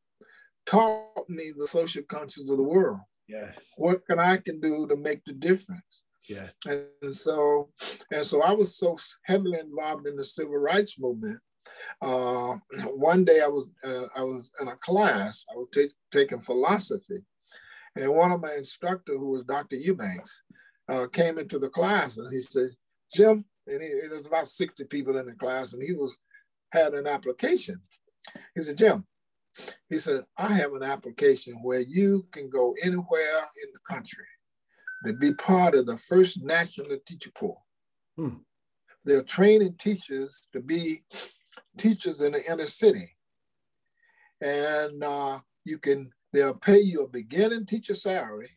taught 0.67 1.29
me 1.29 1.53
the 1.57 1.67
social 1.67 2.03
conscience 2.09 2.51
of 2.51 2.59
the 2.59 2.63
world. 2.63 3.01
Yes. 3.29 3.59
What 3.77 4.05
can 4.07 4.19
I 4.19 4.37
can 4.37 4.61
do 4.61 4.87
to 4.87 4.97
make 4.97 5.25
the 5.25 5.33
difference? 5.33 6.03
Yeah. 6.29 6.49
And 6.67 7.15
so, 7.15 7.71
and 8.11 8.25
so 8.25 8.43
I 8.43 8.53
was 8.53 8.77
so 8.77 8.97
heavily 9.25 9.59
involved 9.59 10.07
in 10.07 10.17
the 10.17 10.25
civil 10.25 10.59
rights 10.59 10.99
movement. 10.99 11.39
Uh, 12.01 12.57
one 12.95 13.25
day 13.25 13.41
I 13.43 13.49
was 13.49 13.71
uh, 13.85 14.07
I 14.17 14.23
was 14.23 14.53
in 14.61 14.69
a 14.69 14.77
class. 14.77 15.45
I 15.53 15.57
was 15.57 15.69
t- 15.73 15.91
taking 16.11 16.41
philosophy, 16.41 17.25
and 17.97 18.15
one 18.15 18.33
of 18.33 18.41
my 18.41 18.55
instructor, 18.55 19.17
who 19.17 19.31
was 19.31 19.45
Dr. 19.45 19.77
Eubanks, 19.77 20.43
uh, 20.89 21.07
came 21.13 21.39
into 21.39 21.59
the 21.59 21.69
class 21.69 22.19
and 22.19 22.33
he 22.33 22.39
said, 22.39 22.69
"Jim," 23.15 23.45
and 23.67 23.83
he, 23.83 23.89
there 24.09 24.19
was 24.19 24.27
about 24.27 24.49
sixty 24.49 24.85
people 24.85 25.17
in 25.19 25.27
the 25.27 25.35
class, 25.35 25.73
and 25.73 25.83
he 25.83 25.93
was 25.93 26.17
had 26.73 26.95
an 26.95 27.07
application. 27.07 27.81
He 28.55 28.63
said, 28.63 28.79
"Jim," 28.79 29.07
he 29.89 29.99
said, 29.99 30.23
"I 30.37 30.53
have 30.53 30.73
an 30.75 30.83
application 30.83 31.63
where 31.63 31.81
you 31.81 32.27
can 32.33 32.51
go 32.51 32.75
anywhere 32.83 33.39
in 33.63 33.73
the 33.73 33.81
country." 33.95 34.25
to 35.05 35.13
be 35.13 35.35
part 35.35 35.75
of 35.75 35.87
the 35.87 35.97
first 35.97 36.43
National 36.43 36.97
Teacher 37.05 37.31
Corps. 37.33 37.63
Hmm. 38.17 38.37
They're 39.05 39.23
training 39.23 39.75
teachers 39.79 40.49
to 40.53 40.61
be 40.61 41.03
teachers 41.77 42.21
in 42.21 42.33
the 42.33 42.51
inner 42.51 42.67
city. 42.67 43.17
And 44.41 45.03
uh, 45.03 45.39
you 45.65 45.79
can, 45.79 46.13
they'll 46.33 46.55
pay 46.55 46.81
you 46.81 47.03
a 47.03 47.09
beginning 47.09 47.67
teacher 47.67 47.95
salary 47.95 48.51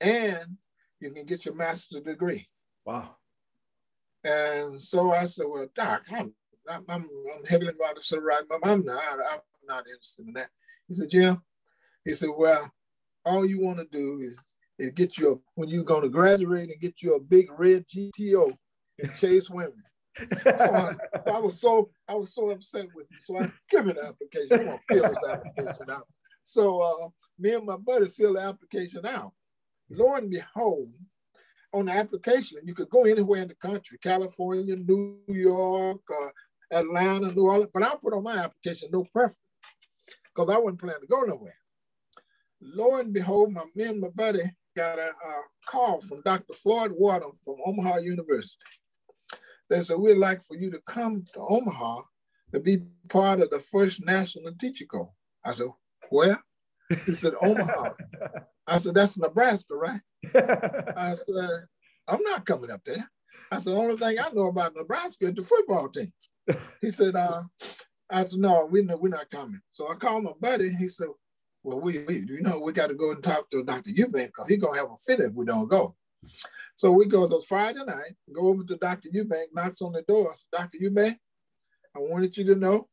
and 0.00 0.56
you 1.00 1.10
can 1.10 1.24
get 1.24 1.44
your 1.44 1.54
master's 1.54 2.02
degree. 2.02 2.46
Wow. 2.84 3.16
And 4.24 4.80
so 4.80 5.12
I 5.12 5.24
said, 5.24 5.46
well, 5.48 5.68
Doc, 5.74 6.02
I'm, 6.10 6.34
I'm, 6.68 6.84
I'm, 6.88 7.08
I'm 7.34 7.44
heavily 7.48 7.70
involved 7.70 7.98
in 7.98 8.02
civil 8.02 8.24
rights. 8.24 8.46
I'm 8.50 8.84
not, 8.84 8.98
I'm 8.98 9.40
not 9.66 9.86
interested 9.86 10.26
in 10.26 10.32
that. 10.34 10.50
He 10.88 10.94
said, 10.94 11.10
Jim, 11.10 11.42
he 12.04 12.12
said, 12.12 12.30
well, 12.36 12.70
all 13.24 13.46
you 13.46 13.60
want 13.60 13.78
to 13.78 13.86
do 13.90 14.20
is 14.20 14.54
is 14.78 14.90
get 14.90 15.16
you 15.18 15.32
a, 15.32 15.36
when 15.54 15.68
you're 15.68 15.84
going 15.84 16.02
to 16.02 16.08
graduate 16.08 16.70
and 16.70 16.80
get 16.80 17.02
you 17.02 17.14
a 17.14 17.20
big 17.20 17.48
red 17.58 17.86
GTO 17.88 18.52
and 18.98 19.14
chase 19.18 19.48
women. 19.50 19.82
I, 20.46 20.94
I, 21.26 21.38
was 21.38 21.60
so 21.60 21.90
I 22.08 22.14
was 22.14 22.32
so 22.32 22.50
upset 22.50 22.86
with 22.94 23.10
him. 23.10 23.18
So 23.20 23.38
I 23.38 23.50
give 23.70 23.86
the 23.86 24.04
application. 24.04 24.52
I'm 24.52 24.64
gonna 24.66 24.80
fill 24.88 25.08
his 25.08 25.30
application 25.30 25.90
out. 25.90 26.06
So 26.42 26.80
uh, 26.80 27.08
me 27.38 27.54
and 27.54 27.66
my 27.66 27.76
buddy 27.76 28.06
filled 28.08 28.36
the 28.36 28.42
application 28.42 29.04
out. 29.06 29.32
Lo 29.90 30.14
and 30.14 30.30
behold, 30.30 30.92
on 31.72 31.86
the 31.86 31.92
application, 31.92 32.58
you 32.64 32.74
could 32.74 32.88
go 32.88 33.04
anywhere 33.04 33.42
in 33.42 33.48
the 33.48 33.54
country, 33.54 33.98
California, 33.98 34.76
New 34.76 35.18
York, 35.28 36.00
uh, 36.10 36.78
Atlanta, 36.78 37.32
New 37.32 37.42
Orleans. 37.42 37.70
But 37.72 37.82
I 37.82 37.94
put 38.00 38.14
on 38.14 38.22
my 38.22 38.36
application 38.38 38.88
no 38.92 39.04
preference 39.04 39.40
because 40.34 40.50
I 40.50 40.58
wasn't 40.58 40.80
planning 40.80 41.00
to 41.02 41.06
go 41.06 41.22
nowhere. 41.22 41.58
Lo 42.60 42.96
and 42.96 43.12
behold, 43.12 43.52
my 43.52 43.64
me 43.74 43.84
and 43.84 44.00
my 44.00 44.08
buddy 44.08 44.42
got 44.74 44.98
a, 44.98 45.08
a 45.08 45.42
call 45.66 46.00
from 46.00 46.22
Dr. 46.22 46.54
Floyd 46.54 46.92
Wardham 46.98 47.32
from 47.44 47.56
Omaha 47.64 47.98
University. 47.98 48.62
They 49.68 49.80
said, 49.80 49.98
we'd 49.98 50.14
like 50.14 50.42
for 50.42 50.56
you 50.56 50.70
to 50.70 50.80
come 50.86 51.24
to 51.34 51.40
Omaha 51.40 52.02
to 52.52 52.60
be 52.60 52.82
part 53.08 53.40
of 53.40 53.50
the 53.50 53.58
first 53.58 54.04
National 54.04 54.52
Teacher 54.54 54.84
Corps. 54.86 55.12
I 55.44 55.52
said, 55.52 55.68
where? 56.10 56.42
He 57.04 57.14
said, 57.14 57.34
Omaha. 57.42 57.90
I 58.66 58.78
said, 58.78 58.94
that's 58.94 59.18
Nebraska, 59.18 59.74
right? 59.74 60.00
I 60.34 61.14
said, 61.14 61.66
I'm 62.08 62.22
not 62.22 62.44
coming 62.44 62.70
up 62.70 62.82
there. 62.84 63.08
I 63.50 63.58
said, 63.58 63.74
the 63.74 63.78
only 63.78 63.96
thing 63.96 64.18
I 64.18 64.30
know 64.32 64.46
about 64.46 64.74
Nebraska 64.74 65.26
is 65.26 65.34
the 65.34 65.42
football 65.42 65.88
team. 65.88 66.12
He 66.80 66.90
said, 66.90 67.16
uh, 67.16 67.42
I 68.10 68.22
said, 68.24 68.38
no, 68.38 68.66
we 68.66 68.82
know, 68.82 68.96
we're 68.96 69.08
not 69.08 69.30
coming. 69.30 69.60
So 69.72 69.90
I 69.90 69.94
called 69.94 70.24
my 70.24 70.32
buddy. 70.40 70.70
He 70.70 70.86
said, 70.86 71.08
well, 71.62 71.80
we, 71.80 71.98
we 72.04 72.20
you 72.20 72.40
know, 72.40 72.60
we 72.60 72.72
got 72.72 72.88
to 72.88 72.94
go 72.94 73.10
and 73.10 73.22
talk 73.22 73.50
to 73.50 73.64
Dr. 73.64 73.90
Eubank 73.90 74.26
because 74.26 74.46
he's 74.46 74.62
going 74.62 74.74
to 74.74 74.80
have 74.80 74.90
a 74.90 74.96
fit 74.96 75.20
if 75.20 75.32
we 75.32 75.44
don't 75.44 75.68
go. 75.68 75.96
So 76.76 76.92
we 76.92 77.06
go 77.06 77.26
to 77.26 77.40
Friday 77.46 77.82
night, 77.84 78.16
go 78.32 78.48
over 78.48 78.62
to 78.62 78.76
Dr. 78.76 79.08
Eubank, 79.08 79.46
knocks 79.54 79.80
on 79.80 79.92
the 79.92 80.02
door. 80.02 80.30
I 80.30 80.34
said, 80.34 80.58
Dr. 80.60 80.78
Eubank, 80.78 81.16
I 81.94 81.98
wanted 82.00 82.36
you 82.36 82.44
to 82.44 82.54
know 82.54 82.88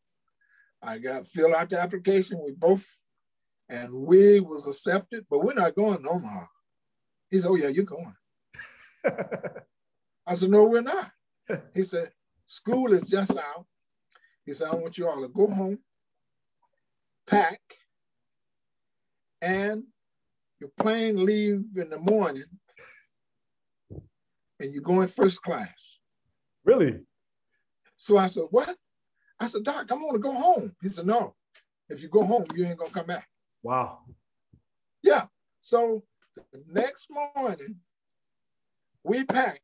I 0.81 0.99
got 0.99 1.27
fill 1.27 1.55
out 1.55 1.69
the 1.69 1.79
application. 1.79 2.41
We 2.43 2.51
both, 2.51 2.86
and 3.69 3.93
we 3.93 4.39
was 4.39 4.67
accepted, 4.67 5.25
but 5.29 5.43
we're 5.43 5.53
not 5.53 5.75
going 5.75 6.01
to 6.01 6.09
Omaha. 6.09 6.45
He 7.29 7.39
said, 7.39 7.49
oh 7.49 7.55
yeah, 7.55 7.69
you're 7.69 7.86
going. 7.86 8.15
I 10.25 10.36
said, 10.36 10.49
no, 10.49 10.63
we're 10.63 10.81
not. 10.81 11.11
He 11.73 11.84
said, 11.84 12.11
school 12.45 12.93
is 12.93 13.03
just 13.03 13.36
out. 13.36 13.65
He 14.45 14.53
said, 14.53 14.69
I 14.69 14.75
want 14.75 14.97
you 14.97 15.07
all 15.07 15.21
to 15.21 15.27
go 15.27 15.47
home, 15.47 15.79
pack, 17.27 17.59
and 19.41 19.84
your 20.59 20.69
plane 20.77 21.25
leave 21.25 21.63
in 21.75 21.89
the 21.89 21.97
morning 21.97 22.45
and 24.64 24.74
you're 24.74 24.82
going 24.82 25.09
first 25.09 25.41
class. 25.41 25.99
Really? 26.64 27.01
So 27.97 28.18
I 28.18 28.28
said, 28.28 28.45
what? 28.49 28.76
I 29.39 29.47
said, 29.47 29.64
Doc, 29.64 29.91
I'm 29.91 30.01
gonna 30.01 30.20
go 30.20 30.34
home. 30.34 30.74
He 30.82 30.88
said, 30.88 31.05
no, 31.05 31.36
if 31.89 32.01
you 32.01 32.07
go 32.07 32.24
home, 32.24 32.45
you 32.55 32.66
ain't 32.66 32.80
gonna 32.80 32.89
come 32.89 33.05
back. 33.05 33.28
Wow. 33.61 33.99
Yeah. 35.01 35.26
So 35.59 36.03
the 36.36 36.64
next 36.72 37.09
morning, 37.11 37.76
we 39.03 39.26
packed, 39.26 39.59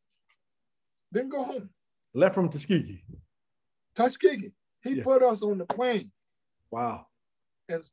then 1.12 1.30
go 1.30 1.44
home. 1.44 1.70
Left 2.14 2.36
from 2.36 2.50
Tuskegee. 2.50 3.04
Tuskegee. 3.96 4.54
He 4.84 4.96
yeah. 4.96 5.04
put 5.04 5.24
us 5.24 5.42
on 5.42 5.60
the 5.60 5.66
plane. 5.66 6.12
Wow. 6.70 7.08
And 7.70 7.84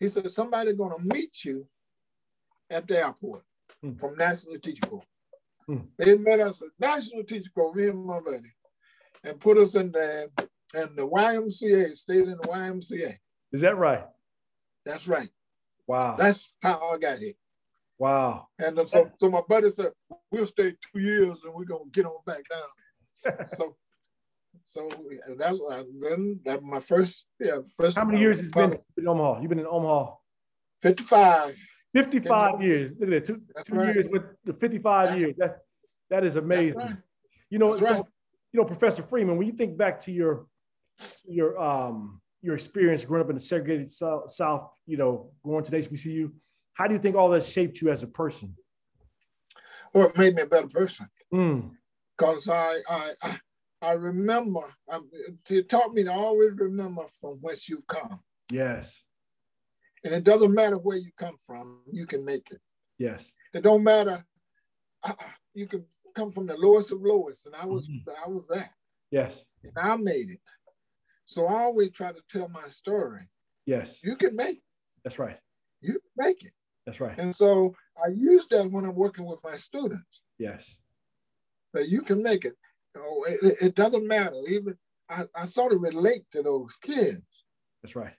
he 0.00 0.08
said, 0.08 0.28
somebody 0.32 0.72
gonna 0.72 0.98
meet 0.98 1.44
you 1.44 1.68
at 2.68 2.88
the 2.88 2.98
airport 2.98 3.44
hmm. 3.80 3.94
from 3.94 4.16
National 4.16 4.58
Teacher 4.58 4.82
Corps. 4.82 5.02
Hmm. 5.68 5.78
They 5.98 6.16
met 6.16 6.40
us 6.40 6.62
at 6.62 6.68
National 6.78 7.24
Teacher 7.24 7.50
Corps, 7.54 7.74
me 7.74 7.88
and 7.88 8.04
my 8.04 8.20
buddy, 8.20 8.52
and 9.24 9.40
put 9.40 9.58
us 9.58 9.74
in 9.74 9.90
the 9.90 10.30
in 10.74 10.94
the 10.94 11.06
YMCA, 11.06 11.96
stayed 11.96 12.28
in 12.28 12.36
the 12.36 12.48
YMCA. 12.48 13.16
Is 13.52 13.60
that 13.62 13.76
right? 13.76 14.04
That's 14.84 15.08
right. 15.08 15.28
Wow. 15.86 16.16
That's 16.18 16.56
how 16.62 16.90
I 16.92 16.98
got 16.98 17.18
here. 17.18 17.34
Wow. 17.98 18.48
And 18.58 18.78
so, 18.88 19.10
so 19.18 19.30
my 19.30 19.40
buddy 19.48 19.70
said, 19.70 19.90
we'll 20.30 20.46
stay 20.46 20.74
two 20.92 21.00
years 21.00 21.42
and 21.44 21.54
we're 21.54 21.64
gonna 21.64 21.84
get 21.92 22.06
on 22.06 22.18
back 22.26 22.42
down. 22.48 23.46
so 23.48 23.76
so 24.64 24.88
that 25.38 25.54
uh, 25.70 25.84
then 26.00 26.40
that 26.44 26.62
my 26.62 26.80
first 26.80 27.26
yeah 27.38 27.58
first. 27.76 27.96
How 27.96 28.04
many 28.04 28.18
years 28.18 28.40
has 28.40 28.50
been 28.50 28.76
in 28.98 29.08
Omaha? 29.08 29.40
You've 29.40 29.48
been 29.48 29.60
in 29.60 29.66
Omaha. 29.66 30.12
Fifty-five. 30.82 31.56
Fifty-five 32.02 32.62
years. 32.62 32.92
Look 32.98 33.10
at 33.10 33.10
that. 33.10 33.26
Two, 33.26 33.42
two 33.64 33.74
right. 33.74 33.94
years 33.94 34.06
with 34.10 34.22
the 34.44 34.52
fifty-five 34.52 35.08
That's 35.08 35.20
years. 35.20 35.34
That 35.38 35.58
that 36.10 36.24
is 36.24 36.36
amazing. 36.36 36.78
Right. 36.78 36.96
You 37.50 37.58
know, 37.58 37.74
so, 37.76 37.84
right. 37.84 38.02
you 38.52 38.60
know, 38.60 38.64
Professor 38.64 39.02
Freeman, 39.02 39.36
when 39.36 39.46
you 39.46 39.52
think 39.52 39.76
back 39.76 40.00
to 40.00 40.12
your 40.12 40.46
to 40.98 41.32
your 41.32 41.58
um 41.58 42.20
your 42.42 42.54
experience 42.54 43.04
growing 43.04 43.24
up 43.24 43.30
in 43.30 43.36
the 43.36 43.40
segregated 43.40 43.90
South, 43.90 44.30
South, 44.30 44.70
you 44.86 44.96
know, 44.96 45.30
going 45.44 45.64
to 45.64 45.70
the 45.70 45.78
HBCU, 45.78 46.30
how 46.74 46.86
do 46.86 46.94
you 46.94 47.00
think 47.00 47.16
all 47.16 47.30
that 47.30 47.42
shaped 47.42 47.80
you 47.80 47.90
as 47.90 48.02
a 48.02 48.06
person? 48.06 48.54
Well, 49.92 50.08
it 50.08 50.18
made 50.18 50.34
me 50.34 50.42
a 50.42 50.46
better 50.46 50.68
person. 50.68 51.08
Because 51.30 52.46
mm. 52.46 52.50
I, 52.50 53.12
I 53.22 53.36
I 53.82 53.92
remember, 53.92 54.60
um, 54.88 55.08
it 55.50 55.68
taught 55.68 55.92
me 55.92 56.04
to 56.04 56.12
always 56.12 56.58
remember 56.58 57.02
from 57.20 57.38
whence 57.40 57.68
you've 57.68 57.86
come. 57.86 58.20
Yes. 58.50 59.02
And 60.06 60.14
it 60.14 60.22
doesn't 60.22 60.54
matter 60.54 60.78
where 60.78 60.96
you 60.96 61.10
come 61.18 61.36
from, 61.44 61.80
you 61.92 62.06
can 62.06 62.24
make 62.24 62.52
it. 62.52 62.60
Yes. 62.96 63.32
It 63.52 63.62
don't 63.62 63.82
matter. 63.82 64.24
You 65.52 65.66
can 65.66 65.84
come 66.14 66.30
from 66.30 66.46
the 66.46 66.56
lowest 66.56 66.92
of 66.92 67.02
lowest, 67.02 67.44
and 67.46 67.56
I 67.56 67.66
was 67.66 67.88
mm-hmm. 67.88 68.08
I 68.24 68.28
was 68.28 68.46
that. 68.48 68.70
Yes. 69.10 69.44
And 69.64 69.72
I 69.76 69.96
made 69.96 70.30
it. 70.30 70.40
So 71.24 71.46
I 71.46 71.62
always 71.62 71.90
try 71.90 72.12
to 72.12 72.22
tell 72.28 72.48
my 72.48 72.68
story. 72.68 73.28
Yes. 73.66 73.98
You 74.04 74.14
can 74.14 74.36
make 74.36 74.58
it. 74.58 74.62
That's 75.02 75.18
right. 75.18 75.38
You 75.80 75.98
make 76.16 76.44
it. 76.44 76.52
That's 76.86 77.00
right. 77.00 77.18
And 77.18 77.34
so 77.34 77.74
I 78.02 78.10
use 78.10 78.46
that 78.50 78.70
when 78.70 78.84
I'm 78.84 78.94
working 78.94 79.26
with 79.26 79.42
my 79.42 79.56
students. 79.56 80.22
Yes. 80.38 80.76
That 81.74 81.88
you 81.88 82.02
can 82.02 82.22
make 82.22 82.44
it. 82.44 82.54
Oh, 82.96 83.24
it, 83.28 83.56
it 83.60 83.74
doesn't 83.74 84.06
matter. 84.06 84.36
Even 84.48 84.76
I, 85.10 85.24
I 85.34 85.44
sort 85.46 85.72
of 85.72 85.82
relate 85.82 86.26
to 86.30 86.44
those 86.44 86.72
kids. 86.80 87.42
That's 87.82 87.96
right. 87.96 88.14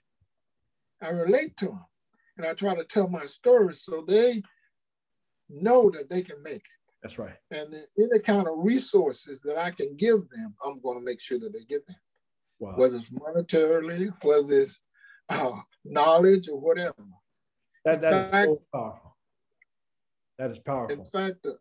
I 1.02 1.10
relate 1.10 1.56
to 1.58 1.66
them, 1.66 1.84
and 2.36 2.46
I 2.46 2.54
try 2.54 2.74
to 2.74 2.84
tell 2.84 3.08
my 3.08 3.24
story 3.26 3.74
so 3.74 4.04
they 4.06 4.42
know 5.48 5.90
that 5.90 6.10
they 6.10 6.22
can 6.22 6.42
make 6.42 6.56
it. 6.56 6.62
That's 7.02 7.18
right. 7.18 7.36
And 7.50 7.74
any 7.98 8.20
kind 8.20 8.48
of 8.48 8.54
resources 8.56 9.40
that 9.42 9.56
I 9.56 9.70
can 9.70 9.96
give 9.96 10.28
them, 10.30 10.54
I'm 10.64 10.80
going 10.80 10.98
to 10.98 11.04
make 11.04 11.20
sure 11.20 11.38
that 11.38 11.52
they 11.52 11.64
get 11.68 11.86
them. 11.86 11.96
wow. 12.58 12.74
whether 12.76 12.96
it's 12.96 13.10
monetarily, 13.10 14.12
whether 14.22 14.60
it's 14.60 14.80
uh, 15.28 15.60
knowledge 15.84 16.48
or 16.48 16.58
whatever. 16.58 17.04
That, 17.84 18.00
that 18.00 18.30
fact, 18.32 18.48
is 18.48 18.56
so 18.56 18.62
powerful. 18.72 19.16
That 20.38 20.50
is 20.50 20.58
powerful. 20.58 20.96
In 20.96 21.04
fact, 21.04 21.46
uh, 21.46 21.52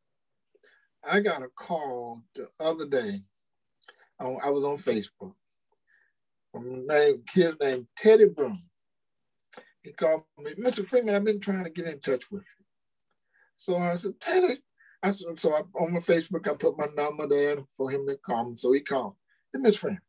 I 1.09 1.19
got 1.19 1.43
a 1.43 1.49
call 1.49 2.23
the 2.35 2.47
other 2.59 2.87
day. 2.87 3.21
I, 4.19 4.25
I 4.25 4.49
was 4.49 4.63
on 4.63 4.77
Facebook 4.77 5.33
from 6.51 6.87
name, 6.87 7.23
kid's 7.27 7.55
named 7.61 7.87
Teddy 7.97 8.25
Broom. 8.25 8.61
He 9.87 9.93
called 9.93 10.23
me, 10.37 10.53
Mr. 10.55 10.85
Freeman, 10.85 11.15
I've 11.15 11.23
been 11.23 11.39
trying 11.39 11.63
to 11.63 11.69
get 11.69 11.87
in 11.87 12.01
touch 12.01 12.29
with 12.29 12.41
you. 12.41 12.65
So 13.55 13.77
I 13.77 13.95
said, 13.95 14.19
Teddy, 14.19 14.59
I 15.01 15.11
said, 15.11 15.39
so 15.39 15.53
I, 15.53 15.61
on 15.79 15.93
my 15.93 16.01
Facebook, 16.01 16.45
I 16.45 16.55
put 16.55 16.77
my 16.77 16.87
number 16.93 17.25
there 17.25 17.55
for 17.77 17.89
him 17.89 18.05
to 18.05 18.17
call 18.17 18.49
me. 18.49 18.57
So 18.57 18.73
he 18.73 18.81
called. 18.81 19.15
Hey, 19.53 19.61
Miss 19.61 19.77
Freeman. 19.77 20.01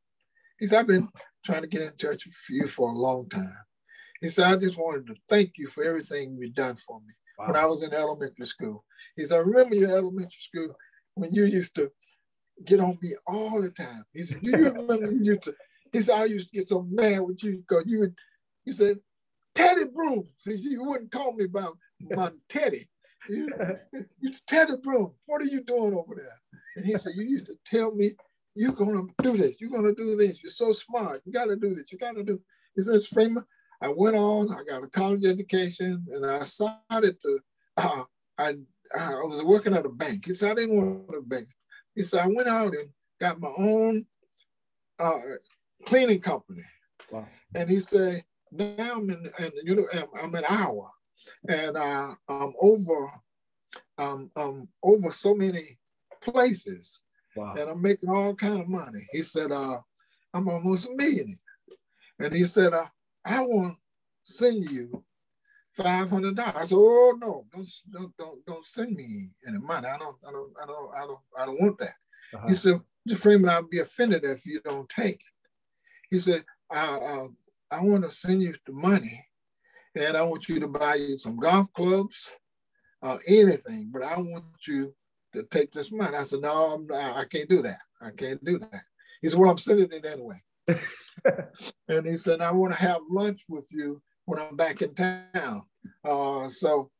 He 0.58 0.66
said, 0.66 0.80
I've 0.80 0.88
been 0.88 1.08
trying 1.46 1.62
to 1.62 1.68
get 1.68 1.82
in 1.82 1.96
touch 1.96 2.26
with 2.26 2.34
you 2.50 2.66
for 2.66 2.88
a 2.88 2.92
long 2.92 3.28
time. 3.28 3.56
He 4.20 4.30
said, 4.30 4.46
I 4.46 4.56
just 4.56 4.76
wanted 4.76 5.06
to 5.06 5.14
thank 5.28 5.52
you 5.56 5.68
for 5.68 5.84
everything 5.84 6.36
you've 6.36 6.54
done 6.54 6.74
for 6.74 6.98
me 7.06 7.14
wow. 7.38 7.46
when 7.46 7.56
I 7.56 7.66
was 7.66 7.84
in 7.84 7.94
elementary 7.94 8.46
school. 8.46 8.84
He 9.14 9.22
said, 9.22 9.36
I 9.36 9.42
remember 9.42 9.76
your 9.76 9.90
elementary 9.90 10.40
school 10.40 10.74
when 11.14 11.32
you 11.32 11.44
used 11.44 11.76
to 11.76 11.92
get 12.64 12.80
on 12.80 12.98
me 13.00 13.10
all 13.28 13.62
the 13.62 13.70
time. 13.70 14.02
He 14.12 14.24
said, 14.24 14.42
Do 14.42 14.50
you 14.50 14.56
remember 14.72 15.12
you 15.12 15.22
used 15.22 15.42
to? 15.42 15.54
He 15.92 16.00
said, 16.00 16.20
I 16.20 16.24
used 16.24 16.48
to 16.48 16.56
get 16.56 16.68
so 16.68 16.84
mad 16.90 17.20
with 17.20 17.44
you 17.44 17.58
because 17.58 17.84
you 17.86 18.00
would, 18.00 18.14
you 18.64 18.72
said, 18.72 18.98
Teddy 19.58 19.86
Broom. 19.92 20.28
See, 20.36 20.54
you 20.54 20.84
wouldn't 20.84 21.10
call 21.10 21.32
me 21.32 21.46
by 21.46 21.66
my 22.10 22.30
Teddy. 22.48 22.88
You, 23.28 23.48
you 24.20 24.30
Teddy 24.46 24.74
Broom, 24.80 25.12
what 25.26 25.42
are 25.42 25.46
you 25.46 25.62
doing 25.62 25.94
over 25.94 26.14
there? 26.14 26.38
And 26.76 26.86
he 26.86 26.96
said, 26.96 27.14
You 27.16 27.24
used 27.24 27.46
to 27.46 27.56
tell 27.64 27.92
me 27.92 28.12
you're 28.54 28.72
gonna 28.72 29.02
do 29.20 29.36
this, 29.36 29.60
you're 29.60 29.70
gonna 29.70 29.94
do 29.94 30.14
this, 30.14 30.42
you're 30.42 30.50
so 30.50 30.72
smart, 30.72 31.22
you 31.24 31.32
gotta 31.32 31.56
do 31.56 31.74
this, 31.74 31.90
you 31.90 31.98
gotta 31.98 32.22
do. 32.22 32.40
He 32.76 32.82
said, 32.82 33.02
Freeman, 33.02 33.44
I 33.82 33.88
went 33.88 34.14
on, 34.14 34.52
I 34.52 34.62
got 34.62 34.84
a 34.84 34.88
college 34.88 35.24
education, 35.24 36.06
and 36.12 36.24
I 36.24 36.38
decided 36.38 37.20
to, 37.20 37.40
uh, 37.78 38.02
I, 38.38 38.54
I 38.96 39.10
was 39.24 39.42
working 39.42 39.74
at 39.74 39.86
a 39.86 39.90
bank. 39.90 40.26
He 40.26 40.34
said, 40.34 40.52
I 40.52 40.54
didn't 40.54 40.76
want 40.76 41.18
a 41.18 41.20
bank. 41.20 41.48
He 41.96 42.02
said, 42.02 42.20
I 42.20 42.28
went 42.28 42.48
out 42.48 42.74
and 42.74 42.88
got 43.20 43.40
my 43.40 43.52
own 43.58 44.06
uh, 45.00 45.18
cleaning 45.84 46.20
company. 46.20 46.62
Wow. 47.10 47.26
And 47.54 47.68
he 47.68 47.80
said, 47.80 48.24
now 48.52 48.94
I'm 48.96 49.10
in, 49.10 49.30
and 49.38 49.52
you 49.64 49.76
know, 49.76 49.86
I'm 50.20 50.34
an 50.34 50.44
hour 50.48 50.90
and 51.48 51.76
uh, 51.76 52.14
I'm 52.28 52.52
over, 52.60 53.10
um, 53.98 54.30
um, 54.36 54.68
over 54.82 55.10
so 55.10 55.34
many 55.34 55.78
places 56.20 57.02
wow. 57.36 57.54
and 57.58 57.70
I'm 57.70 57.82
making 57.82 58.08
all 58.08 58.34
kind 58.34 58.60
of 58.60 58.68
money. 58.68 59.00
He 59.10 59.22
said, 59.22 59.52
uh, 59.52 59.78
I'm 60.34 60.48
almost 60.48 60.86
a 60.86 60.94
millionaire. 60.94 61.34
And 62.18 62.32
he 62.32 62.44
said, 62.44 62.72
uh, 62.72 62.86
I 63.24 63.40
want 63.40 63.74
to 63.74 64.32
send 64.32 64.70
you 64.70 65.04
five 65.78 66.10
hundred 66.10 66.34
dollars. 66.34 66.54
I 66.56 66.64
said, 66.64 66.76
"Oh 66.76 67.16
no, 67.18 67.46
don't 67.52 67.68
don't 67.92 68.16
don't 68.16 68.46
don't 68.46 68.64
send 68.64 68.96
me 68.96 69.30
any 69.46 69.58
money. 69.58 69.86
I 69.86 69.96
don't 69.98 70.16
I 70.26 70.32
don't 70.32 70.52
I 70.60 70.66
don't 70.66 70.90
I 70.96 71.00
don't 71.00 71.18
I 71.38 71.46
don't 71.46 71.60
want 71.60 71.78
that." 71.78 71.94
Uh-huh. 72.34 72.48
He 72.48 72.54
said, 72.54 72.80
"Mr. 73.08 73.18
Freeman, 73.18 73.50
I'll 73.50 73.62
be 73.62 73.78
offended 73.78 74.24
if 74.24 74.44
you 74.44 74.60
don't 74.64 74.88
take 74.88 75.16
it." 75.16 75.48
He 76.10 76.18
said, 76.18 76.44
"I 76.70 76.84
uh, 76.84 77.28
I 77.70 77.82
want 77.82 78.04
to 78.04 78.10
send 78.10 78.42
you 78.42 78.54
the 78.66 78.72
money, 78.72 79.24
and 79.94 80.16
I 80.16 80.22
want 80.22 80.48
you 80.48 80.60
to 80.60 80.68
buy 80.68 80.96
you 80.96 81.18
some 81.18 81.36
golf 81.36 81.72
clubs, 81.72 82.36
uh, 83.02 83.18
anything, 83.26 83.90
but 83.92 84.02
I 84.02 84.16
want 84.18 84.44
you 84.66 84.94
to 85.34 85.42
take 85.44 85.72
this 85.72 85.92
money." 85.92 86.16
I 86.16 86.24
said, 86.24 86.40
"No, 86.40 86.86
I 86.92 87.24
can't 87.30 87.48
do 87.48 87.62
that. 87.62 87.80
I 88.00 88.10
can't 88.10 88.42
do 88.44 88.58
that." 88.58 88.82
He 89.22 89.28
said, 89.28 89.38
"Well, 89.38 89.50
I'm 89.50 89.58
sending 89.58 89.90
it 89.92 90.04
anyway." 90.04 90.40
and 91.88 92.06
he 92.06 92.16
said, 92.16 92.40
I 92.40 92.50
want 92.52 92.74
to 92.74 92.80
have 92.80 93.00
lunch 93.10 93.44
with 93.48 93.66
you 93.70 94.00
when 94.26 94.38
I'm 94.38 94.56
back 94.56 94.82
in 94.82 94.94
town. 94.94 95.62
Uh, 96.04 96.48
so 96.48 96.90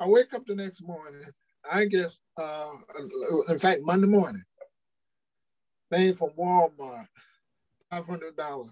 I 0.00 0.08
wake 0.08 0.34
up 0.34 0.46
the 0.46 0.54
next 0.54 0.82
morning, 0.82 1.22
I 1.70 1.84
guess, 1.84 2.18
uh, 2.36 2.72
in 3.48 3.58
fact, 3.58 3.82
Monday 3.84 4.08
morning, 4.08 4.42
thing 5.90 6.12
from 6.14 6.30
Walmart, 6.30 7.06
$500. 7.92 8.70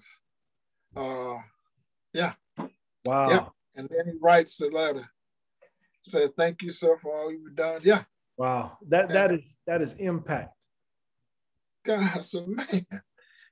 Uh, 0.97 1.39
yeah. 2.13 2.33
Wow. 3.05 3.27
Yeah. 3.29 3.47
And 3.77 3.89
then 3.89 4.13
he 4.13 4.19
writes 4.21 4.57
the 4.57 4.69
letter, 4.69 5.09
said, 6.03 6.31
thank 6.37 6.63
you, 6.63 6.71
sir, 6.71 6.97
for 6.99 7.15
all 7.15 7.33
you've 7.33 7.55
done. 7.55 7.81
Yeah. 7.85 8.05
Wow. 8.37 8.79
That, 8.89 9.09
that 9.11 9.33
is, 9.33 9.59
that 9.67 9.83
is 9.83 9.95
impact. 9.95 10.55
God, 11.85 12.25
so 12.25 12.47
man, 12.47 12.87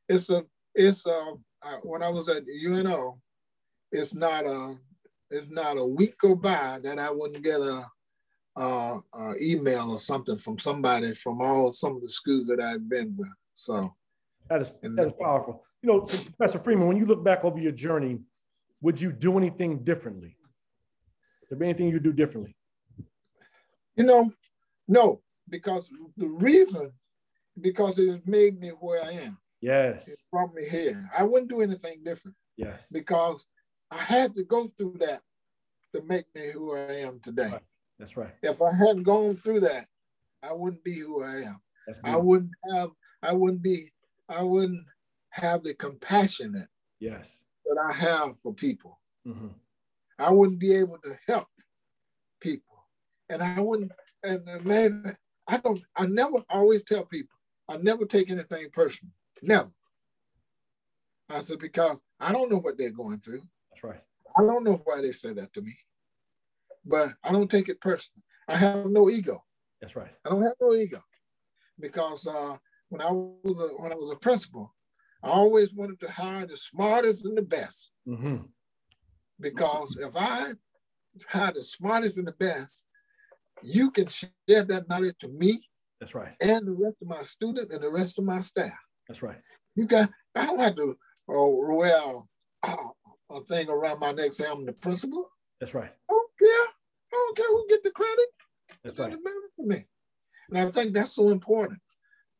it's 0.08 0.30
a, 0.30 0.44
it's 0.74 1.06
uh, 1.06 1.32
when 1.82 2.02
I 2.02 2.08
was 2.08 2.28
at 2.28 2.44
UNO, 2.46 3.20
it's 3.90 4.14
not 4.14 4.46
a 4.46 4.76
it's 5.30 5.50
not 5.50 5.76
a 5.76 5.84
week 5.84 6.16
go 6.18 6.34
by 6.34 6.78
that 6.82 6.98
I 6.98 7.10
wouldn't 7.10 7.42
get 7.42 7.60
a, 7.60 7.84
a, 8.56 9.00
a 9.14 9.34
email 9.40 9.90
or 9.90 9.98
something 9.98 10.38
from 10.38 10.58
somebody 10.58 11.14
from 11.14 11.40
all 11.40 11.70
some 11.70 11.96
of 11.96 12.02
the 12.02 12.08
schools 12.08 12.46
that 12.46 12.60
I've 12.60 12.88
been 12.88 13.14
with. 13.16 13.28
So 13.54 13.94
that 14.48 14.62
is 14.62 14.72
that 14.82 15.06
is 15.06 15.12
powerful. 15.20 15.64
You 15.82 15.88
know, 15.88 16.00
Professor 16.00 16.58
Freeman, 16.58 16.88
when 16.88 16.96
you 16.96 17.06
look 17.06 17.22
back 17.22 17.44
over 17.44 17.58
your 17.58 17.72
journey, 17.72 18.18
would 18.80 19.00
you 19.00 19.12
do 19.12 19.38
anything 19.38 19.84
differently? 19.84 20.36
Is 21.42 21.50
there 21.50 21.62
anything 21.62 21.88
you 21.88 22.00
do 22.00 22.12
differently? 22.12 22.56
You 23.96 24.04
know, 24.04 24.30
no, 24.86 25.20
because 25.48 25.90
the 26.16 26.28
reason 26.28 26.92
because 27.60 27.98
it 27.98 28.26
made 28.26 28.58
me 28.60 28.70
where 28.70 29.02
I 29.02 29.12
am. 29.12 29.38
Yes. 29.60 30.08
It 30.08 30.18
brought 30.30 30.54
me 30.54 30.68
here. 30.68 31.10
I 31.16 31.24
wouldn't 31.24 31.50
do 31.50 31.60
anything 31.60 32.02
different. 32.04 32.36
Yes. 32.56 32.86
Because 32.92 33.46
I 33.90 33.98
had 33.98 34.34
to 34.36 34.44
go 34.44 34.66
through 34.66 34.96
that 35.00 35.22
to 35.94 36.02
make 36.04 36.26
me 36.34 36.50
who 36.52 36.76
I 36.76 37.00
am 37.00 37.20
today. 37.20 37.48
Right. 37.50 37.62
That's 37.98 38.16
right. 38.16 38.34
If 38.42 38.62
I 38.62 38.72
hadn't 38.72 39.02
gone 39.02 39.34
through 39.34 39.60
that, 39.60 39.86
I 40.42 40.52
wouldn't 40.52 40.84
be 40.84 40.94
who 40.98 41.22
I 41.22 41.42
am. 41.42 41.60
I 42.04 42.16
wouldn't 42.16 42.52
have, 42.72 42.90
I 43.22 43.32
wouldn't 43.32 43.62
be, 43.62 43.90
I 44.28 44.42
wouldn't 44.42 44.84
have 45.30 45.62
the 45.62 45.74
compassionate 45.74 46.68
yes 47.00 47.40
that 47.68 47.78
I 47.78 47.92
have 47.94 48.38
for 48.38 48.52
people. 48.54 48.98
Mm-hmm. 49.26 49.48
I 50.18 50.30
wouldn't 50.30 50.58
be 50.58 50.72
able 50.74 50.98
to 51.04 51.16
help 51.26 51.46
people. 52.40 52.64
And 53.30 53.42
I 53.42 53.60
wouldn't, 53.60 53.92
and 54.24 54.64
man, 54.64 55.16
I 55.46 55.58
don't, 55.58 55.82
I 55.96 56.06
never 56.06 56.38
I 56.50 56.56
always 56.56 56.82
tell 56.82 57.04
people, 57.04 57.36
I 57.68 57.76
never 57.76 58.04
take 58.04 58.30
anything 58.30 58.68
personal. 58.72 59.12
Never. 59.42 59.70
I 61.28 61.40
said, 61.40 61.58
because 61.58 62.00
I 62.18 62.32
don't 62.32 62.50
know 62.50 62.58
what 62.58 62.78
they're 62.78 62.90
going 62.90 63.18
through. 63.18 63.42
That's 63.70 63.84
right. 63.84 64.00
I 64.36 64.42
don't 64.42 64.64
know 64.64 64.80
why 64.84 65.00
they 65.00 65.12
said 65.12 65.36
that 65.36 65.52
to 65.54 65.62
me, 65.62 65.74
but 66.84 67.12
I 67.22 67.32
don't 67.32 67.50
take 67.50 67.68
it 67.68 67.80
personal. 67.80 68.22
I 68.48 68.56
have 68.56 68.86
no 68.86 69.10
ego. 69.10 69.44
That's 69.80 69.94
right. 69.94 70.10
I 70.24 70.30
don't 70.30 70.42
have 70.42 70.54
no 70.60 70.74
ego 70.74 71.02
because 71.78 72.26
uh, 72.26 72.56
when 72.88 73.02
I 73.02 73.10
was 73.10 73.60
a, 73.60 73.68
when 73.80 73.92
I 73.92 73.94
was 73.94 74.10
a 74.10 74.16
principal, 74.16 74.74
I 75.22 75.28
always 75.28 75.72
wanted 75.72 76.00
to 76.00 76.10
hire 76.10 76.46
the 76.46 76.56
smartest 76.56 77.24
and 77.24 77.36
the 77.36 77.42
best. 77.42 77.90
Mm-hmm. 78.06 78.36
Because 79.40 79.96
if 80.00 80.14
I 80.14 80.52
hire 81.28 81.52
the 81.52 81.64
smartest 81.64 82.18
and 82.18 82.26
the 82.26 82.32
best, 82.32 82.86
you 83.62 83.90
can 83.90 84.06
share 84.06 84.30
that 84.48 84.88
knowledge 84.88 85.16
to 85.20 85.28
me. 85.28 85.60
That's 86.00 86.14
right. 86.14 86.34
And 86.40 86.66
the 86.66 86.72
rest 86.72 86.96
of 87.02 87.08
my 87.08 87.22
student 87.22 87.72
and 87.72 87.82
the 87.82 87.90
rest 87.90 88.18
of 88.18 88.24
my 88.24 88.40
staff. 88.40 88.72
That's 89.08 89.22
right. 89.22 89.38
You 89.74 89.86
got. 89.86 90.10
I 90.34 90.46
don't 90.46 90.60
have 90.60 90.76
to 90.76 90.96
uh, 91.28 91.48
wear 91.48 92.00
uh, 92.62 92.76
a 93.30 93.40
thing 93.44 93.68
around 93.68 94.00
my 94.00 94.12
neck 94.12 94.32
saying 94.32 94.50
I'm 94.52 94.66
the 94.66 94.72
principal. 94.72 95.28
That's 95.60 95.74
right. 95.74 95.90
I 95.90 96.12
don't 96.12 96.30
care. 96.38 96.66
I 97.12 97.12
don't 97.12 97.36
care 97.36 97.46
who 97.46 97.66
get 97.68 97.82
the 97.82 97.90
credit. 97.90 98.26
That's 98.84 98.98
it 98.98 99.02
right. 99.02 99.10
matter 99.10 99.36
for 99.56 99.66
me. 99.66 99.84
And 100.50 100.58
I 100.58 100.70
think 100.70 100.94
that's 100.94 101.12
so 101.12 101.28
important. 101.28 101.80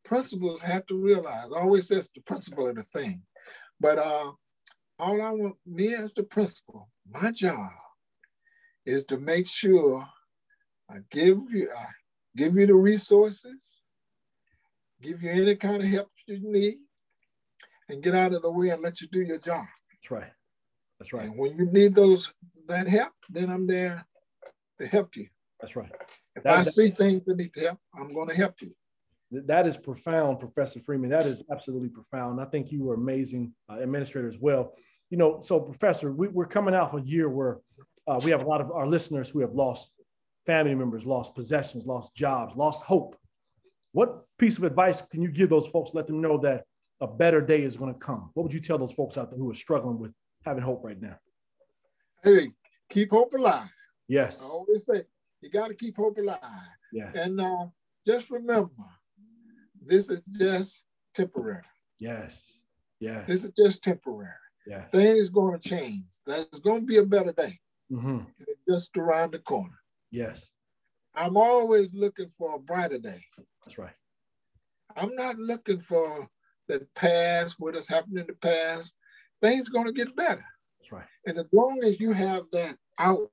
Principals 0.09 0.62
have 0.62 0.86
to 0.86 0.96
realize. 0.96 1.48
I 1.54 1.61
always 1.61 1.86
says 1.86 2.09
the 2.14 2.22
principal 2.22 2.66
of 2.66 2.76
the 2.76 2.82
thing, 2.82 3.22
but 3.78 3.98
uh, 3.98 4.32
all 4.98 5.20
I 5.22 5.30
want 5.32 5.56
me 5.66 5.92
as 5.92 6.14
the 6.14 6.22
principal, 6.22 6.88
my 7.06 7.30
job 7.30 7.70
is 8.86 9.04
to 9.04 9.18
make 9.18 9.46
sure 9.46 10.02
I 10.90 11.00
give 11.11 11.52
you 11.52 11.68
I 11.70 11.84
give 12.38 12.54
you 12.54 12.66
the 12.66 12.74
resources, 12.74 13.82
give 15.02 15.22
you 15.22 15.28
any 15.28 15.54
kind 15.56 15.82
of 15.82 15.88
help 15.90 16.09
you 16.26 16.38
need, 16.40 16.78
and 17.90 18.02
get 18.02 18.14
out 18.14 18.32
of 18.32 18.40
the 18.40 18.50
way 18.50 18.70
and 18.70 18.80
let 18.80 19.02
you 19.02 19.09
do 19.09 19.20
your 19.20 19.38
job. 19.38 19.66
That's 19.92 20.11
right. 20.11 20.32
That's 20.98 21.12
right. 21.12 21.26
And 21.26 21.38
when 21.38 21.54
you 21.59 21.66
need 21.66 21.94
those 21.94 22.32
that 22.66 22.88
help, 22.88 23.12
then 23.28 23.50
I'm 23.50 23.66
there 23.66 24.06
to 24.80 24.86
help 24.86 25.16
you. 25.16 25.26
That's 25.61 25.76
right. 25.76 25.92
If 26.34 26.44
that, 26.44 26.56
I 26.56 26.62
see 26.62 26.88
things 26.88 27.26
that 27.26 27.36
need 27.36 27.54
help, 27.54 27.78
I'm 27.94 28.14
going 28.14 28.28
to 28.28 28.34
help 28.34 28.62
you. 28.62 28.74
That 29.31 29.66
is 29.66 29.76
profound, 29.76 30.39
Professor 30.39 30.81
Freeman. 30.81 31.11
That 31.11 31.26
is 31.26 31.43
absolutely 31.53 31.91
profound. 31.91 32.41
I 32.41 32.47
think 32.47 32.72
you 32.72 32.83
were 32.83 32.95
amazing 32.95 33.53
uh, 33.70 33.79
administrator 33.79 34.29
as 34.29 34.39
well. 34.39 34.72
You 35.11 35.18
know, 35.18 35.41
so 35.41 35.61
Professor, 35.61 36.12
we, 36.12 36.29
are 36.29 36.47
coming 36.47 36.74
out 36.74 36.95
of 36.95 37.03
a 37.03 37.07
year 37.07 37.29
where 37.29 37.59
uh, 38.07 38.20
we 38.24 38.31
have 38.31 38.43
a 38.43 38.47
lot 38.47 38.61
of 38.61 38.70
our 38.70 38.87
listeners 38.87 39.29
who 39.29 39.41
have 39.41 39.53
lost 39.53 39.97
family 40.47 40.74
members, 40.74 41.05
lost 41.05 41.35
possessions, 41.35 41.87
lost 41.87 42.14
jobs, 42.14 42.57
lost 42.57 42.83
hope. 42.85 43.16
What 43.93 44.24
piece 44.39 44.57
of 44.57 44.64
advice 44.64 45.03
can 45.03 45.20
you 45.20 45.31
give 45.31 45.51
those 45.51 45.66
folks? 45.66 45.91
Let 45.93 46.07
them 46.07 46.20
know 46.22 46.39
that 46.39 46.64
a 47.01 47.07
better 47.07 47.41
day 47.41 47.62
is 47.62 47.76
going 47.76 47.93
to 47.93 47.99
come? 47.99 48.31
What 48.35 48.43
would 48.43 48.53
you 48.53 48.61
tell 48.61 48.79
those 48.79 48.93
folks 48.93 49.16
out 49.16 49.31
there 49.31 49.39
who 49.39 49.51
are 49.51 49.55
struggling 49.55 49.99
with 49.99 50.12
having 50.45 50.62
hope 50.62 50.85
right 50.85 51.01
now? 51.01 51.16
Hey, 52.22 52.51
keep 52.89 53.11
hope 53.11 53.33
alive. 53.35 53.72
Yes. 54.09 54.43
I 54.43 54.47
always 54.47 54.85
say 54.85 55.05
you 55.41 55.51
got 55.51 55.68
to 55.68 55.74
keep 55.74 55.97
hope 55.97 56.18
alive. 56.18 56.39
Yeah. 56.93 57.11
And 57.14 57.41
uh, 57.41 57.66
just 58.07 58.31
remember, 58.31 58.70
this 59.89 60.11
is 60.11 60.22
just 60.39 60.82
temporary. 61.14 61.62
Yes. 61.99 62.45
Yes. 63.01 63.26
This 63.26 63.45
is 63.45 63.53
just 63.57 63.82
temporary. 63.82 64.32
Yeah. 64.66 64.84
Things 64.86 65.28
going 65.30 65.59
to 65.59 65.68
change. 65.68 66.05
There's 66.26 66.47
going 66.62 66.80
to 66.80 66.86
be 66.86 66.99
a 66.99 67.05
better 67.05 67.32
day. 67.32 67.59
Mm-hmm. 67.91 68.18
Just 68.68 68.97
around 68.97 69.32
the 69.32 69.39
corner. 69.39 69.78
Yes. 70.11 70.51
I'm 71.14 71.36
always 71.36 71.93
looking 71.95 72.28
for 72.28 72.57
a 72.57 72.59
brighter 72.59 72.99
day. 72.99 73.24
That's 73.64 73.78
right. 73.78 73.95
I'm 74.97 75.14
not 75.14 75.39
looking 75.39 75.80
for 75.80 76.28
the 76.68 76.86
past, 76.95 77.57
what 77.59 77.74
has 77.74 77.89
happened 77.89 78.18
in 78.18 78.26
the 78.26 78.34
past. 78.34 78.95
Things 79.41 79.68
going 79.68 79.86
to 79.86 79.93
get 79.93 80.14
better. 80.14 80.45
That's 80.78 80.93
right. 80.93 81.07
And 81.26 81.39
as 81.39 81.47
long 81.53 81.80
as 81.84 81.99
you 81.99 82.12
have 82.12 82.45
that 82.53 82.76
outlook, 82.99 83.30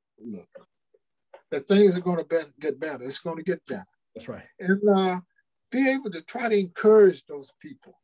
that 1.51 1.67
things 1.67 1.97
are 1.97 2.01
going 2.01 2.17
to 2.17 2.25
be, 2.25 2.37
get 2.59 2.79
better, 2.79 3.03
it's 3.03 3.19
going 3.19 3.37
to 3.37 3.43
get 3.43 3.65
better. 3.65 3.85
That's 4.15 4.29
right. 4.29 4.43
And 4.59 4.81
uh, 4.89 5.19
be 5.75 5.89
able 5.89 6.11
to 6.11 6.21
try 6.21 6.47
to 6.47 6.57
encourage 6.57 7.25
those 7.25 7.51
people, 7.61 7.99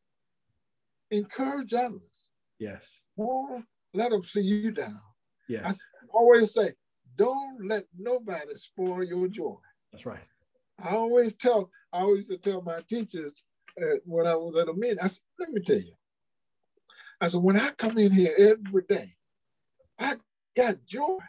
encourage 1.10 1.74
others. 1.74 2.30
Yes. 2.60 3.00
Or 3.16 3.64
let 3.94 4.12
them 4.12 4.24
see 4.24 4.42
you 4.42 4.72
down. 4.72 5.00
Yes. 5.48 5.66
I 5.66 5.74
always 6.14 6.54
say, 6.54 6.74
don't 7.16 7.66
let 7.66 7.86
nobody 7.98 8.56
spoil 8.56 9.04
your 9.04 9.28
joy. 9.28 9.56
That's 9.92 10.06
right. 10.06 10.24
I 10.84 10.96
always 10.96 11.34
tell, 11.34 11.70
I 11.94 12.02
always 12.02 12.30
used 12.30 12.44
to 12.44 12.50
tell 12.52 12.62
my 12.62 12.80
teachers 12.88 13.44
uh, 13.82 13.98
when 14.06 14.28
I 14.28 14.36
was 14.36 14.58
at 14.58 14.68
a 14.68 14.74
meeting, 14.74 15.00
I 15.02 15.08
said, 15.08 15.22
let 15.40 15.50
me 15.50 15.62
tell 15.62 15.78
you. 15.78 15.94
I 17.22 17.28
said, 17.28 17.42
when 17.42 17.60
I 17.60 17.70
come 17.72 17.98
in 17.98 18.12
here 18.12 18.34
every 18.38 18.84
day, 18.90 19.16
I 20.00 20.16
got 20.58 20.84
joy. 20.86 21.20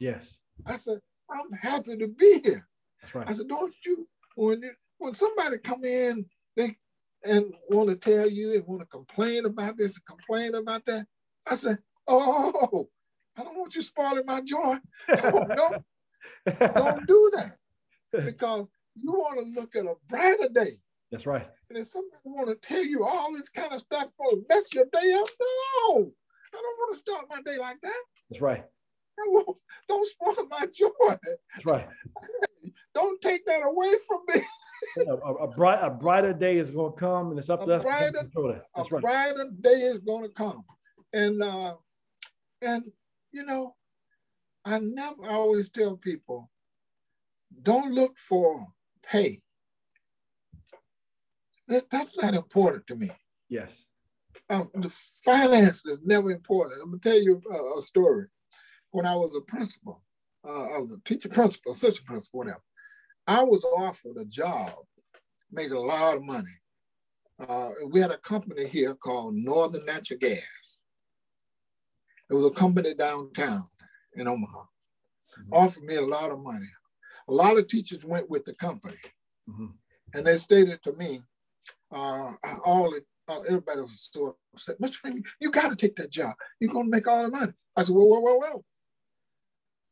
Yes. 0.00 0.40
I 0.64 0.76
said, 0.76 0.98
I'm 1.30 1.52
happy 1.52 1.96
to 1.96 2.08
be 2.08 2.40
here. 2.42 2.66
That's 3.00 3.14
right. 3.14 3.28
I 3.28 3.32
said, 3.32 3.48
don't 3.48 3.74
you, 3.84 4.08
when 4.34 4.62
you, 4.62 4.70
when 4.98 5.14
somebody 5.14 5.58
come 5.58 5.84
in 5.84 6.26
they 6.56 6.76
and 7.24 7.54
want 7.70 7.88
to 7.88 7.96
tell 7.96 8.28
you 8.28 8.54
and 8.54 8.66
want 8.66 8.80
to 8.80 8.86
complain 8.86 9.46
about 9.46 9.76
this, 9.76 9.96
and 9.96 10.06
complain 10.06 10.54
about 10.54 10.84
that, 10.84 11.06
I 11.46 11.54
said, 11.56 11.78
oh, 12.06 12.88
I 13.36 13.42
don't 13.42 13.58
want 13.58 13.74
you 13.74 13.82
spoiling 13.82 14.26
my 14.26 14.40
joy. 14.40 14.76
Oh, 15.08 15.44
no, 15.48 16.68
don't 16.74 17.06
do 17.06 17.30
that 17.34 17.56
because 18.12 18.66
you 19.00 19.12
want 19.12 19.38
to 19.38 19.60
look 19.60 19.76
at 19.76 19.84
a 19.84 19.94
brighter 20.08 20.48
day. 20.48 20.72
That's 21.10 21.26
right. 21.26 21.46
And 21.68 21.78
if 21.78 21.86
somebody 21.86 22.16
want 22.24 22.48
to 22.48 22.56
tell 22.56 22.84
you 22.84 23.04
all 23.04 23.32
this 23.32 23.48
kind 23.48 23.72
of 23.72 23.80
stuff 23.80 24.08
will 24.18 24.42
mess 24.48 24.72
your 24.72 24.84
day 24.84 25.12
up, 25.14 25.28
no, 25.40 26.10
I 26.52 26.60
don't 26.60 26.78
want 26.78 26.92
to 26.92 26.98
start 26.98 27.26
my 27.28 27.40
day 27.42 27.58
like 27.58 27.80
that. 27.80 28.00
That's 28.30 28.42
right. 28.42 28.64
Don't 29.88 30.08
spoil 30.08 30.46
my 30.50 30.66
joy. 30.72 30.90
That's 31.54 31.66
right. 31.66 31.86
Don't 32.94 33.20
take 33.20 33.44
that 33.46 33.64
away 33.64 33.92
from 34.06 34.20
me. 34.34 34.42
A, 34.98 35.12
a, 35.12 35.48
bright, 35.48 35.78
a 35.82 35.90
brighter 35.90 36.32
day 36.32 36.58
is 36.58 36.70
going 36.70 36.92
to 36.92 36.98
come, 36.98 37.30
and 37.30 37.38
it's 37.38 37.50
up 37.50 37.62
A 37.62 37.66
to 37.66 37.74
us. 37.74 37.82
to 37.82 38.12
control 38.12 38.48
that. 38.48 38.62
That's 38.74 38.90
a 38.90 38.94
right. 38.94 39.02
brighter 39.02 39.50
day 39.60 39.70
is 39.70 39.98
going 39.98 40.22
to 40.24 40.30
come. 40.30 40.64
And 41.12 41.42
uh, 41.42 41.74
and 42.62 42.84
you 43.32 43.44
know, 43.44 43.74
I 44.64 44.78
never 44.80 45.24
I 45.24 45.34
always 45.34 45.70
tell 45.70 45.96
people, 45.96 46.50
don't 47.62 47.92
look 47.92 48.18
for 48.18 48.66
pay. 49.02 49.40
That, 51.68 51.88
that's 51.90 52.16
not 52.16 52.34
important 52.34 52.86
to 52.88 52.96
me. 52.96 53.10
Yes. 53.48 53.86
Uh, 54.48 54.64
the 54.74 54.90
finance 54.90 55.84
is 55.86 56.00
never 56.04 56.30
important. 56.30 56.80
I'm 56.82 56.90
gonna 56.90 57.00
tell 57.00 57.20
you 57.20 57.40
a, 57.50 57.78
a 57.78 57.82
story. 57.82 58.26
When 58.90 59.06
I 59.06 59.14
was 59.14 59.34
a 59.34 59.40
principal, 59.40 60.02
uh, 60.46 60.76
I 60.76 60.78
was 60.78 60.92
a 60.92 61.00
teacher 61.04 61.28
principal, 61.28 61.72
assistant 61.72 62.06
principal, 62.06 62.38
whatever. 62.38 62.62
I 63.26 63.42
was 63.42 63.64
offered 63.64 64.16
a 64.18 64.24
job, 64.24 64.72
making 65.50 65.72
a 65.72 65.80
lot 65.80 66.16
of 66.16 66.22
money. 66.22 66.50
Uh, 67.38 67.72
we 67.90 68.00
had 68.00 68.10
a 68.12 68.18
company 68.18 68.66
here 68.66 68.94
called 68.94 69.34
Northern 69.34 69.84
Natural 69.84 70.18
Gas. 70.18 70.82
It 72.30 72.34
was 72.34 72.44
a 72.44 72.50
company 72.50 72.94
downtown 72.94 73.66
in 74.14 74.26
Omaha. 74.26 74.64
Mhm. 75.38 75.48
Offered 75.52 75.84
me 75.84 75.96
a 75.96 76.02
lot 76.02 76.30
of 76.30 76.38
money. 76.40 76.68
A 77.28 77.32
lot 77.32 77.58
of 77.58 77.66
teachers 77.66 78.04
went 78.04 78.30
with 78.30 78.44
the 78.44 78.54
company, 78.54 78.96
Mhm. 79.48 79.76
and 80.14 80.26
they 80.26 80.38
stated 80.38 80.82
to 80.84 80.92
me, 80.92 81.22
uh, 81.90 82.34
all 82.64 82.90
the, 82.90 83.04
uh, 83.28 83.40
everybody 83.40 83.80
was 83.80 84.00
so 84.00 84.38
upset. 84.54 84.80
Mr. 84.80 84.94
Freeman, 84.94 85.24
you 85.40 85.50
got 85.50 85.68
to 85.68 85.76
take 85.76 85.96
that 85.96 86.10
job. 86.10 86.34
You're 86.60 86.72
going 86.72 86.86
to 86.86 86.90
make 86.90 87.06
all 87.06 87.22
the 87.24 87.28
money. 87.30 87.52
I 87.76 87.82
said, 87.82 87.94
well, 87.94 88.08
well, 88.08 88.22
well, 88.22 88.38
well. 88.38 88.64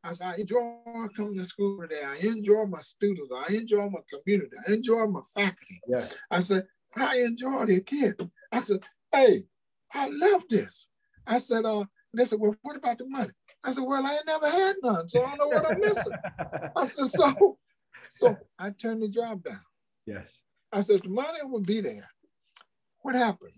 I 0.05 0.13
said, 0.13 0.27
I 0.27 0.35
enjoy 0.37 1.09
coming 1.17 1.39
to 1.39 1.45
school 1.45 1.81
today. 1.81 2.03
I 2.05 2.17
enjoy 2.27 2.67
my 2.67 2.81
students. 2.81 3.31
I 3.35 3.55
enjoy 3.55 3.89
my 3.89 4.01
community. 4.13 4.55
I 4.69 4.73
enjoy 4.75 5.07
my 5.07 5.23
faculty. 5.35 5.81
Yes. 5.89 6.15
I 6.31 6.41
said, 6.41 6.67
I 6.95 7.17
enjoy 7.27 7.65
the 7.65 7.81
kid. 7.81 8.31
I 8.53 8.59
said, 8.59 8.81
hey, 9.11 9.45
I 9.95 10.09
love 10.09 10.43
this. 10.51 10.89
I 11.27 11.39
said, 11.39 11.65
uh, 11.65 11.85
they 12.13 12.27
said, 12.27 12.39
well, 12.39 12.55
what 12.61 12.77
about 12.77 12.99
the 12.99 13.09
money? 13.09 13.31
I 13.65 13.73
said, 13.73 13.85
well, 13.87 14.05
I 14.05 14.13
ain't 14.13 14.27
never 14.27 14.51
had 14.51 14.77
none, 14.83 15.09
so 15.09 15.25
I 15.25 15.37
don't 15.37 15.39
know 15.39 15.57
what 15.57 15.73
I'm 15.73 15.81
missing. 15.81 16.13
I 16.77 16.87
said, 16.87 17.07
so, 17.07 17.59
so 18.11 18.37
I 18.59 18.71
turned 18.71 19.03
the 19.03 19.09
job 19.09 19.43
down. 19.43 19.61
yes. 20.07 20.41
I 20.71 20.81
said, 20.81 21.03
the 21.03 21.09
money 21.09 21.39
will 21.45 21.61
be 21.63 21.81
there. 21.81 22.09
What 23.01 23.15
happened? 23.15 23.53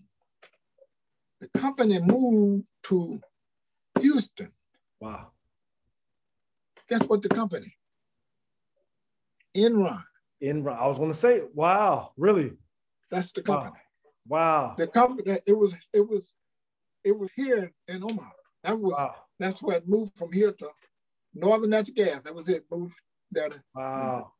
The 1.40 1.48
company 1.58 1.98
moved 1.98 2.70
to 2.84 3.20
Houston. 4.00 4.52
Wow. 5.00 5.32
Guess 6.88 7.02
what 7.02 7.22
the 7.22 7.28
company? 7.28 7.72
Enron. 9.56 10.02
In 10.40 10.66
I 10.68 10.86
was 10.86 10.98
going 10.98 11.10
to 11.10 11.16
say, 11.16 11.42
wow, 11.54 12.12
really? 12.16 12.52
That's 13.10 13.32
the 13.32 13.42
company. 13.42 13.72
Wow. 14.28 14.74
The 14.76 14.86
company, 14.86 15.38
it 15.46 15.56
was, 15.56 15.74
it 15.92 16.06
was, 16.06 16.34
it 17.04 17.16
was 17.16 17.30
here 17.34 17.72
in 17.88 18.02
Omaha. 18.02 18.30
That 18.64 18.78
was, 18.78 18.92
Wow. 18.92 19.14
that's 19.38 19.62
where 19.62 19.78
it 19.78 19.88
moved 19.88 20.12
from 20.16 20.32
here 20.32 20.52
to 20.52 20.68
Northern 21.34 21.70
Natural 21.70 21.94
Gas. 21.94 22.22
That 22.24 22.34
was 22.34 22.48
it. 22.48 22.64
Moved 22.70 22.96
there. 23.30 23.48
To, 23.48 23.62
Wow. 23.74 24.32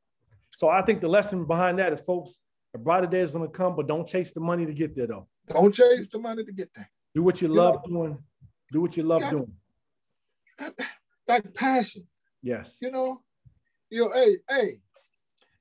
So 0.50 0.68
I 0.68 0.82
think 0.82 1.00
the 1.00 1.08
lesson 1.08 1.44
behind 1.46 1.78
that 1.78 1.92
is, 1.92 2.00
folks, 2.00 2.38
a 2.74 2.78
brighter 2.78 3.06
day 3.06 3.20
is 3.20 3.30
going 3.32 3.46
to 3.46 3.52
come, 3.52 3.74
but 3.74 3.86
don't 3.86 4.06
chase 4.06 4.32
the 4.32 4.40
money 4.40 4.66
to 4.66 4.72
get 4.74 4.94
there, 4.96 5.06
though. 5.06 5.28
don't 5.48 5.74
chase 5.74 6.08
the 6.10 6.18
money 6.18 6.44
to 6.44 6.52
get 6.52 6.68
there. 6.74 6.90
Do 7.14 7.22
what 7.22 7.40
you 7.40 7.48
You 7.48 7.54
love 7.54 7.84
doing. 7.84 8.18
Do 8.72 8.80
what 8.82 8.96
you 8.96 9.02
love 9.02 9.22
Yeah. 9.22 9.30
doing. 9.30 9.52
That, 10.58 10.74
that 11.28 11.54
passion, 11.54 12.06
Yes. 12.42 12.76
you 12.80 12.90
know, 12.90 13.18
you 13.90 14.10
hey, 14.12 14.36
hey, 14.48 14.78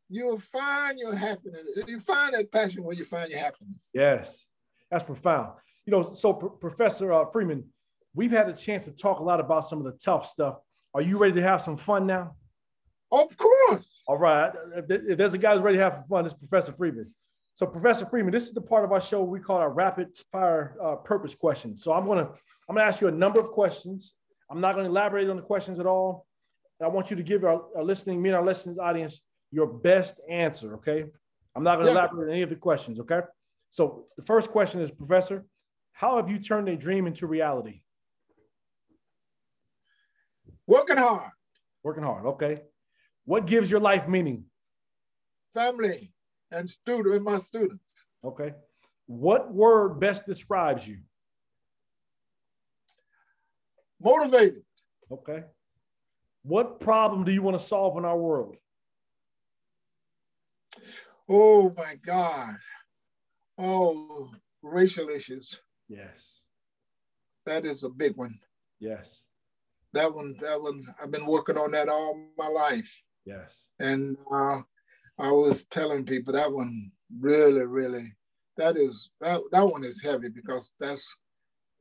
you'll 0.09 0.39
find 0.39 0.99
your 0.99 1.15
happiness. 1.15 1.63
You 1.87 1.99
find 1.99 2.33
that 2.33 2.51
passion 2.51 2.83
where 2.83 2.95
you 2.95 3.03
find 3.03 3.29
your 3.29 3.39
happiness. 3.39 3.89
Yes. 3.93 4.45
That's 4.91 5.03
profound. 5.03 5.53
You 5.85 5.91
know, 5.91 6.13
so 6.13 6.33
Pro- 6.33 6.49
Professor 6.49 7.11
uh, 7.11 7.25
Freeman, 7.31 7.65
we've 8.13 8.31
had 8.31 8.49
a 8.49 8.53
chance 8.53 8.85
to 8.85 8.91
talk 8.91 9.19
a 9.19 9.23
lot 9.23 9.39
about 9.39 9.65
some 9.65 9.79
of 9.79 9.85
the 9.85 9.93
tough 9.93 10.27
stuff. 10.27 10.59
Are 10.93 11.01
you 11.01 11.17
ready 11.17 11.33
to 11.33 11.41
have 11.41 11.61
some 11.61 11.77
fun 11.77 12.05
now? 12.05 12.35
Of 13.11 13.35
course. 13.37 13.85
All 14.07 14.17
right. 14.17 14.51
If 14.89 15.17
there's 15.17 15.33
a 15.33 15.37
guy 15.37 15.53
who's 15.53 15.61
ready 15.61 15.77
to 15.77 15.83
have 15.83 16.03
fun, 16.07 16.25
it's 16.25 16.33
Professor 16.33 16.71
Freeman. 16.71 17.13
So, 17.53 17.65
Professor 17.65 18.05
Freeman, 18.05 18.31
this 18.31 18.47
is 18.47 18.53
the 18.53 18.61
part 18.61 18.83
of 18.83 18.91
our 18.91 19.01
show 19.01 19.23
we 19.23 19.39
call 19.39 19.57
our 19.57 19.71
rapid 19.71 20.09
fire 20.31 20.75
uh, 20.83 20.95
purpose 20.97 21.33
questions. 21.33 21.83
So, 21.83 21.93
I'm 21.93 22.05
gonna 22.05 22.29
I'm 22.69 22.75
gonna 22.75 22.87
ask 22.87 23.01
you 23.01 23.07
a 23.07 23.11
number 23.11 23.39
of 23.39 23.47
questions. 23.47 24.13
I'm 24.51 24.59
not 24.59 24.75
gonna 24.75 24.89
elaborate 24.89 25.29
on 25.29 25.37
the 25.37 25.43
questions 25.43 25.79
at 25.79 25.85
all. 25.85 26.24
I 26.81 26.87
want 26.87 27.09
you 27.09 27.15
to 27.17 27.23
give 27.23 27.43
our, 27.43 27.63
our 27.75 27.83
listening, 27.83 28.21
me 28.21 28.29
and 28.29 28.35
our 28.37 28.45
listening 28.45 28.77
audience, 28.79 29.21
your 29.51 29.67
best 29.67 30.19
answer. 30.29 30.75
Okay. 30.75 31.05
I'm 31.55 31.63
not 31.63 31.77
gonna 31.77 31.87
Yeah. 31.87 31.93
elaborate 31.93 32.25
on 32.27 32.31
any 32.31 32.41
of 32.41 32.49
the 32.49 32.55
questions. 32.57 32.99
Okay. 32.99 33.21
So, 33.69 34.07
the 34.17 34.23
first 34.23 34.51
question 34.51 34.81
is, 34.81 34.91
Professor, 34.91 35.45
how 35.93 36.17
have 36.17 36.29
you 36.29 36.37
turned 36.39 36.67
a 36.69 36.75
dream 36.75 37.07
into 37.07 37.27
reality? 37.27 37.81
Working 40.67 40.97
hard, 40.97 41.31
Working 41.83 42.03
hard. 42.03 42.25
Okay. 42.25 42.63
What 43.25 43.45
gives 43.45 43.69
your 43.71 43.79
life 43.79 44.07
meaning? 44.07 44.45
family, 45.53 46.11
and 46.51 46.69
student 46.69 47.15
and 47.15 47.23
my 47.23 47.37
students. 47.37 47.79
Okay. 48.25 48.53
What 49.05 49.53
word 49.53 49.99
best 50.01 50.25
describes 50.25 50.85
you? 50.85 50.97
Motivated. 54.01 54.65
Okay. 55.09 55.45
What 56.45 56.79
problem 56.79 57.23
do 57.23 57.31
you 57.31 57.41
want 57.41 57.57
to 57.57 57.63
solve 57.63 57.97
in 57.97 58.05
our 58.05 58.17
world? 58.17 58.55
Oh 61.27 61.73
my 61.75 61.95
God. 61.95 62.55
Oh, 63.57 64.29
racial 64.61 65.09
issues. 65.09 65.59
Yes. 65.87 66.41
That 67.45 67.65
is 67.65 67.83
a 67.83 67.89
big 67.89 68.15
one. 68.15 68.37
Yes. 68.79 69.23
That 69.93 70.13
one, 70.13 70.35
that 70.39 70.61
one, 70.61 70.83
I've 71.01 71.11
been 71.11 71.25
working 71.25 71.57
on 71.57 71.71
that 71.71 71.89
all 71.89 72.27
my 72.37 72.47
life. 72.47 73.03
Yes. 73.25 73.65
And 73.79 74.17
uh, 74.31 74.61
I 75.17 75.31
was 75.31 75.63
telling 75.63 76.05
people 76.05 76.33
that 76.33 76.51
one 76.51 76.91
really, 77.19 77.65
really 77.65 78.13
that 78.57 78.77
is 78.77 79.09
that, 79.21 79.41
that 79.51 79.65
one 79.65 79.83
is 79.83 80.01
heavy 80.01 80.29
because 80.29 80.73
that's 80.79 81.15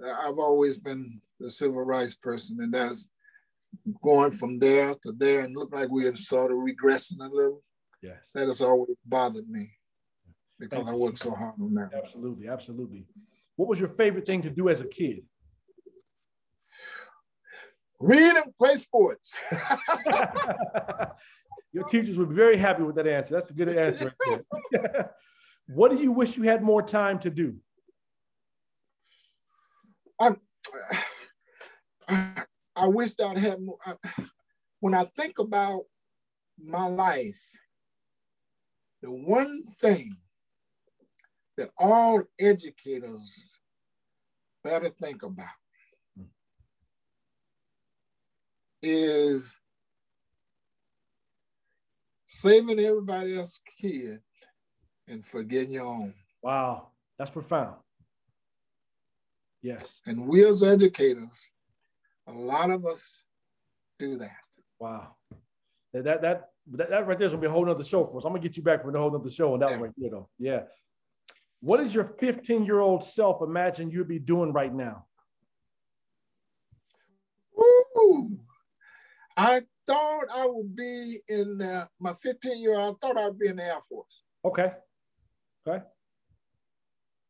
I've 0.04 0.38
always 0.38 0.78
been 0.78 1.20
the 1.38 1.48
civil 1.48 1.82
rights 1.82 2.14
person, 2.14 2.60
and 2.60 2.74
that's 2.74 3.08
going 4.02 4.30
from 4.30 4.58
there 4.58 4.94
to 5.02 5.12
there 5.12 5.40
and 5.40 5.56
look 5.56 5.72
like 5.72 5.90
we 5.90 6.06
are 6.06 6.16
sort 6.16 6.52
of 6.52 6.58
regressing 6.58 7.20
a 7.20 7.28
little. 7.28 7.62
Yes. 8.02 8.18
That 8.34 8.48
has 8.48 8.60
always 8.60 8.96
bothered 9.04 9.48
me 9.48 9.70
because 10.58 10.84
Thank 10.84 10.90
I 10.90 10.94
worked 10.94 11.18
so 11.18 11.30
hard 11.30 11.54
on 11.60 11.74
that. 11.74 11.90
Absolutely, 11.96 12.48
absolutely. 12.48 13.06
What 13.56 13.68
was 13.68 13.80
your 13.80 13.90
favorite 13.90 14.26
thing 14.26 14.42
to 14.42 14.50
do 14.50 14.68
as 14.68 14.80
a 14.80 14.86
kid? 14.86 15.24
Read 18.00 18.36
and 18.36 18.54
play 18.56 18.76
sports. 18.76 19.34
Your 21.72 21.84
teachers 21.84 22.18
would 22.18 22.28
be 22.28 22.34
very 22.34 22.56
happy 22.56 22.82
with 22.82 22.96
that 22.96 23.06
answer. 23.06 23.34
That's 23.34 23.50
a 23.50 23.54
good 23.54 23.76
answer. 23.76 24.14
Right 24.28 25.06
what 25.66 25.90
do 25.90 25.96
you 25.96 26.12
wish 26.12 26.36
you 26.36 26.44
had 26.44 26.62
more 26.62 26.82
time 26.82 27.18
to 27.20 27.30
do? 27.30 27.56
I'm, 30.20 30.36
I, 32.06 32.44
I 32.76 32.88
wish 32.88 33.12
I'd 33.22 33.38
had 33.38 33.62
more. 33.62 33.78
I, 33.84 33.94
when 34.80 34.94
I 34.94 35.04
think 35.04 35.38
about 35.38 35.84
my 36.62 36.86
life, 36.86 37.40
the 39.02 39.10
one 39.10 39.64
thing 39.64 40.16
that 41.56 41.70
all 41.78 42.22
educators 42.38 43.44
better 44.62 44.88
think 44.88 45.22
about 45.22 45.46
is 48.82 49.56
saving 52.26 52.78
everybody 52.80 53.36
else's 53.36 53.60
kid 53.80 54.20
and 55.08 55.24
forgetting 55.24 55.72
your 55.72 55.86
own. 55.86 56.12
Wow, 56.42 56.88
that's 57.18 57.30
profound. 57.30 57.76
Yes. 59.62 60.00
And 60.04 60.26
we 60.26 60.44
as 60.44 60.62
educators, 60.62 61.50
a 62.26 62.32
lot 62.32 62.70
of 62.70 62.84
us 62.84 63.22
do 63.98 64.16
that. 64.16 64.36
Wow. 64.78 65.16
That 65.92 66.04
that 66.04 66.22
that 66.22 66.50
that, 66.72 67.06
right 67.06 67.18
there 67.18 67.26
is 67.26 67.32
gonna 67.32 67.42
be 67.42 67.46
a 67.46 67.50
whole 67.50 67.64
nother 67.64 67.84
show 67.84 68.04
for 68.06 68.18
us. 68.18 68.24
I'm 68.24 68.32
gonna 68.32 68.42
get 68.42 68.56
you 68.56 68.62
back 68.62 68.82
for 68.82 68.94
a 68.94 68.98
whole 68.98 69.10
nother 69.10 69.30
show 69.30 69.54
on 69.54 69.60
that 69.60 69.70
yeah. 69.70 69.80
right 69.80 69.92
there 69.96 70.10
though. 70.10 70.28
Yeah. 70.38 70.62
What 71.60 71.78
does 71.78 71.94
your 71.94 72.04
15 72.04 72.64
year 72.64 72.80
old 72.80 73.04
self 73.04 73.42
imagine 73.42 73.90
you'd 73.90 74.08
be 74.08 74.18
doing 74.18 74.52
right 74.52 74.74
now? 74.74 75.06
Ooh, 77.58 78.38
I 79.36 79.62
thought 79.86 80.24
I 80.34 80.46
would 80.46 80.74
be 80.74 81.20
in 81.28 81.62
uh, 81.62 81.86
my 82.00 82.14
15 82.14 82.60
year 82.60 82.74
old. 82.74 82.98
I 83.02 83.06
thought 83.06 83.18
I'd 83.18 83.38
be 83.38 83.48
in 83.48 83.56
the 83.56 83.64
Air 83.64 83.80
Force. 83.88 84.22
Okay. 84.44 84.72
Okay. 85.66 85.84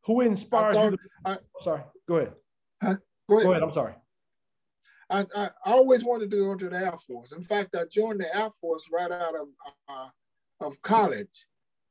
Who 0.06 0.20
inspires 0.20 0.74
thought, 0.74 0.90
you? 0.92 0.96
To, 0.96 0.98
I, 1.24 1.36
sorry, 1.60 1.82
go 2.06 2.16
ahead. 2.16 2.32
Huh? 2.82 2.94
Go 3.28 3.34
ahead. 3.36 3.44
Go 3.44 3.50
ahead. 3.52 3.62
I'm 3.62 3.72
sorry. 3.72 3.94
I, 5.14 5.26
I, 5.36 5.50
always 5.66 6.04
wanted 6.04 6.30
to 6.32 6.36
go 6.36 6.54
to 6.56 6.68
the 6.68 6.76
Air 6.76 6.96
Force. 6.96 7.30
In 7.30 7.42
fact, 7.42 7.76
I 7.76 7.84
joined 7.90 8.20
the 8.20 8.36
Air 8.36 8.50
Force 8.60 8.88
right 8.92 9.10
out 9.10 9.34
of 9.34 9.48
uh, 9.88 10.08
of 10.60 10.80
college, 10.82 11.46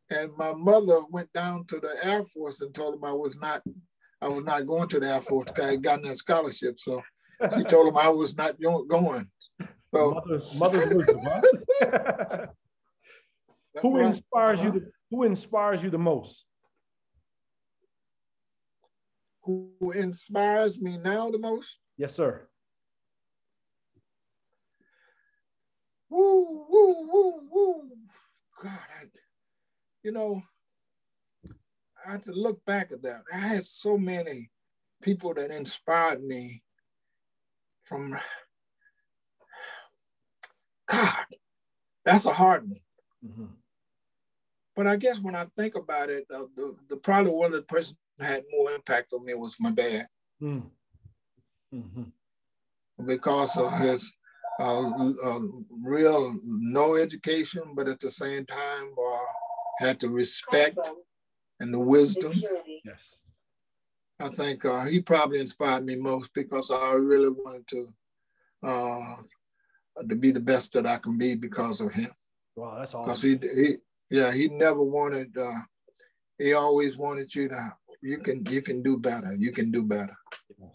and 0.09 0.29
my 0.37 0.53
mother 0.53 0.99
went 1.09 1.31
down 1.31 1.65
to 1.67 1.79
the 1.79 1.95
Air 2.05 2.25
Force 2.25 2.59
and 2.59 2.73
told 2.73 2.95
him 2.95 3.05
I 3.05 3.13
was 3.13 3.35
not 3.39 3.63
I 4.21 4.27
was 4.27 4.43
not 4.43 4.67
going 4.67 4.89
to 4.89 4.99
the 4.99 5.07
Air 5.07 5.21
Force 5.21 5.45
because 5.47 5.63
I 5.63 5.71
had 5.71 5.83
gotten 5.83 6.05
a 6.07 6.15
scholarship. 6.15 6.79
So 6.79 7.01
she 7.55 7.63
told 7.67 7.87
him 7.87 7.97
I 7.97 8.09
was 8.09 8.35
not 8.35 8.59
going. 8.59 9.29
So 9.93 10.11
mother's, 10.11 10.55
mother's 10.55 10.93
wisdom, 10.93 11.19
huh? 11.23 11.41
who 13.81 13.99
inspires 14.01 14.59
uh-huh. 14.59 14.65
you? 14.65 14.79
The, 14.79 14.91
who 15.11 15.23
inspires 15.23 15.83
you 15.83 15.89
the 15.89 15.97
most? 15.97 16.45
Who 19.43 19.71
inspires 19.93 20.81
me 20.81 20.97
now 20.97 21.29
the 21.29 21.37
most? 21.37 21.79
Yes, 21.97 22.15
sir. 22.15 22.47
Woo, 26.13 26.67
woo, 26.69 27.07
woo, 27.11 27.41
woo. 27.51 27.89
God, 28.61 28.71
I, 28.71 29.05
you 30.03 30.11
know, 30.11 30.43
I 32.05 32.11
had 32.11 32.23
to 32.23 32.31
look 32.33 32.63
back 32.65 32.91
at 32.91 33.01
that. 33.01 33.23
I 33.33 33.37
had 33.37 33.65
so 33.65 33.97
many 33.97 34.51
people 35.01 35.33
that 35.33 35.49
inspired 35.49 36.23
me 36.23 36.61
from 37.83 38.15
God, 40.87 41.25
that's 42.05 42.27
a 42.27 42.33
hard 42.33 42.69
one. 42.69 42.79
Mm-hmm. 43.25 43.45
But 44.75 44.85
I 44.85 44.97
guess 44.97 45.19
when 45.19 45.35
I 45.35 45.45
think 45.57 45.73
about 45.73 46.11
it, 46.11 46.27
uh, 46.31 46.45
the, 46.55 46.75
the 46.89 46.97
probably 46.97 47.31
one 47.31 47.47
of 47.47 47.53
the 47.53 47.63
person 47.63 47.97
had 48.19 48.43
more 48.51 48.71
impact 48.71 49.13
on 49.13 49.25
me 49.25 49.33
was 49.33 49.55
my 49.59 49.71
dad. 49.71 50.07
Mm. 50.39 50.69
Mm-hmm. 51.73 53.03
Because 53.03 53.57
of 53.57 53.71
his 53.79 54.13
uh, 54.59 54.89
uh, 55.25 55.39
real 55.81 56.33
no 56.43 56.95
education, 56.95 57.63
but 57.75 57.87
at 57.87 57.99
the 57.99 58.09
same 58.09 58.45
time 58.45 58.93
uh, 58.97 59.85
had 59.85 59.99
the 59.99 60.09
respect 60.09 60.91
and 61.59 61.73
the 61.73 61.79
wisdom. 61.79 62.33
Yes. 62.83 63.01
I 64.19 64.29
think 64.29 64.63
uh, 64.63 64.85
he 64.85 65.01
probably 65.01 65.39
inspired 65.39 65.83
me 65.83 65.95
most 65.95 66.33
because 66.33 66.71
I 66.71 66.93
really 66.93 67.29
wanted 67.29 67.67
to 67.67 67.87
uh, 68.63 69.15
to 70.07 70.15
be 70.15 70.31
the 70.31 70.39
best 70.39 70.73
that 70.73 70.87
I 70.87 70.97
can 70.97 71.17
be 71.17 71.35
because 71.35 71.81
of 71.81 71.91
him. 71.91 72.11
Wow, 72.55 72.75
that's 72.77 72.93
awesome. 72.93 73.03
Because 73.03 73.21
he, 73.21 73.61
he, 73.61 73.75
yeah, 74.09 74.31
he 74.31 74.47
never 74.47 74.81
wanted. 74.81 75.35
Uh, 75.37 75.59
he 76.37 76.53
always 76.53 76.97
wanted 76.97 77.33
you 77.33 77.49
to. 77.49 77.73
You 78.01 78.17
can, 78.17 78.45
you 78.47 78.61
can 78.61 78.83
do 78.83 78.97
better. 78.97 79.33
You 79.37 79.51
can 79.51 79.71
do 79.71 79.83
better. 79.83 80.15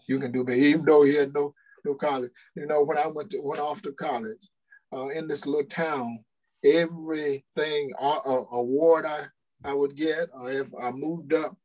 You 0.07 0.19
can 0.19 0.31
do 0.31 0.43
better. 0.43 0.59
Even 0.59 0.85
though 0.85 1.03
he 1.03 1.13
had 1.13 1.33
no, 1.33 1.53
no 1.85 1.93
college. 1.95 2.31
You 2.55 2.65
know, 2.65 2.83
when 2.83 2.97
I 2.97 3.07
went 3.07 3.29
to, 3.31 3.41
went 3.41 3.61
off 3.61 3.81
to 3.83 3.91
college, 3.93 4.49
uh, 4.93 5.09
in 5.09 5.27
this 5.27 5.45
little 5.45 5.67
town, 5.67 6.23
everything 6.63 7.91
uh, 8.01 8.19
uh, 8.25 8.45
award 8.51 9.05
I, 9.05 9.25
I 9.63 9.73
would 9.73 9.95
get, 9.95 10.29
or 10.33 10.51
if 10.51 10.71
I 10.81 10.91
moved 10.91 11.33
up, 11.33 11.55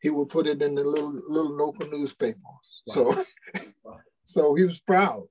he 0.00 0.10
would 0.10 0.28
put 0.28 0.46
it 0.46 0.62
in 0.62 0.74
the 0.74 0.84
little 0.84 1.12
little 1.28 1.54
local 1.56 1.88
newspapers. 1.90 2.40
Wow. 2.86 2.94
So, 2.94 3.24
wow. 3.84 3.96
so 4.24 4.54
he 4.54 4.64
was 4.64 4.80
proud 4.80 5.24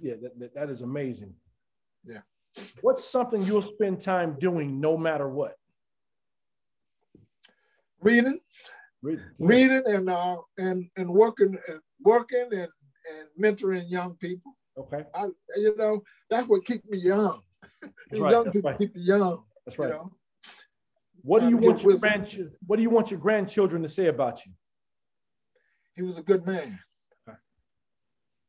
yeah, 0.00 0.14
that, 0.38 0.54
that 0.54 0.70
is 0.70 0.82
amazing. 0.82 1.34
Yeah. 2.04 2.20
What's 2.80 3.04
something 3.04 3.42
you'll 3.42 3.62
spend 3.62 4.00
time 4.00 4.36
doing 4.38 4.80
no 4.80 4.96
matter 4.96 5.28
what? 5.28 5.54
Reading. 8.00 8.40
Reading, 9.02 9.24
Reading 9.38 9.82
and 9.86 10.10
uh 10.10 10.36
and 10.58 10.88
and 10.96 11.08
working 11.08 11.56
and 11.68 11.80
working 12.00 12.48
and 12.52 12.68
and 13.10 13.28
mentoring 13.42 13.88
young 13.88 14.14
people. 14.16 14.56
Okay. 14.78 15.04
I, 15.14 15.26
you 15.56 15.74
know, 15.76 16.02
that's 16.28 16.48
what 16.48 16.64
keeps 16.64 16.86
me 16.88 16.98
young. 16.98 17.40
right, 18.12 18.32
young 18.32 18.50
people 18.50 18.70
right. 18.70 18.78
keep 18.78 18.94
me 18.94 19.02
young. 19.02 19.42
That's 19.64 19.78
right. 19.78 19.88
You 19.88 19.94
know? 19.94 20.12
What 21.22 21.42
do 21.42 21.48
you 21.48 21.56
want 21.56 21.82
your 21.82 21.98
grandchildren? 21.98 22.52
What 22.66 22.76
do 22.76 22.82
you 22.82 22.90
want 22.90 23.10
your 23.10 23.18
grandchildren 23.18 23.82
to 23.82 23.88
say 23.88 24.06
about 24.06 24.44
you? 24.46 24.52
He 25.94 26.02
was 26.02 26.18
a 26.18 26.22
good 26.22 26.46
man. 26.46 26.78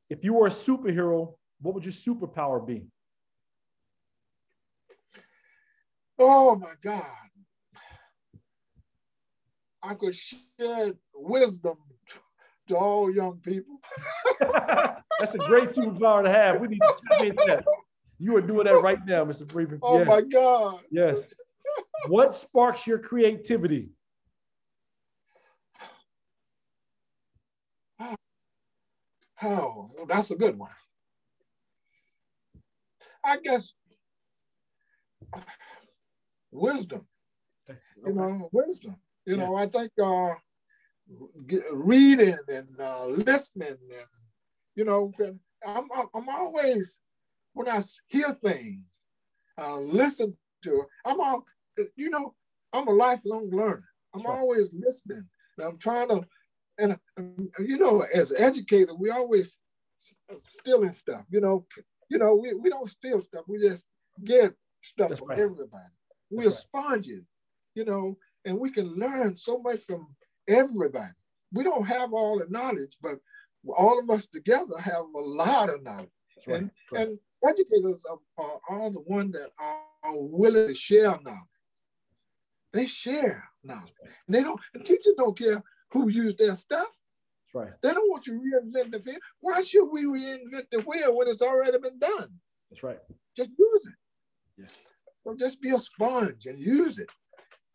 If 0.10 0.24
you 0.24 0.34
were 0.34 0.48
a 0.48 0.52
superhero, 0.52 1.34
what 1.62 1.74
would 1.74 1.86
your 1.86 1.94
superpower 1.94 2.66
be? 2.66 2.88
Oh 6.20 6.56
my 6.56 6.74
God. 6.82 7.04
I 9.84 9.94
could 9.94 10.16
share 10.16 10.94
wisdom 11.14 11.78
to 12.68 12.76
all 12.76 13.12
young 13.12 13.38
people. 13.38 13.82
That's 14.40 15.34
a 15.34 15.40
great 15.40 15.70
superpower 15.70 16.24
to 16.24 16.30
have. 16.30 16.60
We 16.60 16.68
need 16.68 16.82
to 16.82 16.96
tap 17.10 17.24
into 17.24 17.44
that. 17.48 17.66
You 18.20 18.36
are 18.36 18.42
doing 18.42 18.66
that 18.66 18.82
right 18.82 19.04
now, 19.06 19.26
Mr. 19.26 19.50
Freeman. 19.50 19.80
Oh 19.82 20.00
yes. 20.00 20.08
my 20.08 20.22
God. 20.22 20.80
Yes. 20.92 21.20
What 22.08 22.36
sparks 22.36 22.88
your 22.88 23.00
creativity? 23.00 23.90
Oh, 29.44 29.90
that's 30.08 30.32
a 30.32 30.36
good 30.36 30.58
one. 30.58 30.72
I 33.24 33.38
guess 33.38 33.74
wisdom. 36.52 37.06
You 38.06 38.14
know, 38.14 38.50
wisdom. 38.52 38.96
You 39.26 39.36
yeah. 39.36 39.44
know, 39.44 39.56
I 39.56 39.68
think 39.68 39.92
uh, 40.02 40.34
reading 41.72 42.38
and 42.48 42.68
uh, 42.80 43.06
listening 43.06 43.70
and 43.70 44.08
you 44.76 44.86
know, 44.86 45.12
I'm 45.66 45.88
I'm 46.14 46.30
always 46.30 47.00
when 47.54 47.68
I 47.68 47.82
hear 48.08 48.32
things, 48.32 48.86
I 49.58 49.74
listen 49.74 50.38
to. 50.64 50.84
I'm 51.06 51.20
all, 51.20 51.46
you 51.96 52.10
know, 52.10 52.36
I'm 52.74 52.88
a 52.88 52.92
lifelong 52.92 53.50
learner. 53.52 53.90
I'm 54.14 54.22
sure. 54.22 54.32
always 54.32 54.70
listening. 54.72 55.28
I'm 55.60 55.80
trying 55.80 56.10
to 56.10 56.24
and 56.78 56.98
you 57.60 57.78
know, 57.78 58.06
as 58.14 58.32
educators, 58.38 58.96
we 59.00 59.10
always 59.10 59.58
stealing 60.44 60.92
stuff. 60.92 61.24
You 61.30 61.42
know, 61.42 61.66
you 62.10 62.18
know, 62.18 62.36
we, 62.36 62.54
we 62.54 62.70
don't 62.70 62.90
steal 62.90 63.20
stuff. 63.20 63.46
We 63.48 63.60
just 63.60 63.86
get 64.24 64.54
stuff 64.80 65.10
That's 65.10 65.20
from 65.20 65.30
right. 65.30 65.40
everybody. 65.40 65.84
We're 66.30 66.52
sponges, 66.52 67.26
you 67.74 67.86
know, 67.86 68.18
and 68.46 68.60
we 68.60 68.70
can 68.70 68.94
learn 68.96 69.38
so 69.38 69.60
much 69.60 69.82
from 69.82 70.08
everybody. 70.48 71.12
We 71.52 71.64
don't 71.64 71.86
have 71.88 72.14
all 72.14 72.40
the 72.40 72.48
knowledge, 72.50 72.98
but 73.02 73.20
all 73.76 74.00
of 74.00 74.10
us 74.10 74.26
together 74.28 74.78
have 74.80 75.06
a 75.16 75.20
lot 75.20 75.70
of 75.70 75.84
knowledge. 75.84 76.10
Right. 76.46 76.58
And, 76.58 76.72
right. 76.92 77.08
and 77.08 77.20
educators 77.48 78.06
are, 78.10 78.20
are 78.38 78.60
all 78.70 78.92
the 78.92 79.02
ones 79.02 79.34
that 79.34 79.50
are, 79.60 79.82
are 80.04 80.18
willing 80.18 80.68
to 80.68 80.76
share 80.76 81.18
knowledge. 81.24 81.48
They 82.74 82.86
share 82.86 83.44
knowledge. 83.64 83.94
And 84.28 84.36
they 84.36 84.44
don't, 84.44 84.60
and 84.74 84.86
teachers 84.86 85.14
don't 85.18 85.38
care 85.38 85.64
who 85.92 86.10
used 86.10 86.38
their 86.38 86.56
stuff. 86.56 86.88
That's 87.54 87.56
right. 87.56 87.74
They 87.82 87.94
don't 87.94 88.10
want 88.10 88.28
you 88.28 88.34
to 88.34 88.40
reinvent 88.40 88.92
the 88.92 89.00
wheel. 89.00 89.20
Why 89.40 89.62
should 89.62 89.86
we 89.86 90.04
reinvent 90.04 90.70
the 90.72 90.82
wheel 90.82 91.16
when 91.16 91.28
it's 91.28 91.42
already 91.42 91.78
been 91.80 92.00
done? 92.00 92.30
That's 92.70 92.84
right. 92.84 93.00
Just 93.36 93.52
use 93.58 93.88
it. 93.88 93.96
Yeah. 94.58 94.68
So 95.24 95.36
just 95.36 95.62
be 95.62 95.72
a 95.72 95.80
sponge 95.80 96.46
and 96.46 96.60
use 96.60 97.00
it. 97.00 97.10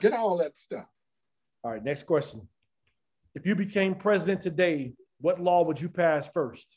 Get 0.00 0.12
all 0.12 0.36
that 0.38 0.56
stuff. 0.56 0.88
All 1.64 1.70
right, 1.70 1.82
next 1.82 2.04
question. 2.04 2.48
If 3.34 3.46
you 3.46 3.54
became 3.54 3.94
president 3.94 4.42
today, 4.42 4.92
what 5.20 5.40
law 5.40 5.64
would 5.64 5.80
you 5.80 5.88
pass 5.88 6.28
first? 6.28 6.76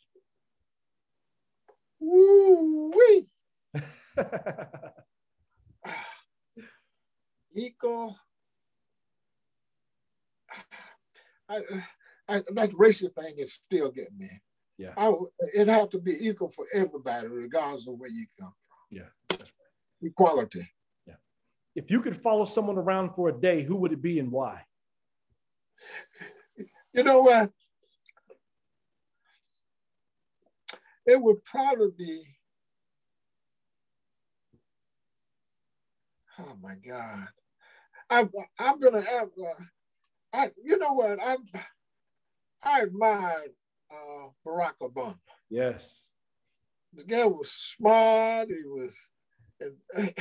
Woo-wee. 2.00 3.28
Equal. 7.56 8.18
I, 11.50 11.62
I, 12.28 12.42
that 12.54 12.72
racial 12.76 13.10
thing 13.10 13.36
is 13.38 13.54
still 13.54 13.92
getting 13.92 14.18
me. 14.18 14.30
Yeah. 14.78 14.94
I, 14.98 15.14
it 15.54 15.68
have 15.68 15.90
to 15.92 16.00
be 16.00 16.28
equal 16.28 16.50
for 16.50 16.66
everybody, 16.74 17.28
regardless 17.28 17.88
of 17.88 17.98
where 17.98 18.10
you 18.10 18.26
come 18.40 18.54
from. 18.68 18.78
Yeah, 18.92 19.10
right. 19.32 19.52
Equality. 20.02 20.68
Yeah. 21.08 21.16
If 21.76 21.90
you 21.90 22.02
could 22.02 22.22
follow 22.22 22.46
someone 22.46 22.78
around 22.78 23.12
for 23.16 23.30
a 23.30 23.34
day, 23.34 23.64
who 23.64 23.78
would 23.78 23.94
it 23.94 24.02
be 24.02 24.20
and 24.20 24.32
why? 24.32 24.64
You 26.96 27.04
know 27.04 27.22
what? 27.22 27.52
it 31.06 31.22
would 31.22 31.44
probably 31.44 31.92
be, 31.98 32.24
oh 36.40 36.56
my 36.62 36.76
God. 36.76 37.28
I, 38.10 38.28
I'm 38.60 38.80
gonna 38.80 39.02
have, 39.02 39.30
uh, 39.40 39.64
I, 40.34 40.52
you 40.64 40.78
know 40.78 40.94
what? 40.94 41.20
I, 41.22 41.38
I 42.64 42.82
admired 42.82 43.52
uh, 43.92 44.28
Barack 44.46 44.74
Obama. 44.82 45.18
Yes. 45.50 46.02
The 46.94 47.04
guy 47.04 47.26
was 47.26 47.52
smart. 47.52 48.48
He 48.48 48.64
was, 48.66 48.96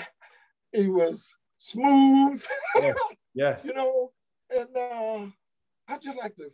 he 0.73 0.89
was 0.89 1.33
smooth. 1.57 2.45
Yes. 2.77 2.97
yes. 3.35 3.65
you 3.65 3.73
know, 3.75 4.11
and 4.51 4.77
uh, 4.77 5.27
I 5.89 5.99
just 5.99 6.19
like 6.19 6.35
to 6.37 6.51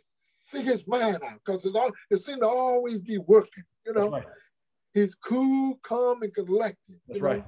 figure 0.51 0.71
his 0.71 0.87
mind 0.87 1.19
out 1.23 1.39
because 1.43 1.65
it, 1.65 1.75
all, 1.75 1.91
it 2.09 2.17
seemed 2.17 2.41
to 2.41 2.47
always 2.47 3.01
be 3.01 3.17
working. 3.17 3.63
You 3.85 3.93
know, 3.93 4.09
right. 4.09 4.23
he's 4.93 5.15
cool, 5.15 5.79
calm, 5.81 6.21
and 6.21 6.33
collected. 6.33 6.99
That's 7.07 7.19
know? 7.19 7.27
right. 7.27 7.45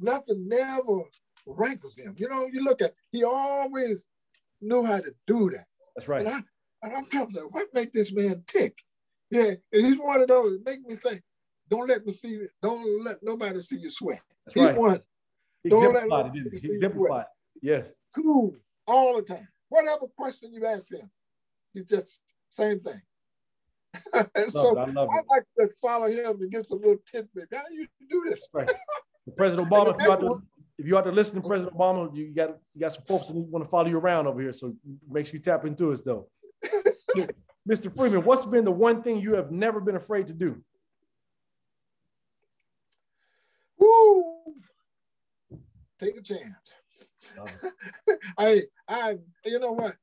Nothing 0.00 0.48
never 0.48 1.02
rankles 1.46 1.96
him. 1.96 2.14
You 2.16 2.28
know, 2.28 2.48
you 2.52 2.64
look 2.64 2.82
at 2.82 2.94
he 3.12 3.24
always 3.24 4.06
knew 4.60 4.84
how 4.84 4.98
to 4.98 5.14
do 5.26 5.50
that. 5.50 5.66
That's 5.94 6.08
right. 6.08 6.20
And, 6.20 6.28
I, 6.28 6.40
and 6.82 6.96
I'm 6.96 7.06
trying 7.06 7.28
to 7.28 7.34
say, 7.34 7.40
what 7.40 7.68
make 7.74 7.92
this 7.92 8.12
man 8.12 8.42
tick? 8.46 8.76
Yeah, 9.30 9.54
and 9.72 9.84
he's 9.84 9.98
one 9.98 10.22
of 10.22 10.28
those 10.28 10.58
make 10.64 10.80
me 10.86 10.94
think, 10.94 11.22
don't 11.68 11.88
let 11.88 12.06
me 12.06 12.12
see 12.12 12.28
you, 12.28 12.48
don't 12.62 13.04
let 13.04 13.18
nobody 13.22 13.60
see 13.60 13.78
you 13.78 13.90
sweat. 13.90 14.22
That's 14.46 14.54
he's 14.54 14.64
right. 14.64 14.76
one. 14.76 15.00
He 15.62 15.70
don't 15.70 15.92
let 15.92 16.08
nobody 16.08 16.56
see 16.56 16.72
you 16.72 16.88
sweat. 16.88 17.26
Yes. 17.60 17.92
Cool 18.14 18.54
all 18.86 19.16
the 19.16 19.22
time. 19.22 19.46
Whatever 19.68 20.06
question 20.16 20.52
you 20.52 20.64
ask 20.64 20.90
him, 20.90 21.10
he 21.74 21.82
just 21.84 22.20
same 22.50 22.80
thing. 22.80 23.00
so 24.48 24.78
I, 24.78 24.82
I 24.82 25.20
like 25.30 25.44
to 25.58 25.68
follow 25.80 26.08
him 26.08 26.40
and 26.40 26.50
get 26.50 26.66
some 26.66 26.80
little 26.80 27.02
tidbit. 27.10 27.48
How 27.52 27.62
you 27.70 27.86
do 28.08 28.24
this? 28.26 28.48
Right. 28.52 28.70
President 29.36 29.68
Obama, 29.70 29.94
if 29.94 30.02
you, 30.02 30.10
have 30.10 30.20
to, 30.20 30.42
if 30.78 30.86
you 30.86 30.94
have 30.94 31.04
to 31.04 31.12
listen 31.12 31.40
to 31.40 31.46
President 31.46 31.76
Obama, 31.76 32.14
you 32.14 32.34
got 32.34 32.58
you 32.74 32.80
got 32.80 32.92
some 32.92 33.04
folks 33.04 33.28
that 33.28 33.34
want 33.34 33.64
to 33.64 33.70
follow 33.70 33.88
you 33.88 33.98
around 33.98 34.26
over 34.26 34.40
here. 34.40 34.52
So 34.52 34.74
make 35.08 35.26
sure 35.26 35.34
you 35.34 35.40
tap 35.40 35.64
into 35.64 35.92
us, 35.92 36.02
though. 36.02 36.28
Mr. 37.68 37.94
Freeman, 37.94 38.24
what's 38.24 38.46
been 38.46 38.64
the 38.64 38.70
one 38.70 39.02
thing 39.02 39.20
you 39.20 39.34
have 39.34 39.50
never 39.50 39.80
been 39.80 39.96
afraid 39.96 40.26
to 40.28 40.32
do? 40.32 40.62
Woo! 43.78 44.54
Take 46.00 46.16
a 46.16 46.22
chance. 46.22 46.74
I, 48.38 48.62
I, 48.88 49.18
you 49.44 49.58
know 49.58 49.72
what? 49.72 49.96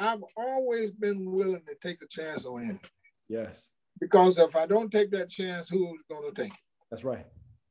I've 0.00 0.24
always 0.36 0.92
been 0.92 1.30
willing 1.30 1.62
to 1.68 1.74
take 1.82 2.02
a 2.02 2.06
chance 2.06 2.46
on 2.46 2.62
anything. 2.62 2.80
Yes. 3.28 3.68
Because 4.00 4.38
if 4.38 4.56
I 4.56 4.66
don't 4.66 4.90
take 4.90 5.10
that 5.10 5.28
chance, 5.28 5.68
who's 5.68 6.00
going 6.10 6.32
to 6.32 6.42
take 6.42 6.52
it? 6.52 6.58
That's 6.90 7.04
right. 7.04 7.26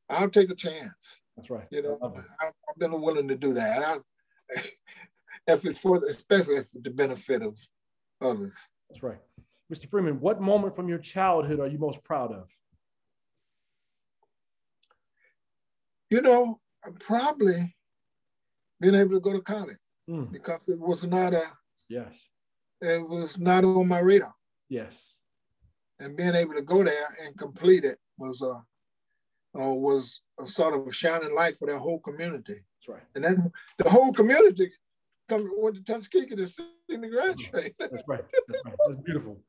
I'll 0.10 0.30
take 0.30 0.52
a 0.52 0.56
chance. 0.56 1.18
That's 1.36 1.50
right. 1.50 1.66
You 1.72 1.82
know, 1.82 1.98
I've, 2.04 2.24
I've 2.42 2.78
been 2.78 3.02
willing 3.02 3.28
to 3.28 3.36
do 3.36 3.54
that. 3.54 3.84
I, 3.84 4.62
if 5.48 5.66
it's 5.66 5.80
for, 5.80 5.98
especially 6.08 6.58
if 6.58 6.68
for 6.70 6.80
the 6.80 6.92
benefit 6.92 7.42
of 7.42 7.60
others. 8.22 8.68
That's 8.90 9.02
right. 9.02 9.20
Mr. 9.74 9.90
Freeman, 9.90 10.20
what 10.20 10.40
moment 10.40 10.76
from 10.76 10.88
your 10.88 10.98
childhood 11.00 11.60
are 11.60 11.68
you 11.68 11.80
most 11.80 12.04
proud 12.04 12.32
of? 12.32 12.50
You 16.10 16.22
know, 16.22 16.60
probably 17.00 17.76
being 18.80 18.96
able 18.96 19.14
to 19.14 19.20
go 19.20 19.34
to 19.34 19.42
college 19.42 19.78
mm. 20.10 20.32
because 20.32 20.70
it 20.70 20.80
was 20.80 21.04
not 21.04 21.34
a 21.34 21.44
Yes. 21.90 22.30
It 22.82 23.08
was 23.08 23.38
not 23.38 23.64
on 23.64 23.88
my 23.88 24.00
radar. 24.00 24.34
Yes. 24.70 25.16
And 26.00 26.16
being 26.16 26.36
able 26.36 26.54
to 26.54 26.62
go 26.62 26.84
there 26.84 27.08
and 27.26 27.38
complete 27.38 27.84
it 27.84 28.00
was 28.18 28.42
a 28.42 28.64
uh, 29.60 29.74
was 29.74 30.22
a 30.40 30.46
sort 30.46 30.76
of 30.76 30.88
a 30.88 30.92
shining 30.92 31.34
light 31.34 31.58
for 31.58 31.68
that 31.68 31.80
whole 31.80 32.00
community. 32.00 32.54
That's 32.54 32.88
right. 32.88 33.04
And 33.16 33.24
then 33.24 33.52
the 33.78 33.90
whole 33.90 34.14
community 34.14 34.72
come 35.28 35.50
went 35.58 35.76
to 35.76 35.84
Tuskegee 35.84 36.36
to 36.36 36.48
see 36.48 36.64
me 36.90 37.10
graduate. 37.10 37.76
That's 37.80 38.04
right. 38.08 38.24
That's 38.48 38.64
right. 38.66 38.78
That's 38.88 39.02
beautiful. 39.02 39.42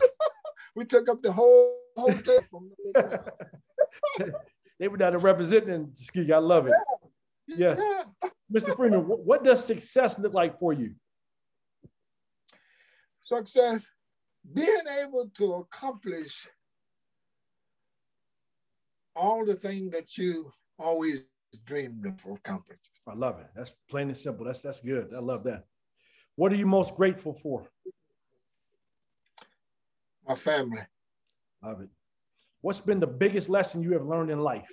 we 0.76 0.84
took 0.84 1.08
up 1.08 1.22
the 1.22 1.32
whole 1.32 1.76
hotel 1.96 2.38
from 2.50 2.70
they 4.78 4.88
were 4.88 4.96
down 4.96 5.12
there 5.12 5.18
representing 5.18 5.92
Tuskegee. 5.92 6.32
I 6.32 6.38
love 6.38 6.66
it. 6.68 6.74
Yeah. 7.48 7.76
yeah. 7.76 8.02
yeah. 8.22 8.30
Mr. 8.52 8.76
Freeman, 8.76 9.00
what 9.00 9.44
does 9.44 9.64
success 9.64 10.18
look 10.18 10.34
like 10.34 10.58
for 10.58 10.72
you? 10.72 10.94
Success, 13.22 13.88
being 14.54 14.84
able 15.00 15.30
to 15.36 15.54
accomplish 15.54 16.48
all 19.14 19.44
the 19.44 19.54
things 19.54 19.90
that 19.92 20.16
you 20.18 20.50
always 20.78 21.22
dreamed 21.64 22.06
of 22.06 22.14
accomplishing. 22.30 22.80
I 23.06 23.14
love 23.14 23.40
it. 23.40 23.46
That's 23.54 23.74
plain 23.90 24.08
and 24.08 24.16
simple. 24.16 24.46
That's 24.46 24.62
that's 24.62 24.80
good. 24.80 25.10
I 25.16 25.20
love 25.20 25.44
that. 25.44 25.64
What 26.36 26.52
are 26.52 26.56
you 26.56 26.66
most 26.66 26.94
grateful 26.94 27.34
for? 27.34 27.68
My 30.26 30.34
family. 30.34 30.80
Love 31.62 31.82
it. 31.82 31.88
What's 32.60 32.80
been 32.80 33.00
the 33.00 33.06
biggest 33.06 33.48
lesson 33.48 33.82
you 33.82 33.92
have 33.92 34.04
learned 34.04 34.30
in 34.30 34.40
life? 34.40 34.70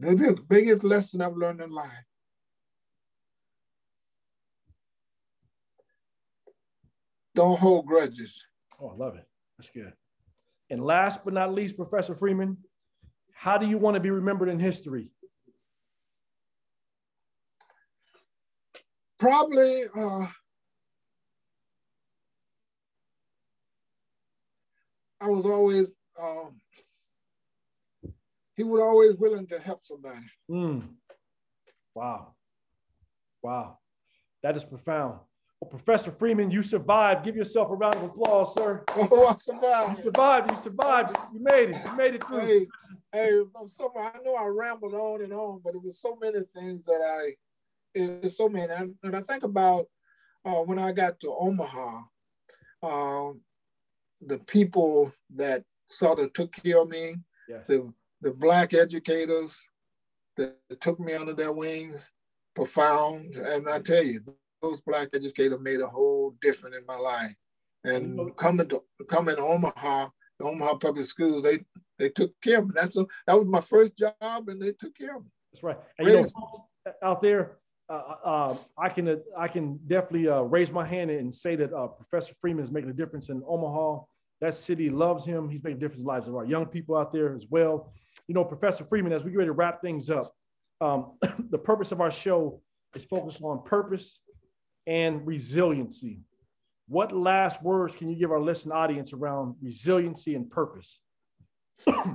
The 0.00 0.38
biggest 0.48 0.82
lesson 0.82 1.20
I've 1.20 1.36
learned 1.36 1.60
in 1.60 1.70
life 1.70 2.04
Don't 7.34 7.58
hold 7.58 7.86
grudges. 7.86 8.44
Oh, 8.80 8.88
I 8.88 8.96
love 8.96 9.16
it. 9.16 9.26
That's 9.58 9.70
good. 9.70 9.92
And 10.70 10.82
last 10.82 11.24
but 11.24 11.34
not 11.34 11.52
least, 11.52 11.76
Professor 11.76 12.14
Freeman, 12.14 12.58
how 13.32 13.58
do 13.58 13.66
you 13.66 13.78
want 13.78 13.94
to 13.94 14.00
be 14.00 14.10
remembered 14.10 14.48
in 14.48 14.58
history? 14.58 15.10
Probably 19.18 19.82
uh, 19.96 20.26
I 25.20 25.28
was 25.28 25.46
always 25.46 25.92
um, 26.20 26.60
he 28.56 28.62
was 28.62 28.80
always 28.80 29.16
willing 29.16 29.46
to 29.48 29.58
help 29.58 29.84
somebody. 29.84 30.26
Mm. 30.50 30.88
Wow. 31.94 32.34
Wow. 33.42 33.78
That 34.42 34.56
is 34.56 34.64
profound. 34.64 35.20
Well, 35.64 35.80
Professor 35.80 36.10
Freeman, 36.10 36.50
you 36.50 36.62
survived. 36.62 37.24
Give 37.24 37.36
yourself 37.36 37.70
a 37.70 37.74
round 37.74 37.94
of 37.94 38.02
applause, 38.02 38.54
sir. 38.54 38.84
Oh, 38.96 39.26
I 39.28 39.36
survived. 39.38 39.96
You 39.96 40.04
survived. 40.04 40.50
You 40.50 40.56
survived. 40.58 41.16
You 41.32 41.40
made 41.40 41.70
it. 41.70 41.76
You 41.86 41.96
made 41.96 42.14
it 42.14 42.24
through. 42.24 42.40
Hey, 42.40 42.66
hey 43.12 43.40
I'm 43.58 43.70
sorry. 43.70 43.90
I 43.96 44.18
know 44.22 44.34
I 44.34 44.46
rambled 44.46 44.92
on 44.92 45.22
and 45.22 45.32
on, 45.32 45.62
but 45.64 45.74
it 45.74 45.82
was 45.82 45.98
so 45.98 46.18
many 46.20 46.40
things 46.54 46.82
that 46.82 47.00
I, 47.02 47.34
it's 47.94 48.36
so 48.36 48.46
many. 48.46 48.70
And 48.74 49.16
I 49.16 49.22
think 49.22 49.44
about 49.44 49.86
uh, 50.44 50.60
when 50.64 50.78
I 50.78 50.92
got 50.92 51.18
to 51.20 51.32
Omaha, 51.32 52.02
uh, 52.82 53.32
the 54.20 54.40
people 54.40 55.14
that 55.36 55.64
sort 55.88 56.18
of 56.18 56.34
took 56.34 56.52
care 56.52 56.82
of 56.82 56.90
me, 56.90 57.16
yes. 57.48 57.62
the, 57.68 57.90
the 58.20 58.32
Black 58.34 58.74
educators 58.74 59.58
that 60.36 60.58
took 60.80 61.00
me 61.00 61.14
under 61.14 61.32
their 61.32 61.52
wings, 61.52 62.12
profound. 62.54 63.36
And 63.36 63.66
I 63.66 63.78
tell 63.78 64.02
you, 64.04 64.20
those 64.64 64.80
black 64.80 65.08
educators 65.14 65.60
made 65.60 65.80
a 65.80 65.86
whole 65.86 66.34
difference 66.40 66.76
in 66.76 66.86
my 66.86 66.96
life. 66.96 67.34
And 67.84 68.34
coming 68.36 68.68
to 68.68 68.82
coming 69.08 69.36
to 69.36 69.42
Omaha, 69.42 70.08
the 70.38 70.46
Omaha 70.46 70.76
Public 70.76 71.04
Schools, 71.04 71.42
they 71.42 71.60
they 71.98 72.08
took 72.08 72.32
care 72.42 72.60
of 72.60 72.68
me. 72.68 72.72
That's 72.74 72.96
a, 72.96 73.06
that 73.26 73.38
was 73.38 73.46
my 73.46 73.60
first 73.60 73.96
job, 73.96 74.48
and 74.48 74.60
they 74.60 74.72
took 74.72 74.96
care 74.96 75.16
of 75.16 75.24
me. 75.24 75.30
That's 75.52 75.62
right. 75.62 75.76
And 75.98 76.08
you 76.08 76.14
know, 76.14 76.28
out 77.02 77.20
there, 77.20 77.58
uh, 77.90 78.14
uh, 78.24 78.56
I 78.78 78.88
can 78.88 79.20
I 79.36 79.48
can 79.48 79.78
definitely 79.86 80.28
uh, 80.28 80.42
raise 80.42 80.72
my 80.72 80.86
hand 80.86 81.10
and 81.10 81.34
say 81.34 81.56
that 81.56 81.74
uh, 81.74 81.88
Professor 81.88 82.32
Freeman 82.40 82.64
is 82.64 82.72
making 82.72 82.90
a 82.90 82.94
difference 82.94 83.28
in 83.28 83.42
Omaha. 83.46 84.02
That 84.40 84.54
city 84.54 84.88
loves 84.88 85.26
him. 85.26 85.50
He's 85.50 85.62
making 85.62 85.76
a 85.76 85.80
difference 85.80 85.98
in 85.98 86.04
the 86.04 86.10
lives 86.10 86.26
of 86.26 86.36
our 86.36 86.46
young 86.46 86.66
people 86.66 86.96
out 86.96 87.12
there 87.12 87.34
as 87.34 87.46
well. 87.50 87.92
You 88.28 88.34
know, 88.34 88.44
Professor 88.44 88.84
Freeman, 88.84 89.12
as 89.12 89.24
we 89.24 89.30
get 89.30 89.38
ready 89.38 89.48
to 89.48 89.52
wrap 89.52 89.82
things 89.82 90.08
up, 90.08 90.24
um, 90.80 91.18
the 91.50 91.58
purpose 91.58 91.92
of 91.92 92.00
our 92.00 92.10
show 92.10 92.62
is 92.94 93.04
focused 93.04 93.42
on 93.42 93.62
purpose 93.64 94.20
and 94.86 95.26
resiliency. 95.26 96.20
What 96.86 97.12
last 97.12 97.62
words 97.62 97.94
can 97.94 98.10
you 98.10 98.16
give 98.16 98.30
our 98.30 98.40
listening 98.40 98.76
audience 98.76 99.12
around 99.12 99.56
resiliency 99.62 100.34
and 100.34 100.50
purpose? 100.50 101.00
I 101.88 102.14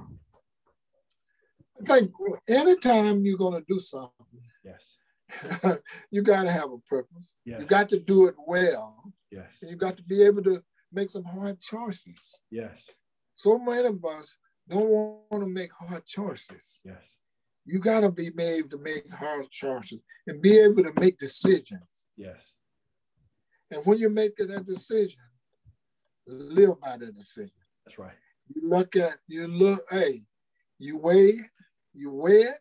think 1.84 2.12
anytime 2.48 3.26
you're 3.26 3.38
going 3.38 3.60
to 3.60 3.66
do 3.68 3.80
something, 3.80 4.12
yes, 4.64 4.98
you 6.12 6.22
got 6.22 6.44
to 6.44 6.52
have 6.52 6.72
a 6.72 6.78
purpose. 6.90 7.36
Yes. 7.46 7.62
You 7.62 7.66
got 7.66 7.90
to 7.90 8.00
do 8.00 8.28
it 8.28 8.36
well. 8.46 9.14
Yes. 9.32 9.58
You 9.62 9.76
got 9.76 9.98
to 9.98 10.04
be 10.04 10.24
able 10.24 10.44
to 10.44 10.64
make 10.92 11.10
some 11.10 11.24
hard 11.24 11.60
choices. 11.60 12.40
Yes. 12.52 12.90
So 13.36 13.58
many 13.58 13.88
of 13.88 14.04
us 14.04 14.36
don't 14.68 14.90
want 14.90 15.44
to 15.44 15.48
make 15.48 15.72
hard 15.72 16.06
choices. 16.06 16.82
Yes. 16.84 17.04
You 17.66 17.80
got 17.80 18.02
to 18.02 18.12
be 18.12 18.32
able 18.40 18.70
to 18.70 18.80
make 18.80 19.12
hard 19.14 19.50
choices 19.50 20.02
and 20.28 20.42
be 20.42 20.58
able 20.58 20.84
to 20.84 20.94
make 21.00 21.18
decisions. 21.18 22.08
Yes. 22.18 22.54
And 23.72 23.86
when 23.86 23.98
you 23.98 24.10
make 24.10 24.36
that 24.38 24.66
decision, 24.66 25.22
live 26.28 26.80
by 26.82 26.98
that 26.98 27.16
decision. 27.16 27.52
That's 27.86 28.00
right. 28.00 28.14
You 28.54 28.70
look 28.70 28.96
at, 28.96 29.18
you 29.28 29.48
look, 29.48 29.84
hey, 29.92 30.24
you 30.80 30.98
weigh, 30.98 31.40
you 31.94 32.12
weigh 32.12 32.42
it, 32.42 32.60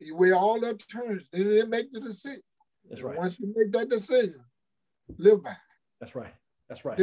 you 0.00 0.16
weigh 0.16 0.32
all 0.32 0.60
the 0.60 0.74
terms, 0.90 1.24
then 1.32 1.42
you 1.48 1.66
make 1.66 1.92
the 1.92 2.00
decision. 2.00 2.42
That's 2.88 3.02
right. 3.02 3.16
Once 3.16 3.38
you 3.40 3.52
make 3.56 3.72
that 3.72 3.88
decision, 3.88 4.40
live 5.18 5.42
by 5.42 5.50
it. 5.50 5.56
That's 6.00 6.14
right. 6.14 6.34
That's 6.68 6.84
right. 6.84 7.00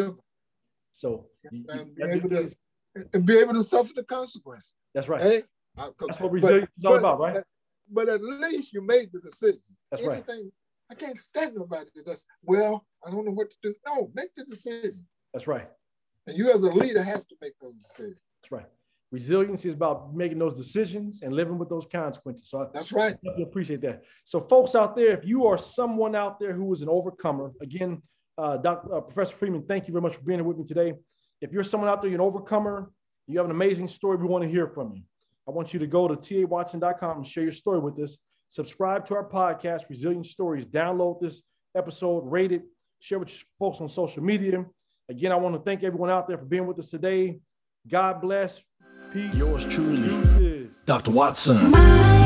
So 0.91 1.28
and, 1.51 1.66
and 1.70 1.95
be 1.95 2.03
able 2.03 2.30
to 2.30 2.55
and 3.14 3.26
be 3.26 3.38
able 3.38 3.53
to 3.53 3.64
suffer 3.64 3.93
the 3.95 4.03
consequence. 4.03 4.74
That's 4.93 5.07
right. 5.07 5.22
Hey, 5.22 5.43
that's 5.78 6.20
what 6.20 6.32
resilience 6.32 6.70
is 6.78 6.86
all 6.86 6.95
about, 6.95 7.20
right? 7.20 7.43
But 7.91 8.10
at 8.10 8.22
least 8.22 8.74
you 8.74 8.82
made 8.82 9.12
the 9.12 9.20
decision. 9.20 9.62
That's 9.89 10.03
Anything, 10.03 10.43
right. 10.43 10.53
I 10.91 10.95
can't 10.95 11.17
stand 11.17 11.55
nobody 11.55 11.89
that's 12.05 12.25
well, 12.43 12.85
I 13.05 13.11
don't 13.11 13.25
know 13.25 13.31
what 13.31 13.51
to 13.51 13.57
do. 13.61 13.73
No, 13.87 14.11
make 14.13 14.33
the 14.35 14.43
decision. 14.43 15.05
That's 15.33 15.47
right. 15.47 15.67
And 16.27 16.37
you 16.37 16.51
as 16.51 16.63
a 16.63 16.71
leader 16.71 17.03
has 17.03 17.25
to 17.27 17.35
make 17.41 17.53
those 17.61 17.75
decisions. 17.75 18.17
That's 18.41 18.51
right. 18.51 18.65
Resiliency 19.11 19.69
is 19.69 19.75
about 19.75 20.15
making 20.15 20.37
those 20.37 20.55
decisions 20.55 21.23
and 21.23 21.33
living 21.33 21.57
with 21.57 21.69
those 21.69 21.87
consequences. 21.87 22.49
So 22.49 22.69
that's 22.73 22.91
right. 22.91 23.15
I 23.25 23.41
appreciate 23.41 23.81
that. 23.81 24.03
So, 24.23 24.39
folks 24.39 24.75
out 24.75 24.95
there, 24.95 25.11
if 25.17 25.25
you 25.25 25.47
are 25.47 25.57
someone 25.57 26.15
out 26.15 26.39
there 26.39 26.53
who 26.53 26.71
is 26.73 26.83
an 26.83 26.89
overcomer, 26.89 27.51
again, 27.61 28.01
uh, 28.37 28.57
Dr. 28.57 28.95
Uh, 28.95 29.01
Professor 29.01 29.35
Freeman, 29.35 29.63
thank 29.63 29.87
you 29.87 29.93
very 29.93 30.03
much 30.03 30.15
for 30.15 30.21
being 30.21 30.39
here 30.39 30.47
with 30.47 30.57
me 30.57 30.63
today. 30.63 30.93
If 31.41 31.51
you're 31.51 31.63
someone 31.63 31.89
out 31.89 32.01
there, 32.01 32.11
you're 32.11 32.21
an 32.21 32.25
overcomer, 32.25 32.91
you 33.25 33.37
have 33.37 33.45
an 33.45 33.51
amazing 33.51 33.87
story, 33.87 34.17
we 34.17 34.25
want 34.25 34.43
to 34.43 34.49
hear 34.49 34.67
from 34.67 34.93
you. 34.95 35.01
I 35.47 35.51
want 35.51 35.73
you 35.73 35.79
to 35.79 35.87
go 35.87 36.07
to 36.07 36.15
tawatson.com 36.15 37.17
and 37.17 37.25
share 37.25 37.43
your 37.43 37.51
story 37.51 37.79
with 37.79 37.97
us. 37.99 38.19
Subscribe 38.50 39.06
to 39.06 39.16
our 39.16 39.30
podcast, 39.30 39.89
Resilient 39.89 40.26
Stories. 40.26 40.66
Download 40.66 41.22
this 41.22 41.43
episode, 41.78 42.22
rate 42.22 42.52
it, 42.52 42.64
share 43.00 43.20
with 43.20 43.30
your 43.30 43.43
folks 43.60 43.80
on 43.80 43.88
social 43.88 44.24
media. 44.24 44.66
Again, 45.08 45.32
I 45.32 45.36
want 45.36 45.56
to 45.56 45.62
thank 45.62 45.84
everyone 45.84 46.10
out 46.10 46.28
there 46.28 46.38
for 46.38 46.45
being 46.45 46.66
with 46.66 46.80
us 46.80 46.89
today. 46.89 47.39
God 47.88 48.22
bless. 48.22 48.62
Peace. 49.14 49.34
Yours 49.36 49.66
truly, 49.66 50.02
Deuces. 50.02 50.70
Dr. 50.86 51.12
Watson. 51.12 52.18